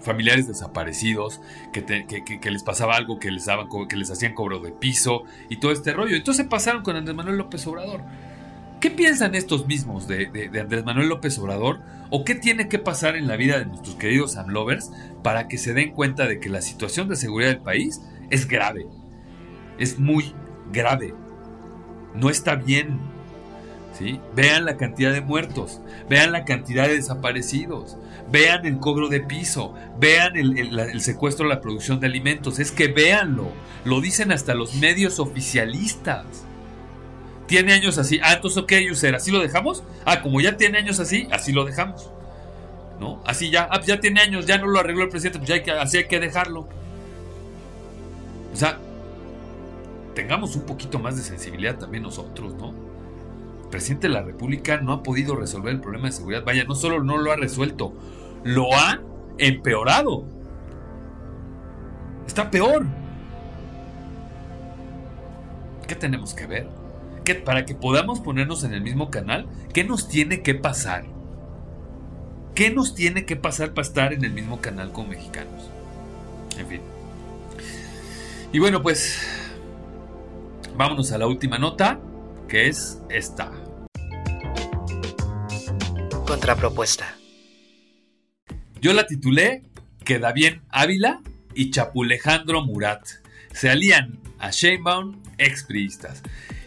familiares 0.00 0.46
desaparecidos, 0.46 1.40
que, 1.72 1.84
que, 1.84 2.50
les 2.50 2.62
pasaba 2.62 2.96
algo, 2.96 3.18
que 3.18 3.30
les, 3.30 3.46
daban, 3.46 3.68
que 3.88 3.96
les 3.96 4.10
hacían 4.10 4.34
cobro 4.34 4.60
de 4.60 4.70
piso 4.72 5.24
y 5.48 5.56
todo 5.58 5.72
este 5.72 5.92
rollo. 5.92 6.16
Entonces 6.16 6.46
pasaron 6.46 6.82
con 6.82 6.96
Andrés 6.96 7.16
Manuel 7.16 7.38
López 7.38 7.66
Obrador. 7.66 8.02
¿Qué 8.84 8.90
piensan 8.90 9.34
estos 9.34 9.66
mismos 9.66 10.06
de, 10.06 10.28
Andrés 10.60 10.84
Manuel 10.84 11.08
López 11.08 11.38
Obrador? 11.38 11.80
¿O 12.10 12.22
qué 12.22 12.34
tiene 12.34 12.68
que 12.68 12.78
pasar 12.78 13.16
en 13.16 13.26
la 13.26 13.36
vida 13.36 13.58
de 13.58 13.64
nuestros 13.64 13.96
queridos 13.96 14.36
Amlovers 14.36 14.90
para 15.22 15.48
que 15.48 15.56
se 15.56 15.72
den 15.72 15.92
cuenta 15.92 16.26
de 16.26 16.38
que 16.38 16.50
la 16.50 16.60
situación 16.60 17.08
de 17.08 17.16
seguridad 17.16 17.48
del 17.48 17.62
país 17.62 18.02
es 18.28 18.46
grave? 18.46 18.86
Es 19.78 19.98
muy 19.98 20.34
grave. 20.70 21.14
No 22.14 22.28
está 22.28 22.56
bien. 22.56 22.98
¿sí? 23.98 24.20
Vean 24.36 24.66
la 24.66 24.76
cantidad 24.76 25.14
de 25.14 25.22
muertos, 25.22 25.80
vean 26.10 26.32
la 26.32 26.44
cantidad 26.44 26.86
de 26.86 26.96
desaparecidos, 26.96 27.96
vean 28.30 28.66
el 28.66 28.80
cobro 28.80 29.08
de 29.08 29.20
piso, 29.20 29.72
vean 29.98 30.36
el, 30.36 31.00
secuestro 31.00 31.48
de 31.48 31.54
la 31.54 31.62
producción 31.62 32.00
de 32.00 32.08
alimentos. 32.08 32.58
Es 32.58 32.70
que 32.70 32.88
véanlo. 32.88 33.50
Lo 33.86 34.02
dicen 34.02 34.30
hasta 34.30 34.52
los 34.52 34.74
medios 34.74 35.20
oficialistas 35.20 36.44
tiene 37.46 37.72
años 37.72 37.98
así. 37.98 38.20
Ah, 38.22 38.34
entonces, 38.34 38.62
ok, 38.62 38.72
user, 38.90 39.14
¿así 39.14 39.30
lo 39.30 39.40
dejamos? 39.40 39.82
Ah, 40.04 40.22
como 40.22 40.40
ya 40.40 40.56
tiene 40.56 40.78
años 40.78 41.00
así, 41.00 41.28
así 41.30 41.52
lo 41.52 41.64
dejamos. 41.64 42.10
¿No? 42.98 43.20
Así 43.26 43.50
ya, 43.50 43.68
ah, 43.70 43.80
ya 43.84 44.00
tiene 44.00 44.20
años, 44.20 44.46
ya 44.46 44.58
no 44.58 44.66
lo 44.66 44.78
arregló 44.78 45.02
el 45.02 45.08
presidente, 45.08 45.38
pues 45.38 45.48
ya 45.48 45.56
hay 45.56 45.62
que, 45.62 45.72
así 45.72 45.98
hay 45.98 46.06
que 46.06 46.20
dejarlo. 46.20 46.68
O 48.52 48.56
sea, 48.56 48.78
tengamos 50.14 50.54
un 50.56 50.62
poquito 50.62 50.98
más 50.98 51.16
de 51.16 51.22
sensibilidad 51.22 51.76
también 51.76 52.04
nosotros, 52.04 52.54
¿no? 52.54 52.72
El 53.64 53.68
presidente 53.70 54.06
de 54.06 54.14
la 54.14 54.22
República 54.22 54.80
no 54.80 54.92
ha 54.92 55.02
podido 55.02 55.34
resolver 55.34 55.74
el 55.74 55.80
problema 55.80 56.06
de 56.06 56.12
seguridad. 56.12 56.44
Vaya, 56.44 56.64
no 56.64 56.76
solo 56.76 57.02
no 57.02 57.18
lo 57.18 57.32
ha 57.32 57.36
resuelto, 57.36 57.92
lo 58.44 58.72
ha 58.72 59.00
empeorado. 59.38 60.24
Está 62.26 62.50
peor. 62.50 62.86
¿Qué 65.86 65.96
tenemos 65.96 66.32
que 66.32 66.46
ver? 66.46 66.83
Para 67.32 67.64
que 67.64 67.74
podamos 67.74 68.20
ponernos 68.20 68.64
en 68.64 68.74
el 68.74 68.82
mismo 68.82 69.10
canal, 69.10 69.46
¿qué 69.72 69.84
nos 69.84 70.08
tiene 70.08 70.42
que 70.42 70.54
pasar? 70.54 71.06
¿Qué 72.54 72.70
nos 72.70 72.94
tiene 72.94 73.24
que 73.24 73.36
pasar 73.36 73.72
para 73.72 73.86
estar 73.86 74.12
en 74.12 74.24
el 74.24 74.32
mismo 74.32 74.60
canal 74.60 74.92
con 74.92 75.08
mexicanos? 75.08 75.70
En 76.58 76.68
fin. 76.68 76.80
Y 78.52 78.58
bueno, 78.58 78.82
pues 78.82 79.18
vámonos 80.76 81.10
a 81.12 81.18
la 81.18 81.26
última 81.26 81.58
nota, 81.58 81.98
que 82.46 82.68
es 82.68 83.00
esta. 83.08 83.50
Contrapropuesta. 86.26 87.16
Yo 88.80 88.92
la 88.92 89.06
titulé 89.06 89.62
Queda 90.04 90.32
bien 90.32 90.62
Ávila 90.68 91.22
y 91.54 91.70
Chapulejandro 91.70 92.62
Murat. 92.62 93.08
Se 93.52 93.70
alían 93.70 94.20
a 94.38 94.50
Sheinbaum 94.50 95.22
expriistas. 95.38 96.22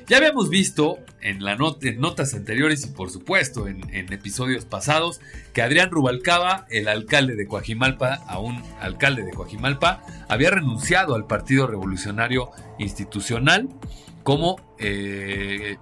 Ya 0.07 0.17
habíamos 0.17 0.49
visto 0.49 0.99
en, 1.19 1.43
la 1.43 1.57
notas 1.57 2.33
anteriores 2.33 2.85
y 2.85 2.91
por 2.91 3.09
supuesto 3.09 3.67
en, 3.67 3.81
episodios 3.91 4.63
pasados 4.63 5.19
que 5.51 5.61
Adrián 5.61 5.91
Rubalcaba, 5.91 6.65
el 6.69 6.87
alcalde 6.87 7.35
de 7.35 7.45
Coajimalpa, 7.45 8.13
a 8.25 8.39
un 8.39 8.63
alcalde 8.79 9.23
de 9.23 9.31
Coajimalpa, 9.31 10.01
había 10.29 10.49
renunciado 10.49 11.13
al 11.13 11.27
Partido 11.27 11.67
Revolucionario 11.67 12.51
Institucional 12.79 13.67
como, 14.23 14.61
eh, 14.79 15.75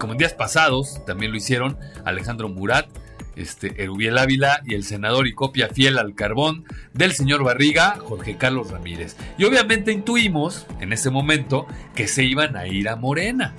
como 0.00 0.12
en 0.12 0.18
días 0.18 0.32
pasados 0.32 1.04
también 1.04 1.30
lo 1.30 1.36
hicieron 1.36 1.76
Alejandro 2.06 2.48
Murat, 2.48 2.88
este, 3.36 3.82
Erubiel 3.82 4.18
Ávila 4.18 4.60
y 4.64 4.74
el 4.74 4.84
senador 4.84 5.26
y 5.26 5.32
copia 5.32 5.68
fiel 5.68 5.98
al 5.98 6.14
carbón 6.14 6.64
del 6.92 7.12
señor 7.12 7.44
Barriga, 7.44 7.98
Jorge 8.00 8.36
Carlos 8.36 8.70
Ramírez. 8.70 9.16
Y 9.38 9.44
obviamente 9.44 9.92
intuimos 9.92 10.66
en 10.80 10.92
ese 10.92 11.10
momento 11.10 11.66
que 11.94 12.08
se 12.08 12.24
iban 12.24 12.56
a 12.56 12.66
ir 12.66 12.88
a 12.88 12.96
Morena. 12.96 13.54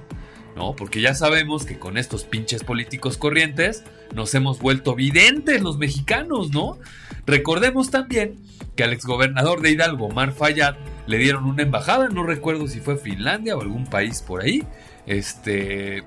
¿no? 0.55 0.75
Porque 0.75 1.01
ya 1.01 1.13
sabemos 1.13 1.65
que 1.65 1.77
con 1.77 1.97
estos 1.97 2.23
pinches 2.23 2.63
políticos 2.63 3.17
corrientes 3.17 3.83
nos 4.13 4.33
hemos 4.35 4.59
vuelto 4.59 4.95
videntes 4.95 5.61
los 5.61 5.77
mexicanos, 5.77 6.51
¿no? 6.51 6.79
Recordemos 7.25 7.91
también 7.91 8.37
que 8.75 8.83
al 8.83 8.93
exgobernador 8.93 9.61
de 9.61 9.71
Hidalgo, 9.71 10.09
Mar 10.09 10.31
Fayad, 10.31 10.75
le 11.07 11.17
dieron 11.17 11.45
una 11.45 11.63
embajada, 11.63 12.09
no 12.09 12.23
recuerdo 12.23 12.67
si 12.67 12.79
fue 12.79 12.97
Finlandia 12.97 13.57
o 13.57 13.61
algún 13.61 13.85
país 13.85 14.21
por 14.21 14.41
ahí, 14.41 14.63
este, 15.05 16.03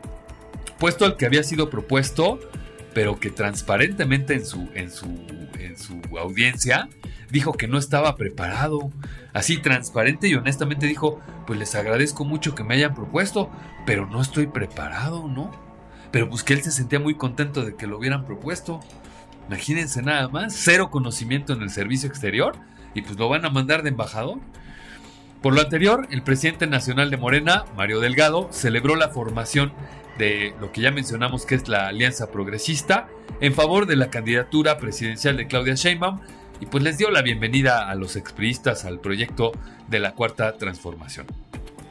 puesto 0.78 1.04
al 1.04 1.16
que 1.16 1.26
había 1.26 1.42
sido 1.42 1.70
propuesto 1.70 2.40
pero 2.98 3.20
que 3.20 3.30
transparentemente 3.30 4.34
en 4.34 4.44
su, 4.44 4.68
en 4.74 4.90
su, 4.90 5.06
en 5.60 5.78
su 5.78 6.00
audiencia 6.18 6.88
dijo 7.30 7.52
que 7.52 7.68
no 7.68 7.78
estaba 7.78 8.16
preparado. 8.16 8.90
Así 9.32 9.58
transparente 9.58 10.26
y 10.26 10.34
honestamente 10.34 10.88
dijo, 10.88 11.20
pues 11.46 11.60
les 11.60 11.76
agradezco 11.76 12.24
mucho 12.24 12.56
que 12.56 12.64
me 12.64 12.74
hayan 12.74 12.96
propuesto, 12.96 13.52
pero 13.86 14.08
no 14.08 14.20
estoy 14.20 14.48
preparado, 14.48 15.28
¿no? 15.28 15.52
Pero 16.10 16.28
pues 16.28 16.42
que 16.42 16.54
él 16.54 16.62
se 16.62 16.72
sentía 16.72 16.98
muy 16.98 17.14
contento 17.14 17.64
de 17.64 17.76
que 17.76 17.86
lo 17.86 17.98
hubieran 17.98 18.24
propuesto. 18.24 18.80
Imagínense 19.46 20.02
nada 20.02 20.26
más, 20.26 20.54
cero 20.56 20.90
conocimiento 20.90 21.52
en 21.52 21.62
el 21.62 21.70
servicio 21.70 22.08
exterior 22.08 22.56
y 22.94 23.02
pues 23.02 23.16
lo 23.16 23.28
van 23.28 23.44
a 23.44 23.50
mandar 23.50 23.84
de 23.84 23.90
embajador. 23.90 24.40
Por 25.40 25.54
lo 25.54 25.60
anterior, 25.60 26.08
el 26.10 26.22
presidente 26.22 26.66
nacional 26.66 27.12
de 27.12 27.16
Morena, 27.16 27.64
Mario 27.76 28.00
Delgado, 28.00 28.48
celebró 28.50 28.96
la 28.96 29.10
formación 29.10 29.72
de 30.18 30.54
lo 30.60 30.72
que 30.72 30.82
ya 30.82 30.90
mencionamos 30.90 31.46
que 31.46 31.54
es 31.54 31.68
la 31.68 31.86
Alianza 31.86 32.30
Progresista 32.30 33.08
en 33.40 33.54
favor 33.54 33.86
de 33.86 33.96
la 33.96 34.10
candidatura 34.10 34.76
presidencial 34.78 35.36
de 35.36 35.46
Claudia 35.46 35.74
Sheinbaum 35.74 36.20
y 36.60 36.66
pues 36.66 36.82
les 36.82 36.98
dio 36.98 37.10
la 37.10 37.22
bienvenida 37.22 37.88
a 37.88 37.94
los 37.94 38.16
expriistas 38.16 38.84
al 38.84 39.00
proyecto 39.00 39.52
de 39.88 40.00
la 40.00 40.14
Cuarta 40.14 40.56
Transformación. 40.56 41.26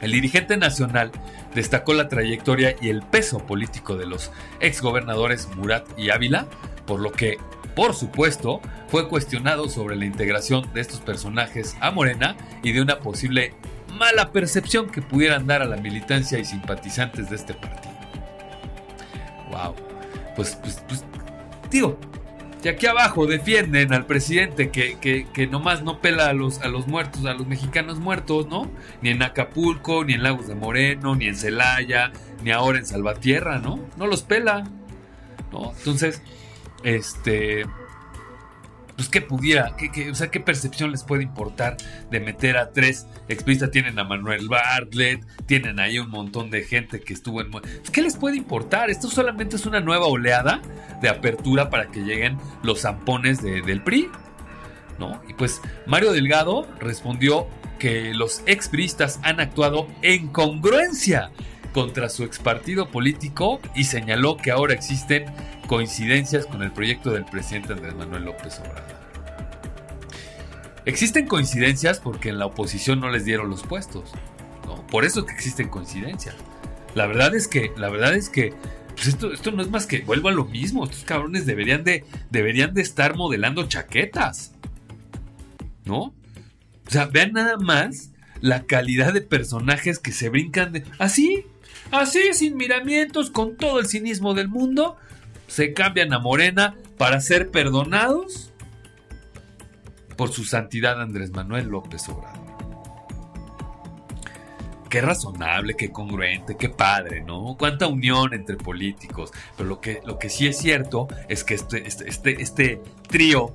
El 0.00 0.12
dirigente 0.12 0.56
nacional 0.56 1.10
destacó 1.54 1.94
la 1.94 2.08
trayectoria 2.08 2.76
y 2.80 2.90
el 2.90 3.02
peso 3.02 3.38
político 3.38 3.96
de 3.96 4.06
los 4.06 4.30
exgobernadores 4.60 5.48
Murat 5.56 5.86
y 5.98 6.10
Ávila, 6.10 6.46
por 6.86 7.00
lo 7.00 7.10
que, 7.10 7.38
por 7.74 7.94
supuesto, 7.94 8.60
fue 8.88 9.08
cuestionado 9.08 9.68
sobre 9.68 9.96
la 9.96 10.04
integración 10.04 10.72
de 10.72 10.82
estos 10.82 11.00
personajes 11.00 11.76
a 11.80 11.90
Morena 11.90 12.36
y 12.62 12.72
de 12.72 12.82
una 12.82 13.00
posible 13.00 13.54
mala 13.98 14.30
percepción 14.30 14.88
que 14.88 15.02
pudieran 15.02 15.46
dar 15.46 15.62
a 15.62 15.66
la 15.66 15.78
militancia 15.78 16.38
y 16.38 16.44
simpatizantes 16.44 17.30
de 17.30 17.36
este 17.36 17.54
partido. 17.54 17.87
Wow. 19.50 19.74
Pues, 20.36 20.56
pues, 20.62 20.82
pues, 20.86 21.04
digo, 21.70 21.98
y 22.62 22.68
aquí 22.68 22.86
abajo 22.86 23.26
defienden 23.26 23.92
al 23.92 24.06
presidente 24.06 24.70
que, 24.70 24.98
que, 25.32 25.46
nomás 25.46 25.82
no 25.82 26.00
pela 26.00 26.28
a 26.28 26.32
los, 26.32 26.60
a 26.60 26.68
los 26.68 26.88
muertos, 26.88 27.24
a 27.24 27.34
los 27.34 27.46
mexicanos 27.46 28.00
muertos, 28.00 28.48
¿no? 28.48 28.68
Ni 29.00 29.10
en 29.10 29.22
Acapulco, 29.22 30.04
ni 30.04 30.14
en 30.14 30.24
Lagos 30.24 30.48
de 30.48 30.56
Moreno, 30.56 31.14
ni 31.14 31.28
en 31.28 31.36
Celaya, 31.36 32.12
ni 32.42 32.50
ahora 32.50 32.78
en 32.78 32.86
Salvatierra, 32.86 33.58
¿no? 33.58 33.78
No 33.96 34.06
los 34.08 34.22
pela, 34.22 34.64
¿no? 35.52 35.72
Entonces, 35.78 36.20
este 36.82 37.64
pues 38.98 39.08
qué 39.08 39.20
pudiera, 39.20 39.76
qué, 39.76 40.10
o 40.10 40.14
sea, 40.16 40.28
qué 40.28 40.40
percepción 40.40 40.90
les 40.90 41.04
puede 41.04 41.22
importar 41.22 41.76
de 42.10 42.18
meter 42.18 42.56
a 42.56 42.72
tres 42.72 43.06
expistas. 43.28 43.70
Tienen 43.70 43.96
a 44.00 44.02
Manuel 44.02 44.48
Bartlett, 44.48 45.24
tienen 45.46 45.78
ahí 45.78 46.00
un 46.00 46.10
montón 46.10 46.50
de 46.50 46.64
gente 46.64 46.98
que 46.98 47.14
estuvo 47.14 47.40
en... 47.40 47.52
Pues, 47.52 47.62
¿Qué 47.92 48.02
les 48.02 48.16
puede 48.16 48.36
importar? 48.36 48.90
Esto 48.90 49.08
solamente 49.08 49.54
es 49.54 49.66
una 49.66 49.78
nueva 49.78 50.06
oleada 50.06 50.60
de 51.00 51.08
apertura 51.08 51.70
para 51.70 51.92
que 51.92 52.00
lleguen 52.00 52.38
los 52.64 52.80
zampones 52.80 53.40
del 53.40 53.84
PRI. 53.84 54.08
¿No? 54.98 55.22
Y 55.28 55.34
pues 55.34 55.60
Mario 55.86 56.10
Delgado 56.10 56.66
respondió 56.80 57.46
que 57.78 58.12
los 58.14 58.42
expristas 58.46 59.20
han 59.22 59.38
actuado 59.38 59.86
en 60.02 60.26
congruencia 60.26 61.30
contra 61.72 62.08
su 62.08 62.24
expartido 62.24 62.90
político 62.90 63.60
y 63.74 63.84
señaló 63.84 64.36
que 64.36 64.50
ahora 64.50 64.74
existen 64.74 65.26
coincidencias 65.66 66.46
con 66.46 66.62
el 66.62 66.72
proyecto 66.72 67.10
del 67.10 67.24
presidente 67.24 67.72
Andrés 67.72 67.94
Manuel 67.94 68.24
López 68.24 68.58
Obrador. 68.60 68.98
Existen 70.84 71.26
coincidencias 71.26 72.00
porque 72.00 72.30
en 72.30 72.38
la 72.38 72.46
oposición 72.46 73.00
no 73.00 73.10
les 73.10 73.24
dieron 73.24 73.50
los 73.50 73.62
puestos. 73.62 74.12
Por 74.90 75.04
eso 75.04 75.26
que 75.26 75.32
existen 75.32 75.68
coincidencias. 75.68 76.34
La 76.94 77.06
verdad 77.06 77.34
es 77.34 77.46
que, 77.46 77.72
la 77.76 77.90
verdad 77.90 78.14
es 78.14 78.30
que 78.30 78.54
pues 78.94 79.06
esto, 79.06 79.32
esto 79.32 79.52
no 79.52 79.62
es 79.62 79.70
más 79.70 79.86
que 79.86 80.00
vuelvo 80.00 80.28
a 80.28 80.32
lo 80.32 80.44
mismo. 80.44 80.84
Estos 80.84 81.04
cabrones 81.04 81.46
deberían 81.46 81.84
de, 81.84 82.04
deberían 82.30 82.74
de 82.74 82.82
estar 82.82 83.14
modelando 83.16 83.68
chaquetas. 83.68 84.54
¿No? 85.84 86.14
O 86.86 86.90
sea, 86.90 87.06
vean 87.06 87.32
nada 87.32 87.58
más 87.58 88.12
la 88.40 88.64
calidad 88.64 89.12
de 89.12 89.20
personajes 89.20 89.98
que 89.98 90.10
se 90.10 90.30
brincan 90.30 90.72
de. 90.72 90.84
Así, 90.98 91.44
así, 91.90 92.32
sin 92.32 92.56
miramientos, 92.56 93.30
con 93.30 93.56
todo 93.56 93.80
el 93.80 93.86
cinismo 93.86 94.34
del 94.34 94.48
mundo 94.48 94.96
se 95.46 95.72
cambian 95.72 96.12
a 96.12 96.18
Morena 96.18 96.76
para 96.96 97.20
ser 97.20 97.50
perdonados 97.50 98.52
por 100.16 100.30
su 100.30 100.44
santidad 100.44 101.00
Andrés 101.00 101.30
Manuel 101.30 101.68
López 101.68 102.08
Obrador. 102.08 102.48
Qué 104.90 105.00
razonable, 105.00 105.74
qué 105.76 105.90
congruente, 105.90 106.56
qué 106.56 106.70
padre, 106.70 107.22
¿no? 107.22 107.56
Cuánta 107.58 107.86
unión 107.86 108.32
entre 108.32 108.56
políticos. 108.56 109.32
Pero 109.56 109.68
lo 109.68 109.80
que, 109.80 110.00
lo 110.04 110.18
que 110.18 110.30
sí 110.30 110.46
es 110.46 110.58
cierto 110.58 111.08
es 111.28 111.44
que 111.44 111.54
este, 111.54 111.86
este, 111.86 112.08
este, 112.08 112.42
este 112.42 112.82
trío 113.06 113.54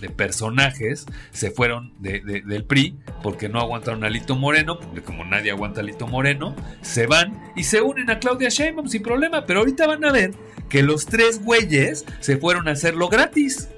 de 0.00 0.10
personajes 0.10 1.06
se 1.32 1.50
fueron 1.50 1.92
del 2.00 2.64
PRI 2.64 2.98
porque 3.22 3.48
no 3.48 3.60
aguantaron 3.60 4.04
a 4.04 4.10
Lito 4.10 4.36
Moreno, 4.36 4.78
porque 4.78 5.02
como 5.02 5.24
nadie 5.24 5.50
aguanta 5.50 5.80
a 5.80 5.84
Lito 5.84 6.06
Moreno, 6.06 6.54
se 6.82 7.06
van 7.06 7.52
y 7.56 7.64
se 7.64 7.80
unen 7.80 8.10
a 8.10 8.18
Claudia 8.18 8.48
Sheinbaum 8.48 8.88
sin 8.88 9.02
problema, 9.02 9.46
pero 9.46 9.60
ahorita 9.60 9.86
van 9.86 10.04
a 10.04 10.12
ver 10.12 10.34
que 10.68 10.82
los 10.82 11.06
tres 11.06 11.42
güeyes 11.42 12.04
se 12.20 12.36
fueron 12.36 12.68
a 12.68 12.72
hacerlo 12.72 13.08
gratis. 13.08 13.68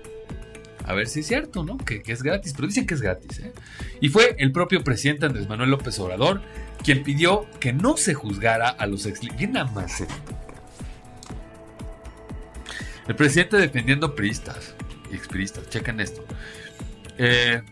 A 0.85 0.95
ver 0.95 1.07
si 1.07 1.21
es 1.21 1.27
cierto, 1.27 1.64
¿no? 1.64 1.77
Que, 1.77 2.03
es 2.07 2.23
gratis, 2.23 2.55
pero 2.55 2.66
dicen 2.66 2.87
que 2.87 2.95
es 2.95 3.03
gratis. 3.03 3.41
¿eh? 3.41 3.53
Y 4.01 4.09
fue 4.09 4.35
el 4.39 4.53
propio 4.53 4.83
presidente 4.83 5.27
Andrés 5.27 5.47
Manuel 5.47 5.71
López 5.71 5.99
Obrador 5.99 6.41
quien 6.83 7.03
pidió 7.03 7.47
que 7.61 7.73
no 7.73 7.97
se 7.97 8.14
juzgara 8.14 8.69
a 8.69 8.87
los 8.87 9.05
ex... 9.05 9.21
nada 9.51 9.71
más? 9.73 10.05
El 13.07 13.16
presidente 13.16 13.57
defendiendo 13.57 14.14
priistas 14.14 14.75
y 15.11 15.16
expriistas, 15.16 15.68
chequen 15.68 16.00
esto. 16.00 16.24
Eh, 17.18 17.62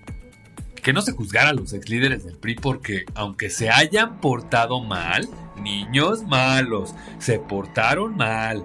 que 0.83 0.93
no 0.93 1.03
se 1.03 1.13
juzgara 1.13 1.51
a 1.51 1.55
los 1.55 1.73
ex 1.73 1.89
líderes 1.89 2.25
del 2.25 2.37
PRI 2.37 2.55
porque 2.57 3.05
aunque 3.15 3.51
se 3.51 3.71
hayan 3.71 4.21
portado 4.21 4.83
mal, 4.83 5.29
niños 5.57 6.23
malos, 6.25 6.95
se 7.19 7.39
portaron 7.39 8.17
mal, 8.17 8.65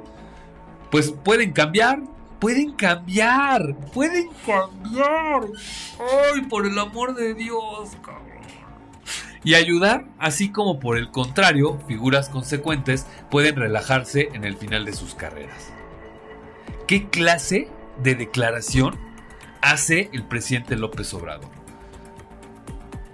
pues 0.91 1.11
pueden 1.11 1.51
cambiar, 1.51 2.01
Pueden 2.41 2.71
cambiar, 2.71 3.75
pueden 3.93 4.27
cambiar. 4.47 5.43
Ay, 6.33 6.41
por 6.49 6.65
el 6.65 6.79
amor 6.79 7.13
de 7.13 7.35
Dios, 7.35 7.91
cabrón. 8.03 8.41
Y 9.43 9.53
ayudar, 9.53 10.07
así 10.17 10.51
como 10.51 10.79
por 10.79 10.97
el 10.97 11.11
contrario, 11.11 11.79
figuras 11.87 12.29
consecuentes 12.29 13.05
pueden 13.29 13.57
relajarse 13.57 14.29
en 14.33 14.43
el 14.43 14.57
final 14.57 14.85
de 14.85 14.93
sus 14.93 15.13
carreras. 15.13 15.71
¿Qué 16.87 17.09
clase 17.09 17.69
de 18.01 18.15
declaración 18.15 18.97
hace 19.61 20.09
el 20.13 20.23
presidente 20.23 20.75
López 20.75 21.13
Obrador? 21.13 21.49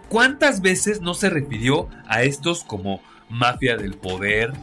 ¿Cuántas 0.10 0.62
veces 0.62 1.02
no 1.02 1.14
se 1.14 1.30
refirió 1.30 1.90
a 2.08 2.24
estos 2.24 2.64
como 2.64 3.02
mafia 3.30 3.76
del 3.76 3.96
poder? 3.96 4.54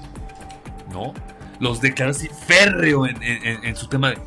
¿No? 0.90 1.12
Los 1.60 1.80
declaró 1.80 2.12
así 2.12 2.28
férreo 2.28 3.06
en, 3.06 3.22
en 3.22 3.76
su 3.76 3.88
tema 3.88 4.10
de 4.10 4.18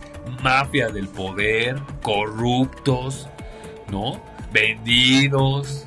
mafia 0.44 0.90
del 0.90 1.08
poder, 1.08 1.80
corruptos, 2.02 3.28
¿no? 3.92 4.22
Vendidos, 4.52 5.86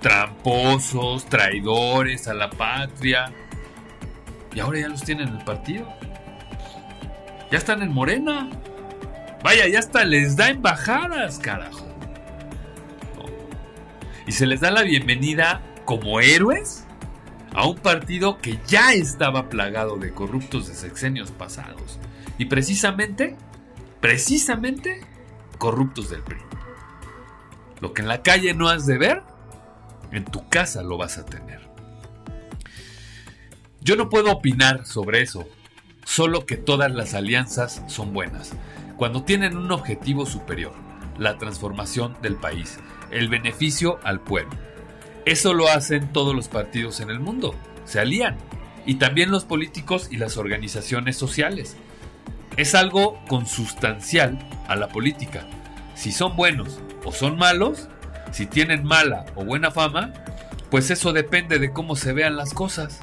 tramposos, 0.00 1.26
traidores 1.26 2.28
a 2.28 2.34
la 2.34 2.50
patria. 2.50 3.32
Y 4.54 4.60
ahora 4.60 4.80
ya 4.80 4.88
los 4.88 5.02
tienen 5.02 5.28
en 5.28 5.36
el 5.36 5.44
partido. 5.44 5.86
Ya 7.50 7.58
están 7.58 7.82
en 7.82 7.92
Morena. 7.92 8.48
Vaya, 9.42 9.68
ya 9.68 9.78
hasta 9.78 10.04
les 10.04 10.36
da 10.36 10.50
embajadas, 10.50 11.38
carajo. 11.38 11.86
Y 14.26 14.32
se 14.32 14.46
les 14.46 14.60
da 14.60 14.70
la 14.70 14.82
bienvenida 14.82 15.62
como 15.84 16.20
héroes 16.20 16.84
a 17.52 17.66
un 17.66 17.76
partido 17.76 18.38
que 18.38 18.58
ya 18.66 18.92
estaba 18.92 19.48
plagado 19.48 19.96
de 19.96 20.12
corruptos 20.12 20.68
de 20.68 20.74
sexenios 20.74 21.30
pasados. 21.30 21.98
Y 22.38 22.44
precisamente 22.44 23.36
precisamente 24.00 25.00
corruptos 25.58 26.10
del 26.10 26.22
PRI. 26.22 26.38
Lo 27.80 27.92
que 27.92 28.02
en 28.02 28.08
la 28.08 28.22
calle 28.22 28.54
no 28.54 28.68
has 28.68 28.86
de 28.86 28.98
ver, 28.98 29.22
en 30.10 30.24
tu 30.24 30.48
casa 30.48 30.82
lo 30.82 30.98
vas 30.98 31.18
a 31.18 31.24
tener. 31.24 31.60
Yo 33.80 33.96
no 33.96 34.08
puedo 34.10 34.30
opinar 34.32 34.86
sobre 34.86 35.22
eso, 35.22 35.48
solo 36.04 36.44
que 36.44 36.56
todas 36.56 36.92
las 36.92 37.14
alianzas 37.14 37.82
son 37.86 38.12
buenas, 38.12 38.52
cuando 39.00 39.22
tienen 39.22 39.56
un 39.56 39.72
objetivo 39.72 40.26
superior, 40.26 40.74
la 41.16 41.38
transformación 41.38 42.18
del 42.20 42.36
país, 42.36 42.78
el 43.10 43.30
beneficio 43.30 43.98
al 44.04 44.20
pueblo. 44.20 44.52
Eso 45.24 45.54
lo 45.54 45.70
hacen 45.70 46.12
todos 46.12 46.36
los 46.36 46.48
partidos 46.48 47.00
en 47.00 47.08
el 47.08 47.18
mundo, 47.18 47.54
se 47.86 47.98
alían, 47.98 48.36
y 48.84 48.96
también 48.96 49.30
los 49.30 49.46
políticos 49.46 50.08
y 50.10 50.18
las 50.18 50.36
organizaciones 50.36 51.16
sociales 51.16 51.78
es 52.58 52.74
algo 52.74 53.18
consustancial 53.26 54.38
a 54.68 54.76
la 54.76 54.88
política. 54.88 55.46
Si 55.94 56.12
son 56.12 56.36
buenos 56.36 56.78
o 57.02 57.10
son 57.10 57.38
malos, 57.38 57.88
si 58.32 58.44
tienen 58.44 58.84
mala 58.84 59.24
o 59.34 59.46
buena 59.46 59.70
fama, 59.70 60.12
pues 60.70 60.90
eso 60.90 61.14
depende 61.14 61.58
de 61.58 61.72
cómo 61.72 61.96
se 61.96 62.12
vean 62.12 62.36
las 62.36 62.52
cosas. 62.52 63.00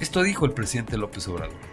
Esto 0.00 0.24
dijo 0.24 0.44
el 0.44 0.54
presidente 0.54 0.98
López 0.98 1.28
Obrador. 1.28 1.65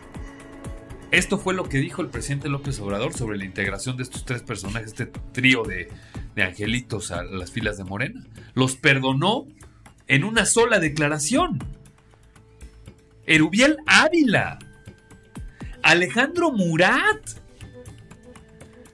Esto 1.13 1.37
fue 1.37 1.53
lo 1.53 1.69
que 1.69 1.77
dijo 1.77 2.01
el 2.01 2.09
presidente 2.09 2.49
López 2.49 2.79
Obrador 2.79 3.13
sobre 3.13 3.37
la 3.37 3.45
integración 3.45 3.97
de 3.97 4.01
estos 4.01 4.25
tres 4.25 4.41
personajes, 4.41 4.87
este 4.87 5.05
trío 5.05 5.61
de, 5.61 5.87
de 6.35 6.43
angelitos 6.43 7.11
a 7.11 7.21
las 7.23 7.51
filas 7.51 7.77
de 7.77 7.83
Morena. 7.83 8.25
Los 8.55 8.75
perdonó 8.77 9.45
en 10.07 10.23
una 10.23 10.47
sola 10.47 10.79
declaración. 10.79 11.59
Erubiel 13.27 13.77
Ávila 13.85 14.57
Alejandro 15.83 16.51
Murat. 16.51 17.21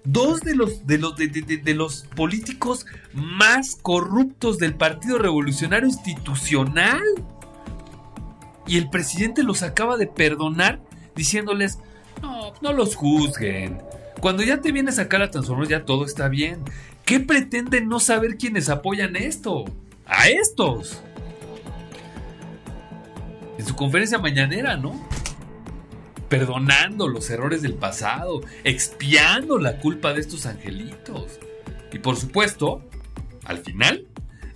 Dos 0.04 0.42
de 0.42 0.56
los, 0.56 0.86
de 0.86 0.98
los, 0.98 1.16
de, 1.16 1.74
los 1.74 2.02
políticos 2.18 2.86
más 3.14 3.78
corruptos 3.82 4.58
del 4.58 4.76
Partido 4.76 5.20
Revolucionario 5.20 5.88
Institucional. 5.88 7.02
Y 8.68 8.78
el 8.78 8.90
presidente 8.90 9.42
los 9.44 9.64
acaba 9.64 9.96
de 9.96 10.08
perdonar 10.08 10.82
diciéndoles, 11.16 11.80
no, 12.22 12.54
no 12.62 12.74
los 12.74 12.96
juzguen. 12.96 13.82
Cuando 14.20 14.44
ya 14.44 14.62
te 14.62 14.72
vienes 14.72 14.96
a 15.00 15.04
sacar 15.04 15.22
a 15.22 15.32
transformar 15.32 15.68
ya 15.68 15.86
todo 15.86 16.06
está 16.06 16.28
bien. 16.28 16.62
¿Qué 17.06 17.20
pretenden 17.20 17.88
no 17.88 18.00
saber 18.00 18.38
quiénes 18.38 18.70
apoyan 18.70 19.16
esto? 19.16 19.66
A 20.06 20.30
estos. 20.30 21.02
En 23.58 23.66
su 23.66 23.76
conferencia 23.76 24.20
mañanera, 24.20 24.78
¿no? 24.78 25.10
perdonando 26.30 27.08
los 27.08 27.30
errores 27.32 27.62
del 27.62 27.74
pasado, 27.74 28.42
expiando 28.64 29.58
la 29.58 29.80
culpa 29.80 30.14
de 30.14 30.22
estos 30.22 30.46
angelitos. 30.46 31.40
Y 31.92 32.00
por 32.00 32.16
supuesto, 32.16 32.84
al 33.46 33.58
final, 33.58 34.06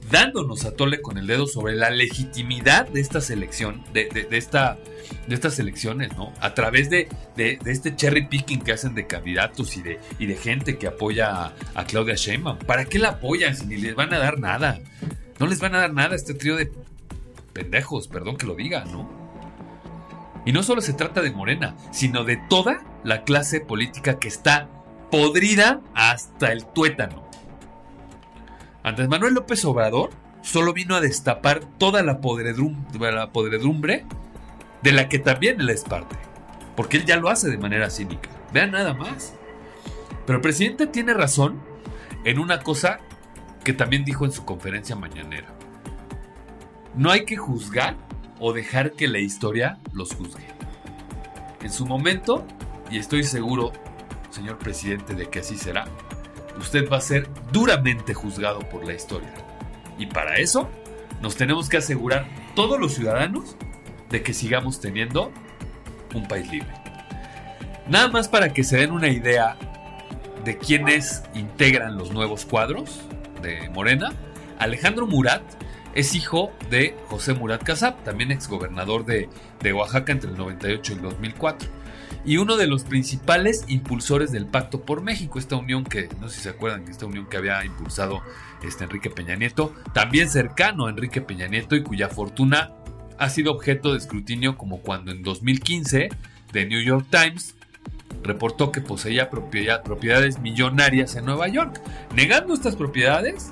dándonos 0.09 0.65
a 0.65 0.75
tole 0.75 1.01
con 1.01 1.17
el 1.17 1.27
dedo 1.27 1.47
sobre 1.47 1.75
la 1.75 1.89
legitimidad 1.89 2.87
de 2.87 3.01
esta 3.01 3.21
selección, 3.21 3.83
de, 3.93 4.27
esta, 4.31 4.77
de 5.27 5.35
estas 5.35 5.59
elecciones, 5.59 6.15
¿no? 6.15 6.33
A 6.39 6.53
través 6.53 6.89
de, 6.89 7.07
este 7.37 7.95
cherry 7.95 8.27
picking 8.27 8.61
que 8.61 8.73
hacen 8.73 8.95
de 8.95 9.07
candidatos 9.07 9.77
y 9.77 9.81
de, 9.81 9.99
y 10.19 10.25
de 10.25 10.35
gente 10.35 10.77
que 10.77 10.87
apoya 10.87 11.45
a, 11.45 11.53
a, 11.75 11.85
Claudia 11.85 12.15
Sheinbaum. 12.15 12.59
¿Para 12.59 12.85
qué 12.85 12.99
la 12.99 13.09
apoyan 13.09 13.55
si 13.55 13.65
ni 13.65 13.77
les 13.77 13.95
van 13.95 14.13
a 14.13 14.19
dar 14.19 14.39
nada? 14.39 14.79
No 15.39 15.47
les 15.47 15.59
van 15.59 15.75
a 15.75 15.79
dar 15.79 15.93
nada 15.93 16.13
a 16.13 16.15
este 16.15 16.33
trío 16.33 16.55
de 16.55 16.71
pendejos, 17.53 18.07
perdón 18.07 18.37
que 18.37 18.45
lo 18.45 18.55
diga, 18.55 18.85
¿no? 18.85 19.23
Y 20.45 20.51
no 20.51 20.63
solo 20.63 20.81
se 20.81 20.93
trata 20.93 21.21
de 21.21 21.31
Morena, 21.31 21.75
sino 21.91 22.23
de 22.23 22.37
toda 22.49 22.83
la 23.03 23.23
clase 23.23 23.61
política 23.61 24.19
que 24.19 24.27
está 24.27 24.69
podrida 25.09 25.81
hasta 25.93 26.51
el 26.51 26.65
tuétano. 26.65 27.22
Andrés 28.83 29.07
Manuel 29.07 29.33
López 29.33 29.63
Obrador 29.65 30.09
solo 30.41 30.73
vino 30.73 30.95
a 30.95 31.01
destapar 31.01 31.61
toda 31.77 32.03
la 32.03 32.19
podredumbre, 32.19 34.05
de 34.81 34.91
la 34.91 35.07
que 35.07 35.19
también 35.19 35.61
él 35.61 35.69
es 35.69 35.83
parte. 35.85 36.17
Porque 36.75 36.97
él 36.97 37.05
ya 37.05 37.15
lo 37.15 37.29
hace 37.29 37.49
de 37.49 37.57
manera 37.57 37.89
cínica. 37.89 38.29
Vean 38.51 38.71
nada 38.71 38.93
más. 38.93 39.33
Pero 40.25 40.37
el 40.37 40.41
presidente 40.41 40.85
tiene 40.87 41.13
razón 41.13 41.61
en 42.25 42.39
una 42.39 42.59
cosa 42.59 42.99
que 43.63 43.71
también 43.71 44.03
dijo 44.03 44.25
en 44.25 44.33
su 44.33 44.43
conferencia 44.43 44.97
mañanera. 44.97 45.47
No 46.93 47.09
hay 47.09 47.23
que 47.23 47.37
juzgar 47.37 47.95
o 48.39 48.51
dejar 48.51 48.91
que 48.91 49.07
la 49.07 49.19
historia 49.19 49.79
los 49.93 50.13
juzgue. 50.13 50.47
En 51.61 51.71
su 51.71 51.85
momento, 51.85 52.45
y 52.91 52.97
estoy 52.97 53.23
seguro, 53.23 53.71
señor 54.29 54.57
presidente, 54.57 55.15
de 55.15 55.29
que 55.29 55.39
así 55.39 55.57
será, 55.57 55.85
usted 56.59 56.89
va 56.89 56.97
a 56.97 57.01
ser 57.01 57.27
duramente 57.51 58.13
juzgado 58.13 58.59
por 58.59 58.85
la 58.85 58.93
historia. 58.93 59.33
Y 59.97 60.07
para 60.07 60.37
eso, 60.37 60.69
nos 61.21 61.35
tenemos 61.35 61.69
que 61.69 61.77
asegurar 61.77 62.27
todos 62.55 62.79
los 62.79 62.93
ciudadanos 62.93 63.55
de 64.09 64.21
que 64.21 64.33
sigamos 64.33 64.79
teniendo 64.79 65.31
un 66.13 66.27
país 66.27 66.49
libre. 66.51 66.73
Nada 67.87 68.07
más 68.07 68.27
para 68.27 68.53
que 68.53 68.63
se 68.63 68.77
den 68.77 68.91
una 68.91 69.09
idea 69.09 69.57
de 70.43 70.57
quiénes 70.57 71.23
integran 71.33 71.97
los 71.97 72.11
nuevos 72.11 72.45
cuadros 72.45 73.01
de 73.41 73.69
Morena, 73.69 74.13
Alejandro 74.59 75.07
Murat 75.07 75.41
es 75.95 76.15
hijo 76.15 76.51
de 76.69 76.95
José 77.07 77.33
Murat 77.33 77.63
Casab, 77.63 78.01
también 78.03 78.31
exgobernador 78.31 79.05
de, 79.05 79.29
de 79.61 79.73
Oaxaca 79.73 80.11
entre 80.11 80.31
el 80.31 80.37
98 80.37 80.93
y 80.93 80.95
el 80.95 81.01
2004. 81.01 81.69
Y 82.25 82.37
uno 82.37 82.57
de 82.57 82.67
los 82.67 82.83
principales 82.83 83.65
impulsores 83.67 84.31
del 84.31 84.45
Pacto 84.45 84.81
por 84.81 85.01
México, 85.01 85.39
esta 85.39 85.55
unión 85.55 85.83
que, 85.83 86.09
no 86.19 86.29
sé 86.29 86.37
si 86.37 86.41
se 86.43 86.49
acuerdan, 86.49 86.87
esta 86.87 87.05
unión 87.05 87.27
que 87.27 87.37
había 87.37 87.63
impulsado 87.65 88.21
este 88.63 88.83
Enrique 88.83 89.09
Peña 89.09 89.35
Nieto, 89.35 89.73
también 89.93 90.29
cercano 90.29 90.87
a 90.87 90.89
Enrique 90.89 91.21
Peña 91.21 91.47
Nieto 91.47 91.75
y 91.75 91.83
cuya 91.83 92.09
fortuna 92.09 92.71
ha 93.17 93.29
sido 93.29 93.51
objeto 93.51 93.91
de 93.91 93.97
escrutinio 93.97 94.57
como 94.57 94.79
cuando 94.79 95.11
en 95.11 95.23
2015 95.23 96.09
The 96.51 96.65
New 96.65 96.81
York 96.81 97.07
Times 97.09 97.55
reportó 98.23 98.71
que 98.71 98.81
poseía 98.81 99.29
propiedades 99.29 100.39
millonarias 100.39 101.15
en 101.15 101.25
Nueva 101.25 101.47
York. 101.47 101.81
Negando 102.15 102.53
estas 102.53 102.75
propiedades, 102.75 103.51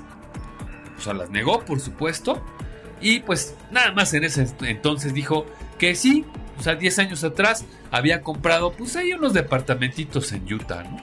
o 0.96 1.00
sea, 1.00 1.14
las 1.14 1.30
negó 1.30 1.64
por 1.64 1.80
supuesto, 1.80 2.42
y 3.00 3.20
pues 3.20 3.56
nada 3.70 3.92
más 3.92 4.14
en 4.14 4.24
ese 4.24 4.46
entonces 4.60 5.12
dijo 5.12 5.46
que 5.78 5.94
sí, 5.94 6.24
o 6.62 6.64
sea, 6.64 6.76
10 6.76 7.00
años 7.00 7.24
atrás 7.24 7.64
había 7.90 8.22
comprado, 8.22 8.72
pues 8.72 8.94
ahí 8.94 9.12
unos 9.14 9.32
departamentitos 9.32 10.30
en 10.30 10.44
Utah, 10.44 10.84
¿no? 10.84 10.96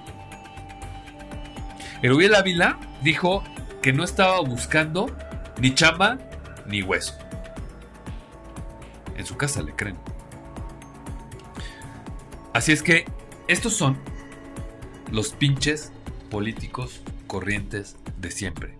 Erubiel 2.01 2.33
Ávila 2.35 2.79
dijo 3.01 3.43
que 3.81 3.91
no 3.91 4.05
estaba 4.05 4.39
buscando 4.39 5.13
ni 5.59 5.75
chamba 5.75 6.17
ni 6.65 6.81
hueso. 6.81 7.13
En 9.17 9.25
su 9.25 9.35
casa 9.35 9.61
le 9.61 9.75
creen. 9.75 9.97
Así 12.53 12.71
es 12.71 12.81
que 12.81 13.03
estos 13.49 13.73
son 13.73 13.97
los 15.11 15.31
pinches 15.33 15.91
políticos 16.29 17.01
corrientes 17.27 17.97
de 18.15 18.31
siempre 18.31 18.78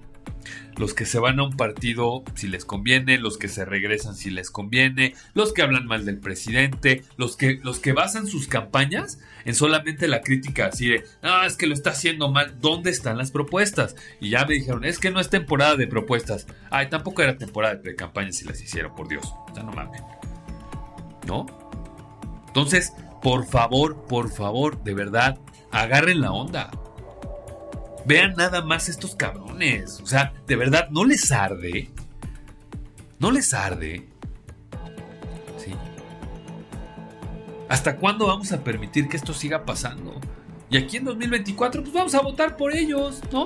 los 0.78 0.94
que 0.94 1.06
se 1.06 1.20
van 1.20 1.40
a 1.40 1.44
un 1.44 1.58
partido 1.58 2.24
si 2.36 2.48
les 2.48 2.66
conviene, 2.66 3.18
los 3.18 3.38
que 3.38 3.48
se 3.48 3.66
regresan 3.66 4.16
si 4.16 4.30
les 4.30 4.50
conviene, 4.50 5.14
los 5.34 5.54
que 5.54 5.62
hablan 5.62 5.86
mal 5.86 6.06
del 6.06 6.20
presidente, 6.20 7.04
los 7.18 7.36
que, 7.36 7.60
los 7.64 7.80
que 7.80 7.94
basan 7.94 8.28
sus 8.28 8.48
campañas 8.48 9.20
en 9.46 9.56
solamente 9.56 10.08
la 10.08 10.22
crítica 10.22 10.68
así 10.68 10.88
de, 10.88 11.04
no, 11.22 11.44
es 11.44 11.58
que 11.58 11.68
lo 11.68 11.74
está 11.74 11.92
haciendo 11.92 12.32
mal, 12.32 12.56
¿dónde 12.62 12.92
están 12.92 13.18
las 13.18 13.32
propuestas? 13.32 13.96
Y 14.20 14.30
ya 14.30 14.46
me 14.46 14.54
dijeron, 14.56 14.86
es 14.86 15.00
que 15.00 15.12
no 15.12 15.20
es 15.20 15.30
temporada 15.30 15.76
de 15.76 15.88
propuestas. 15.88 16.48
Ay, 16.70 16.90
tampoco 16.90 17.22
era 17.22 17.38
temporada 17.38 17.76
de 17.76 17.96
campañas 17.96 18.38
si 18.38 18.46
las 18.46 18.62
hicieron, 18.62 18.96
por 18.96 19.08
Dios. 19.08 19.34
Sea, 19.54 19.64
no 19.64 19.72
mames. 19.72 20.02
¿No? 21.28 21.46
Entonces, 22.48 22.94
por 23.22 23.46
favor, 23.46 24.06
por 24.08 24.32
favor, 24.32 24.82
de 24.84 24.94
verdad, 24.94 25.38
agarren 25.72 26.22
la 26.22 26.32
onda. 26.32 26.72
Vean 28.10 28.34
nada 28.36 28.64
más 28.64 28.90
estos 28.90 29.16
cabrones. 29.16 30.00
O 30.02 30.08
sea, 30.08 30.34
de 30.48 30.56
verdad, 30.56 30.90
¿no 30.90 31.06
les 31.06 31.32
arde? 31.32 31.92
¿No 33.20 33.30
les 33.30 33.54
arde? 33.54 34.08
Sí. 35.64 35.76
¿Hasta 37.68 37.98
cuándo 37.98 38.26
vamos 38.26 38.52
a 38.52 38.64
permitir 38.64 39.10
que 39.10 39.16
esto 39.16 39.32
siga 39.36 39.64
pasando? 39.64 40.20
Y 40.72 40.78
aquí 40.78 40.98
en 40.98 41.06
2024, 41.06 41.84
pues 41.84 41.94
vamos 41.94 42.16
a 42.16 42.22
votar 42.22 42.58
por 42.58 42.76
ellos, 42.76 43.22
¿no? 43.32 43.46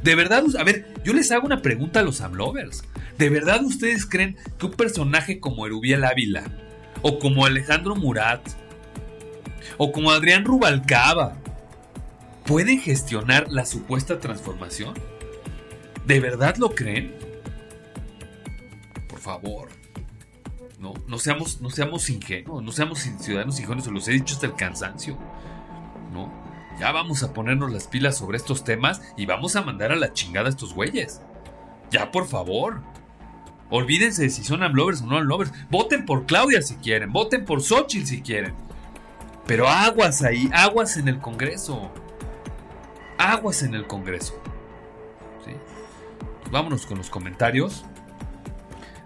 De 0.00 0.14
verdad, 0.14 0.44
a 0.56 0.62
ver, 0.62 0.94
yo 1.02 1.12
les 1.12 1.32
hago 1.32 1.44
una 1.44 1.60
pregunta 1.60 1.98
a 1.98 2.04
los 2.04 2.20
Amlovers. 2.20 2.84
¿De 3.18 3.30
verdad 3.30 3.64
ustedes 3.64 4.06
creen 4.06 4.36
que 4.60 4.66
un 4.66 4.72
personaje 4.74 5.40
como 5.40 5.66
Erubiel 5.66 6.04
Ávila, 6.04 6.44
o 7.02 7.18
como 7.18 7.46
Alejandro 7.46 7.96
Murat, 7.96 8.48
o 9.76 9.90
como 9.90 10.12
Adrián 10.12 10.44
Rubalcaba, 10.44 11.41
pueden 12.44 12.80
gestionar 12.80 13.50
la 13.50 13.66
supuesta 13.66 14.18
transformación? 14.18 14.94
¿De 16.06 16.20
verdad 16.20 16.56
lo 16.56 16.74
creen? 16.74 17.16
Por 19.08 19.18
favor. 19.18 19.68
No, 20.78 20.94
no 21.06 21.18
seamos, 21.18 21.60
no 21.60 21.70
seamos 21.70 22.10
ingenuos, 22.10 22.62
no 22.62 22.72
seamos 22.72 22.98
ciudadanos 22.98 23.60
ingenuos, 23.60 23.84
se 23.84 23.90
los 23.92 24.08
he 24.08 24.12
dicho 24.12 24.34
hasta 24.34 24.46
el 24.46 24.56
cansancio. 24.56 25.16
No, 26.12 26.32
ya 26.80 26.90
vamos 26.90 27.22
a 27.22 27.32
ponernos 27.32 27.70
las 27.70 27.86
pilas 27.86 28.16
sobre 28.16 28.36
estos 28.36 28.64
temas 28.64 29.00
y 29.16 29.26
vamos 29.26 29.54
a 29.54 29.62
mandar 29.62 29.92
a 29.92 29.96
la 29.96 30.12
chingada 30.12 30.46
a 30.46 30.50
estos 30.50 30.74
güeyes. 30.74 31.20
Ya, 31.90 32.10
por 32.10 32.26
favor. 32.26 32.80
Olvídense 33.70 34.22
de 34.22 34.30
si 34.30 34.42
son 34.42 34.62
amlovers 34.62 35.02
o 35.02 35.06
no 35.06 35.16
amlovers. 35.16 35.52
Voten 35.70 36.04
por 36.04 36.26
Claudia 36.26 36.60
si 36.60 36.74
quieren, 36.76 37.12
voten 37.12 37.44
por 37.44 37.62
Xochitl 37.62 38.06
si 38.06 38.20
quieren. 38.20 38.54
Pero 39.46 39.68
aguas 39.68 40.22
ahí, 40.22 40.50
aguas 40.52 40.96
en 40.96 41.08
el 41.08 41.20
Congreso 41.20 41.92
aguas 43.30 43.62
en 43.62 43.74
el 43.74 43.86
Congreso. 43.86 44.40
vámonos 46.50 46.84
con 46.84 46.98
los 46.98 47.08
comentarios 47.08 47.84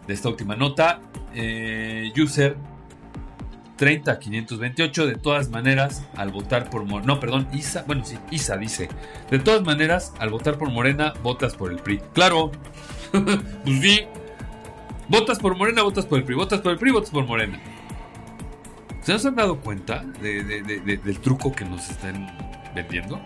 de 0.06 0.14
esta 0.14 0.28
última 0.28 0.56
nota. 0.56 1.00
Eh, 1.34 2.12
user 2.16 2.56
30528, 3.76 5.06
de 5.06 5.14
todas 5.16 5.50
maneras, 5.50 6.04
al 6.16 6.30
votar 6.32 6.70
por 6.70 6.84
Morena, 6.84 7.14
no, 7.14 7.20
perdón, 7.20 7.46
Isa, 7.52 7.84
bueno, 7.86 8.04
sí, 8.04 8.16
Isa 8.30 8.56
dice, 8.56 8.88
de 9.30 9.38
todas 9.38 9.62
maneras, 9.62 10.14
al 10.18 10.30
votar 10.30 10.56
por 10.56 10.70
Morena, 10.70 11.12
votas 11.22 11.54
por 11.54 11.70
el 11.70 11.78
PRI. 11.78 12.00
Claro, 12.14 12.52
pues 13.12 13.80
sí, 13.80 14.00
votas 15.08 15.38
por 15.38 15.56
Morena, 15.56 15.82
votas 15.82 16.06
por 16.06 16.18
el 16.18 16.24
PRI, 16.24 16.34
votas 16.36 16.60
por 16.60 16.72
el 16.72 16.78
PRI, 16.78 16.90
votas 16.90 17.10
por 17.10 17.26
Morena. 17.26 17.60
¿Se 19.02 19.12
nos 19.12 19.24
han 19.26 19.36
dado 19.36 19.60
cuenta 19.60 20.04
del 20.20 21.20
truco 21.20 21.52
que 21.52 21.64
nos 21.64 21.88
están 21.90 22.26
vendiendo? 22.74 23.20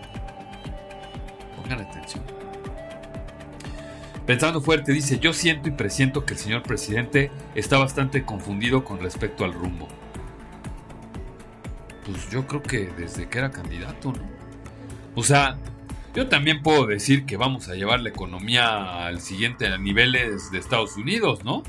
Atención. 1.79 2.23
Pensando 4.25 4.61
fuerte, 4.61 4.91
dice, 4.91 5.19
yo 5.19 5.33
siento 5.33 5.67
y 5.67 5.71
presiento 5.71 6.25
que 6.25 6.35
el 6.35 6.39
señor 6.39 6.63
presidente 6.63 7.31
está 7.55 7.77
bastante 7.77 8.23
confundido 8.23 8.83
con 8.83 8.99
respecto 8.99 9.43
al 9.43 9.53
rumbo. 9.53 9.87
Pues 12.05 12.29
yo 12.29 12.47
creo 12.47 12.61
que 12.61 12.87
desde 12.97 13.27
que 13.27 13.39
era 13.39 13.51
candidato, 13.51 14.13
¿no? 14.13 14.29
O 15.15 15.23
sea, 15.23 15.57
yo 16.13 16.27
también 16.27 16.61
puedo 16.61 16.85
decir 16.85 17.25
que 17.25 17.35
vamos 17.35 17.67
a 17.67 17.75
llevar 17.75 17.99
la 18.01 18.09
economía 18.09 19.05
al 19.07 19.21
siguiente 19.21 19.67
a 19.67 19.77
niveles 19.77 20.51
de 20.51 20.59
Estados 20.59 20.97
Unidos, 20.97 21.43
¿no? 21.43 21.63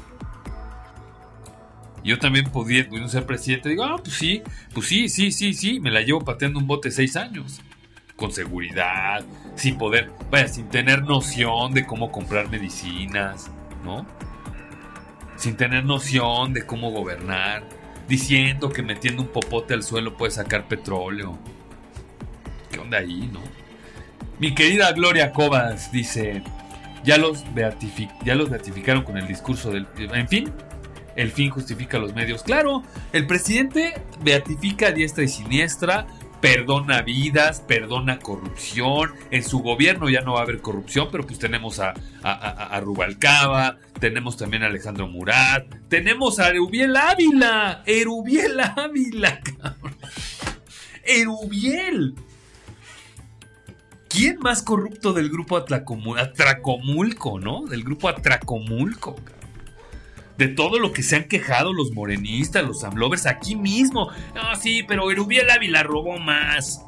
Yo 2.05 2.19
también 2.19 2.51
podía, 2.51 2.87
ser 3.09 3.27
presidente, 3.27 3.69
digo, 3.69 3.85
ah, 3.85 3.97
pues 4.03 4.17
sí, 4.17 4.43
pues 4.75 4.87
sí, 4.87 5.09
sí, 5.09 5.33
sí, 5.33 5.55
sí, 5.55 5.81
me 5.81 5.91
la 5.91 6.03
llevo 6.03 6.21
pateando 6.21 6.59
un 6.59 6.67
bote 6.67 6.91
seis 6.91 7.17
años 7.17 7.61
con 8.23 8.31
seguridad, 8.31 9.25
sin 9.57 9.77
poder, 9.77 10.13
vaya, 10.31 10.47
sin 10.47 10.69
tener 10.69 11.03
noción 11.03 11.75
de 11.75 11.85
cómo 11.85 12.13
comprar 12.13 12.49
medicinas, 12.49 13.51
¿no? 13.85 14.07
Sin 15.35 15.57
tener 15.57 15.85
noción 15.85 16.53
de 16.53 16.65
cómo 16.65 16.93
gobernar, 16.93 17.65
diciendo 18.07 18.71
que 18.71 18.81
metiendo 18.81 19.23
un 19.23 19.29
popote 19.29 19.75
al 19.75 19.83
suelo 19.83 20.17
puede 20.17 20.31
sacar 20.31 20.69
petróleo. 20.69 21.37
¿Qué 22.71 22.79
onda 22.79 22.99
ahí, 22.99 23.29
no? 23.33 23.41
Mi 24.39 24.55
querida 24.55 24.93
Gloria 24.93 25.33
Cobas 25.33 25.91
dice, 25.91 26.45
ya 27.03 27.19
los, 27.19 27.43
ya 28.25 28.37
los 28.37 28.51
beatificaron 28.51 29.03
con 29.03 29.19
el 29.19 29.27
discurso 29.27 29.73
del... 29.73 29.89
En 29.99 30.29
fin, 30.29 30.53
el 31.17 31.33
fin 31.33 31.51
justifica 31.51 31.99
los 31.99 32.15
medios. 32.15 32.45
Claro, 32.45 32.85
el 33.13 33.27
presidente 33.27 34.01
beatifica 34.23 34.87
a 34.87 34.93
diestra 34.93 35.25
y 35.25 35.29
siniestra 35.29 36.07
perdona 36.43 37.01
vidas, 37.03 37.61
perdona 37.61 38.19
corrupción. 38.19 39.13
En 39.31 39.43
su 39.45 39.61
gobierno 39.61 40.11
ya 40.11 40.21
no 40.21 40.35
va 40.35 40.41
a 40.41 40.43
haber 40.43 40.61
corrupción, 40.61 41.09
pero 41.11 41.25
pues 41.25 41.39
tenemos 41.39 41.79
a, 41.79 41.95
a, 42.23 42.79
Rubalcaba, 42.81 43.79
tenemos 43.99 44.37
también 44.37 44.65
a 44.65 44.67
Alejandro 44.67 45.07
Murat, 45.07 45.73
tenemos 45.89 46.41
a 46.41 46.49
Erubiel 46.51 46.97
Ávila, 46.97 47.83
Erubiel 47.87 48.61
Ávila, 48.61 49.41
cabrón. 49.41 49.97
Erubiel. 51.05 52.15
¿Quién 54.09 54.39
más 54.41 54.63
corrupto 54.63 55.15
del 55.15 55.31
grupo 55.31 55.57
Atracomulco, 55.57 57.39
no? 57.39 57.65
Del 57.65 57.85
grupo 57.85 58.09
Atracomulco, 58.09 59.15
cabrón 59.15 59.42
de 60.39 60.49
todo 60.49 60.79
lo 60.79 60.93
que 60.93 61.03
se 61.03 61.17
han 61.17 61.25
quejado 61.25 61.73
los 61.73 61.93
morenistas, 61.93 62.65
los 62.65 62.85
amlovers, 62.85 63.27
aquí 63.27 63.57
mismo. 63.57 64.11
Ah, 64.35 64.57
sí, 64.57 64.83
pero 64.87 65.11
Erubiel 65.11 65.51
Ávila 65.51 65.83
robó 65.83 66.19
más. 66.19 66.85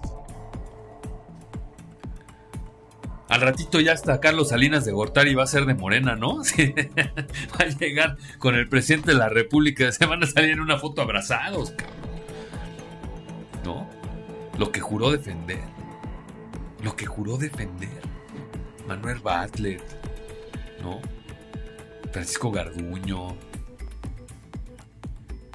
Al 3.28 3.40
ratito 3.40 3.80
ya 3.80 3.92
está 3.92 4.20
Carlos 4.20 4.51
Salinas 4.51 4.84
de 4.84 4.92
Gortari 4.92 5.34
va 5.34 5.45
a 5.45 5.47
ser 5.47 5.64
de 5.64 5.74
Morena, 5.74 6.14
¿no? 6.14 6.36
va 6.38 7.64
a 7.64 7.66
llegar 7.66 8.16
con 8.38 8.55
el 8.55 8.68
presidente 8.68 9.12
de 9.12 9.18
la 9.18 9.28
República. 9.28 9.90
Se 9.92 10.07
van 10.07 10.22
a 10.22 10.26
salir 10.26 10.51
en 10.51 10.61
una 10.61 10.78
foto 10.78 11.03
abrazados, 11.03 11.70
cabrón. 11.72 12.05
¿No? 13.64 13.88
Lo 14.59 14.70
que 14.70 14.80
juró 14.80 15.11
defender. 15.11 15.62
Lo 16.82 16.95
que 16.97 17.07
juró 17.07 17.38
defender. 17.38 18.03
Manuel 18.86 19.18
Bartlett. 19.20 19.82
¿No? 20.82 21.01
Francisco 22.15 22.53
Garduño. 22.53 23.37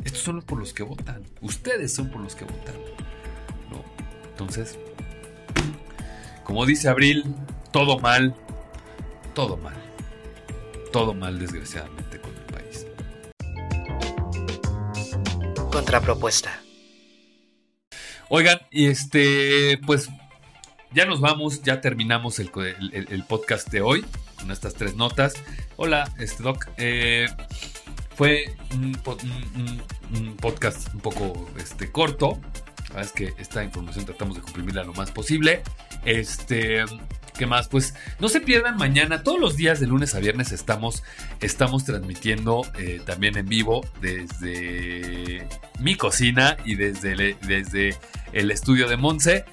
Estos 0.03 0.21
son 0.21 0.35
los 0.35 0.43
por 0.43 0.59
los 0.59 0.73
que 0.73 0.83
votan. 0.83 1.23
Ustedes 1.39 1.95
son 1.95 2.09
por 2.09 2.19
los 2.19 2.35
que 2.35 2.43
votan. 2.43 2.75
¿No? 3.71 3.81
Entonces, 4.31 4.77
como 6.43 6.65
dice 6.65 6.89
Abril, 6.89 7.23
todo 7.71 7.97
mal. 7.99 8.35
Todo 9.33 9.55
mal. 9.55 9.77
Todo 10.91 11.13
mal, 11.13 11.39
desgraciadamente, 11.39 12.19
con 12.19 12.35
el 12.35 12.43
país. 12.53 12.85
Oigan, 18.27 18.59
y 18.69 18.87
este, 18.87 19.79
pues 19.85 20.09
ya 20.91 21.05
nos 21.05 21.21
vamos, 21.21 21.61
ya 21.61 21.79
terminamos 21.79 22.37
el, 22.37 22.49
podcast 23.29 23.69
de 23.69 23.79
hoy 23.79 24.03
con 24.37 24.51
estas 24.51 24.73
tres 24.73 24.97
notas. 24.97 25.35
Hola, 25.81 26.11
este 26.19 26.43
Doc. 26.43 26.67
Eh, 26.75 27.25
fue 28.13 28.53
un, 28.73 28.91
podcast 30.35 30.93
un 30.93 30.99
poco 30.99 31.49
este, 31.57 31.89
corto. 31.89 32.37
Es 32.99 33.13
que 33.13 33.31
esta 33.37 33.63
información 33.63 34.03
tratamos 34.03 34.35
de 34.35 34.41
comprimirla 34.41 34.83
lo 34.83 34.93
más 34.93 35.09
posible. 35.11 35.63
Este, 36.03 36.83
¿qué 37.37 37.45
más? 37.45 37.69
Pues 37.69 37.93
no 38.19 38.27
se 38.27 38.41
pierdan 38.41 38.75
mañana. 38.75 39.23
Todos 39.23 39.39
los 39.39 39.55
días 39.55 39.79
de 39.79 39.87
lunes 39.87 40.15
a 40.15 40.19
viernes 40.19 40.51
estamos, 40.51 41.01
estamos 41.39 41.85
transmitiendo 41.85 42.63
eh, 42.77 42.99
también 43.05 43.37
en 43.37 43.47
vivo 43.47 43.87
desde 44.01 45.47
mi 45.79 45.95
cocina 45.95 46.57
y 46.65 46.75
desde, 46.75 47.37
desde 47.47 47.95
el 48.33 48.51
estudio 48.51 48.89
de 48.89 48.97
Monse. 48.97 49.45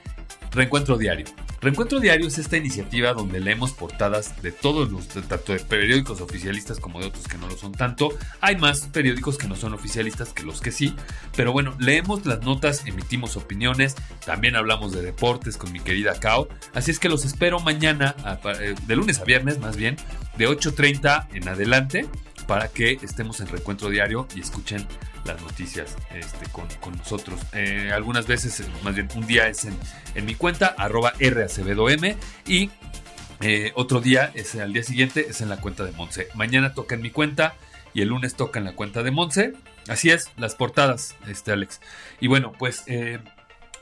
Reencuentro 0.50 0.98
diario. 0.98 1.26
Reencuentro 1.60 2.00
Diario 2.00 2.28
es 2.28 2.38
esta 2.38 2.56
iniciativa 2.56 3.14
donde 3.14 3.40
leemos 3.40 3.72
portadas 3.72 4.40
de 4.42 4.52
todos 4.52 4.92
los, 4.92 5.08
tanto 5.08 5.52
de 5.52 5.58
periódicos 5.60 6.20
oficialistas 6.20 6.78
como 6.78 7.00
de 7.00 7.06
otros 7.06 7.26
que 7.26 7.38
no 7.38 7.48
lo 7.48 7.56
son 7.56 7.72
tanto. 7.72 8.10
Hay 8.40 8.56
más 8.56 8.80
periódicos 8.92 9.38
que 9.38 9.48
no 9.48 9.56
son 9.56 9.72
oficialistas 9.72 10.32
que 10.32 10.42
los 10.42 10.60
que 10.60 10.70
sí, 10.70 10.94
pero 11.34 11.52
bueno, 11.52 11.74
leemos 11.78 12.26
las 12.26 12.42
notas, 12.42 12.86
emitimos 12.86 13.36
opiniones, 13.36 13.96
también 14.24 14.54
hablamos 14.54 14.92
de 14.92 15.02
deportes 15.02 15.56
con 15.56 15.72
mi 15.72 15.80
querida 15.80 16.20
Kao. 16.20 16.48
Así 16.74 16.90
es 16.90 16.98
que 16.98 17.08
los 17.08 17.24
espero 17.24 17.58
mañana, 17.60 18.14
eh, 18.60 18.74
de 18.86 18.96
lunes 18.96 19.18
a 19.20 19.24
viernes 19.24 19.58
más 19.58 19.76
bien, 19.76 19.96
de 20.36 20.48
8.30 20.48 21.28
en 21.34 21.48
adelante 21.48 22.06
para 22.46 22.68
que 22.68 22.98
estemos 23.02 23.40
en 23.40 23.48
reencuentro 23.48 23.88
diario 23.88 24.28
y 24.34 24.40
escuchen 24.40 24.86
las 25.26 25.40
noticias 25.42 25.96
este, 26.14 26.46
con, 26.50 26.96
nosotros. 26.96 27.40
Eh, 27.52 27.90
algunas 27.92 28.26
veces, 28.26 28.62
más 28.82 28.94
bien 28.94 29.08
un 29.14 29.26
día 29.26 29.48
es 29.48 29.64
en, 29.64 29.76
en 30.14 30.24
mi 30.24 30.34
cuenta, 30.34 30.74
arroba 30.78 31.12
racbdom 31.18 32.16
y 32.46 32.70
eh, 33.40 33.72
otro 33.74 34.00
día, 34.00 34.30
es 34.34 34.54
al 34.56 34.72
día 34.72 34.82
siguiente, 34.82 35.26
es 35.28 35.40
en 35.40 35.48
la 35.48 35.58
cuenta 35.58 35.84
de 35.84 35.92
Monse. 35.92 36.28
Mañana 36.34 36.74
toca 36.74 36.94
en 36.94 37.02
mi 37.02 37.10
cuenta 37.10 37.54
y 37.92 38.02
el 38.02 38.08
lunes 38.08 38.34
toca 38.34 38.58
en 38.58 38.64
la 38.64 38.72
cuenta 38.72 39.02
de 39.02 39.10
Monse. 39.10 39.52
Así 39.88 40.10
es, 40.10 40.30
las 40.36 40.54
portadas, 40.54 41.16
este 41.28 41.52
Alex. 41.52 41.80
Y 42.20 42.28
bueno, 42.28 42.52
pues 42.58 42.82
eh, 42.86 43.18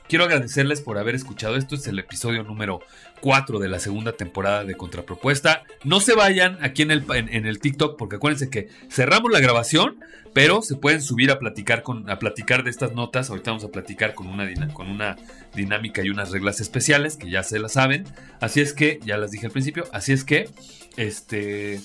quiero 0.07 0.25
agradecerles 0.25 0.81
por 0.81 0.97
haber 0.97 1.15
escuchado 1.15 1.55
esto. 1.55 1.75
Es 1.75 1.87
el 1.87 1.99
episodio 1.99 2.43
número 2.43 2.81
4 3.25 3.57
de 3.57 3.69
la 3.69 3.79
segunda 3.79 4.11
temporada 4.11 4.63
de 4.63 4.75
Contrapropuesta. 4.75 5.63
No 5.83 5.99
se 5.99 6.13
vayan 6.13 6.59
aquí 6.61 6.83
en 6.83 6.91
el, 6.91 7.03
en, 7.09 7.47
el 7.47 7.57
TikTok 7.57 7.97
porque 7.97 8.17
acuérdense 8.17 8.51
que 8.51 8.69
cerramos 8.87 9.31
la 9.31 9.39
grabación, 9.39 9.97
pero 10.31 10.61
se 10.61 10.75
pueden 10.75 11.01
subir 11.01 11.31
a 11.31 11.39
platicar, 11.39 11.81
con, 11.81 12.07
a 12.07 12.19
platicar 12.19 12.63
de 12.63 12.69
estas 12.69 12.93
notas. 12.93 13.31
Ahorita 13.31 13.49
vamos 13.49 13.63
a 13.63 13.69
platicar 13.69 14.13
con 14.13 14.27
una, 14.27 14.47
con 14.73 14.91
una 14.91 15.15
dinámica 15.55 16.03
y 16.03 16.11
unas 16.11 16.29
reglas 16.29 16.61
especiales 16.61 17.17
que 17.17 17.31
ya 17.31 17.41
se 17.41 17.57
las 17.57 17.71
saben. 17.73 18.03
Así 18.41 18.61
es 18.61 18.73
que, 18.73 18.99
ya 19.03 19.17
las 19.17 19.31
dije 19.31 19.47
al 19.47 19.51
principio, 19.51 19.85
así 19.91 20.13
es 20.13 20.23
que, 20.23 20.47
este 20.95 21.79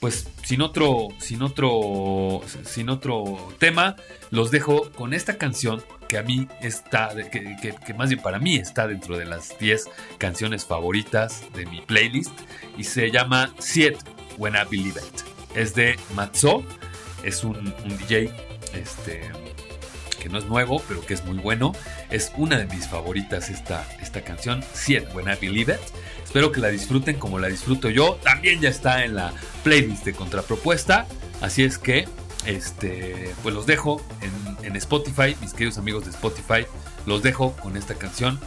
pues 0.00 0.26
sin 0.42 0.62
otro, 0.62 1.08
sin 1.18 1.42
otro, 1.42 2.40
sin 2.64 2.88
otro 2.88 3.54
tema, 3.58 3.96
los 4.30 4.50
dejo 4.50 4.90
con 4.92 5.12
esta 5.12 5.36
canción 5.36 5.84
que 6.08 6.16
a 6.16 6.22
mí 6.22 6.48
está, 6.62 7.10
que, 7.30 7.94
más 7.94 8.08
bien 8.08 8.20
para 8.20 8.38
mí 8.38 8.56
está 8.56 8.88
dentro 8.88 9.16
de 9.18 9.26
las 9.26 9.58
10 9.58 9.84
canciones 10.18 10.64
favoritas 10.64 11.44
de 11.54 11.66
mi 11.66 11.82
playlist 11.82 12.32
y 12.76 12.84
se 12.84 13.10
llama 13.10 13.54
Siet 13.58 13.98
When 14.38 14.54
I 14.54 14.64
Believe 14.68 15.00
It. 15.00 15.20
Es 15.54 15.74
de 15.74 15.98
Matzo, 16.14 16.64
es 17.22 17.44
un, 17.44 17.72
DJ 17.84 18.32
este, 18.72 19.30
que 20.20 20.28
no 20.28 20.38
es 20.38 20.44
nuevo, 20.44 20.80
pero 20.86 21.04
que 21.04 21.14
es 21.14 21.24
muy 21.24 21.38
bueno. 21.38 21.72
Es 22.10 22.30
una 22.36 22.56
de 22.56 22.66
mis 22.66 22.86
favoritas 22.86 23.50
esta, 23.50 23.84
esta 24.00 24.22
canción, 24.22 24.62
Siet 24.72 25.12
When 25.12 25.26
I 25.26 25.34
Believe 25.40 25.74
It. 25.74 25.80
Espero 26.22 26.52
que 26.52 26.60
la 26.60 26.68
disfruten 26.68 27.18
como 27.18 27.40
la 27.40 27.48
disfruto 27.48 27.90
yo. 27.90 28.20
También 28.22 28.60
ya 28.60 28.68
está 28.68 29.04
en 29.04 29.16
la 29.16 29.32
playlist 29.64 30.04
de 30.04 30.12
Contrapropuesta. 30.12 31.06
Así 31.40 31.64
es 31.64 31.78
que, 31.78 32.06
este, 32.46 33.34
pues 33.42 33.52
los 33.52 33.66
dejo 33.66 34.00
en, 34.62 34.76
Spotify, 34.76 35.36
mis 35.40 35.52
queridos 35.52 35.78
amigos 35.78 36.04
de 36.04 36.10
Spotify. 36.10 36.66
Los 37.04 37.24
dejo 37.24 37.56
con 37.56 37.76
esta 37.76 37.94
canción. 37.94 38.38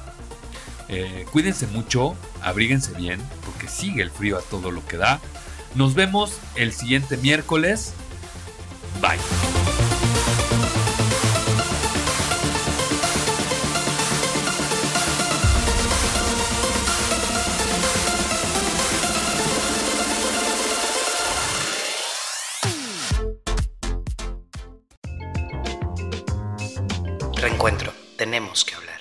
Eh, 0.88 1.26
cuídense 1.34 1.68
mucho, 1.68 2.16
abríguense 2.42 2.94
bien, 2.94 3.20
porque 3.46 3.68
sigue 3.68 4.02
el 4.02 4.10
frío 4.10 4.38
a 4.38 4.42
todo 4.42 4.72
lo 4.72 4.86
que 4.86 4.96
da. 4.96 5.20
Nos 5.76 5.96
vemos 5.96 6.40
el 6.56 6.72
siguiente 6.72 7.18
miércoles. 7.18 7.94
Bye. 9.02 9.83
Reencuentro. 28.54 28.62
Tenemos 28.62 28.66
que 28.66 28.76
hablar. 28.76 28.93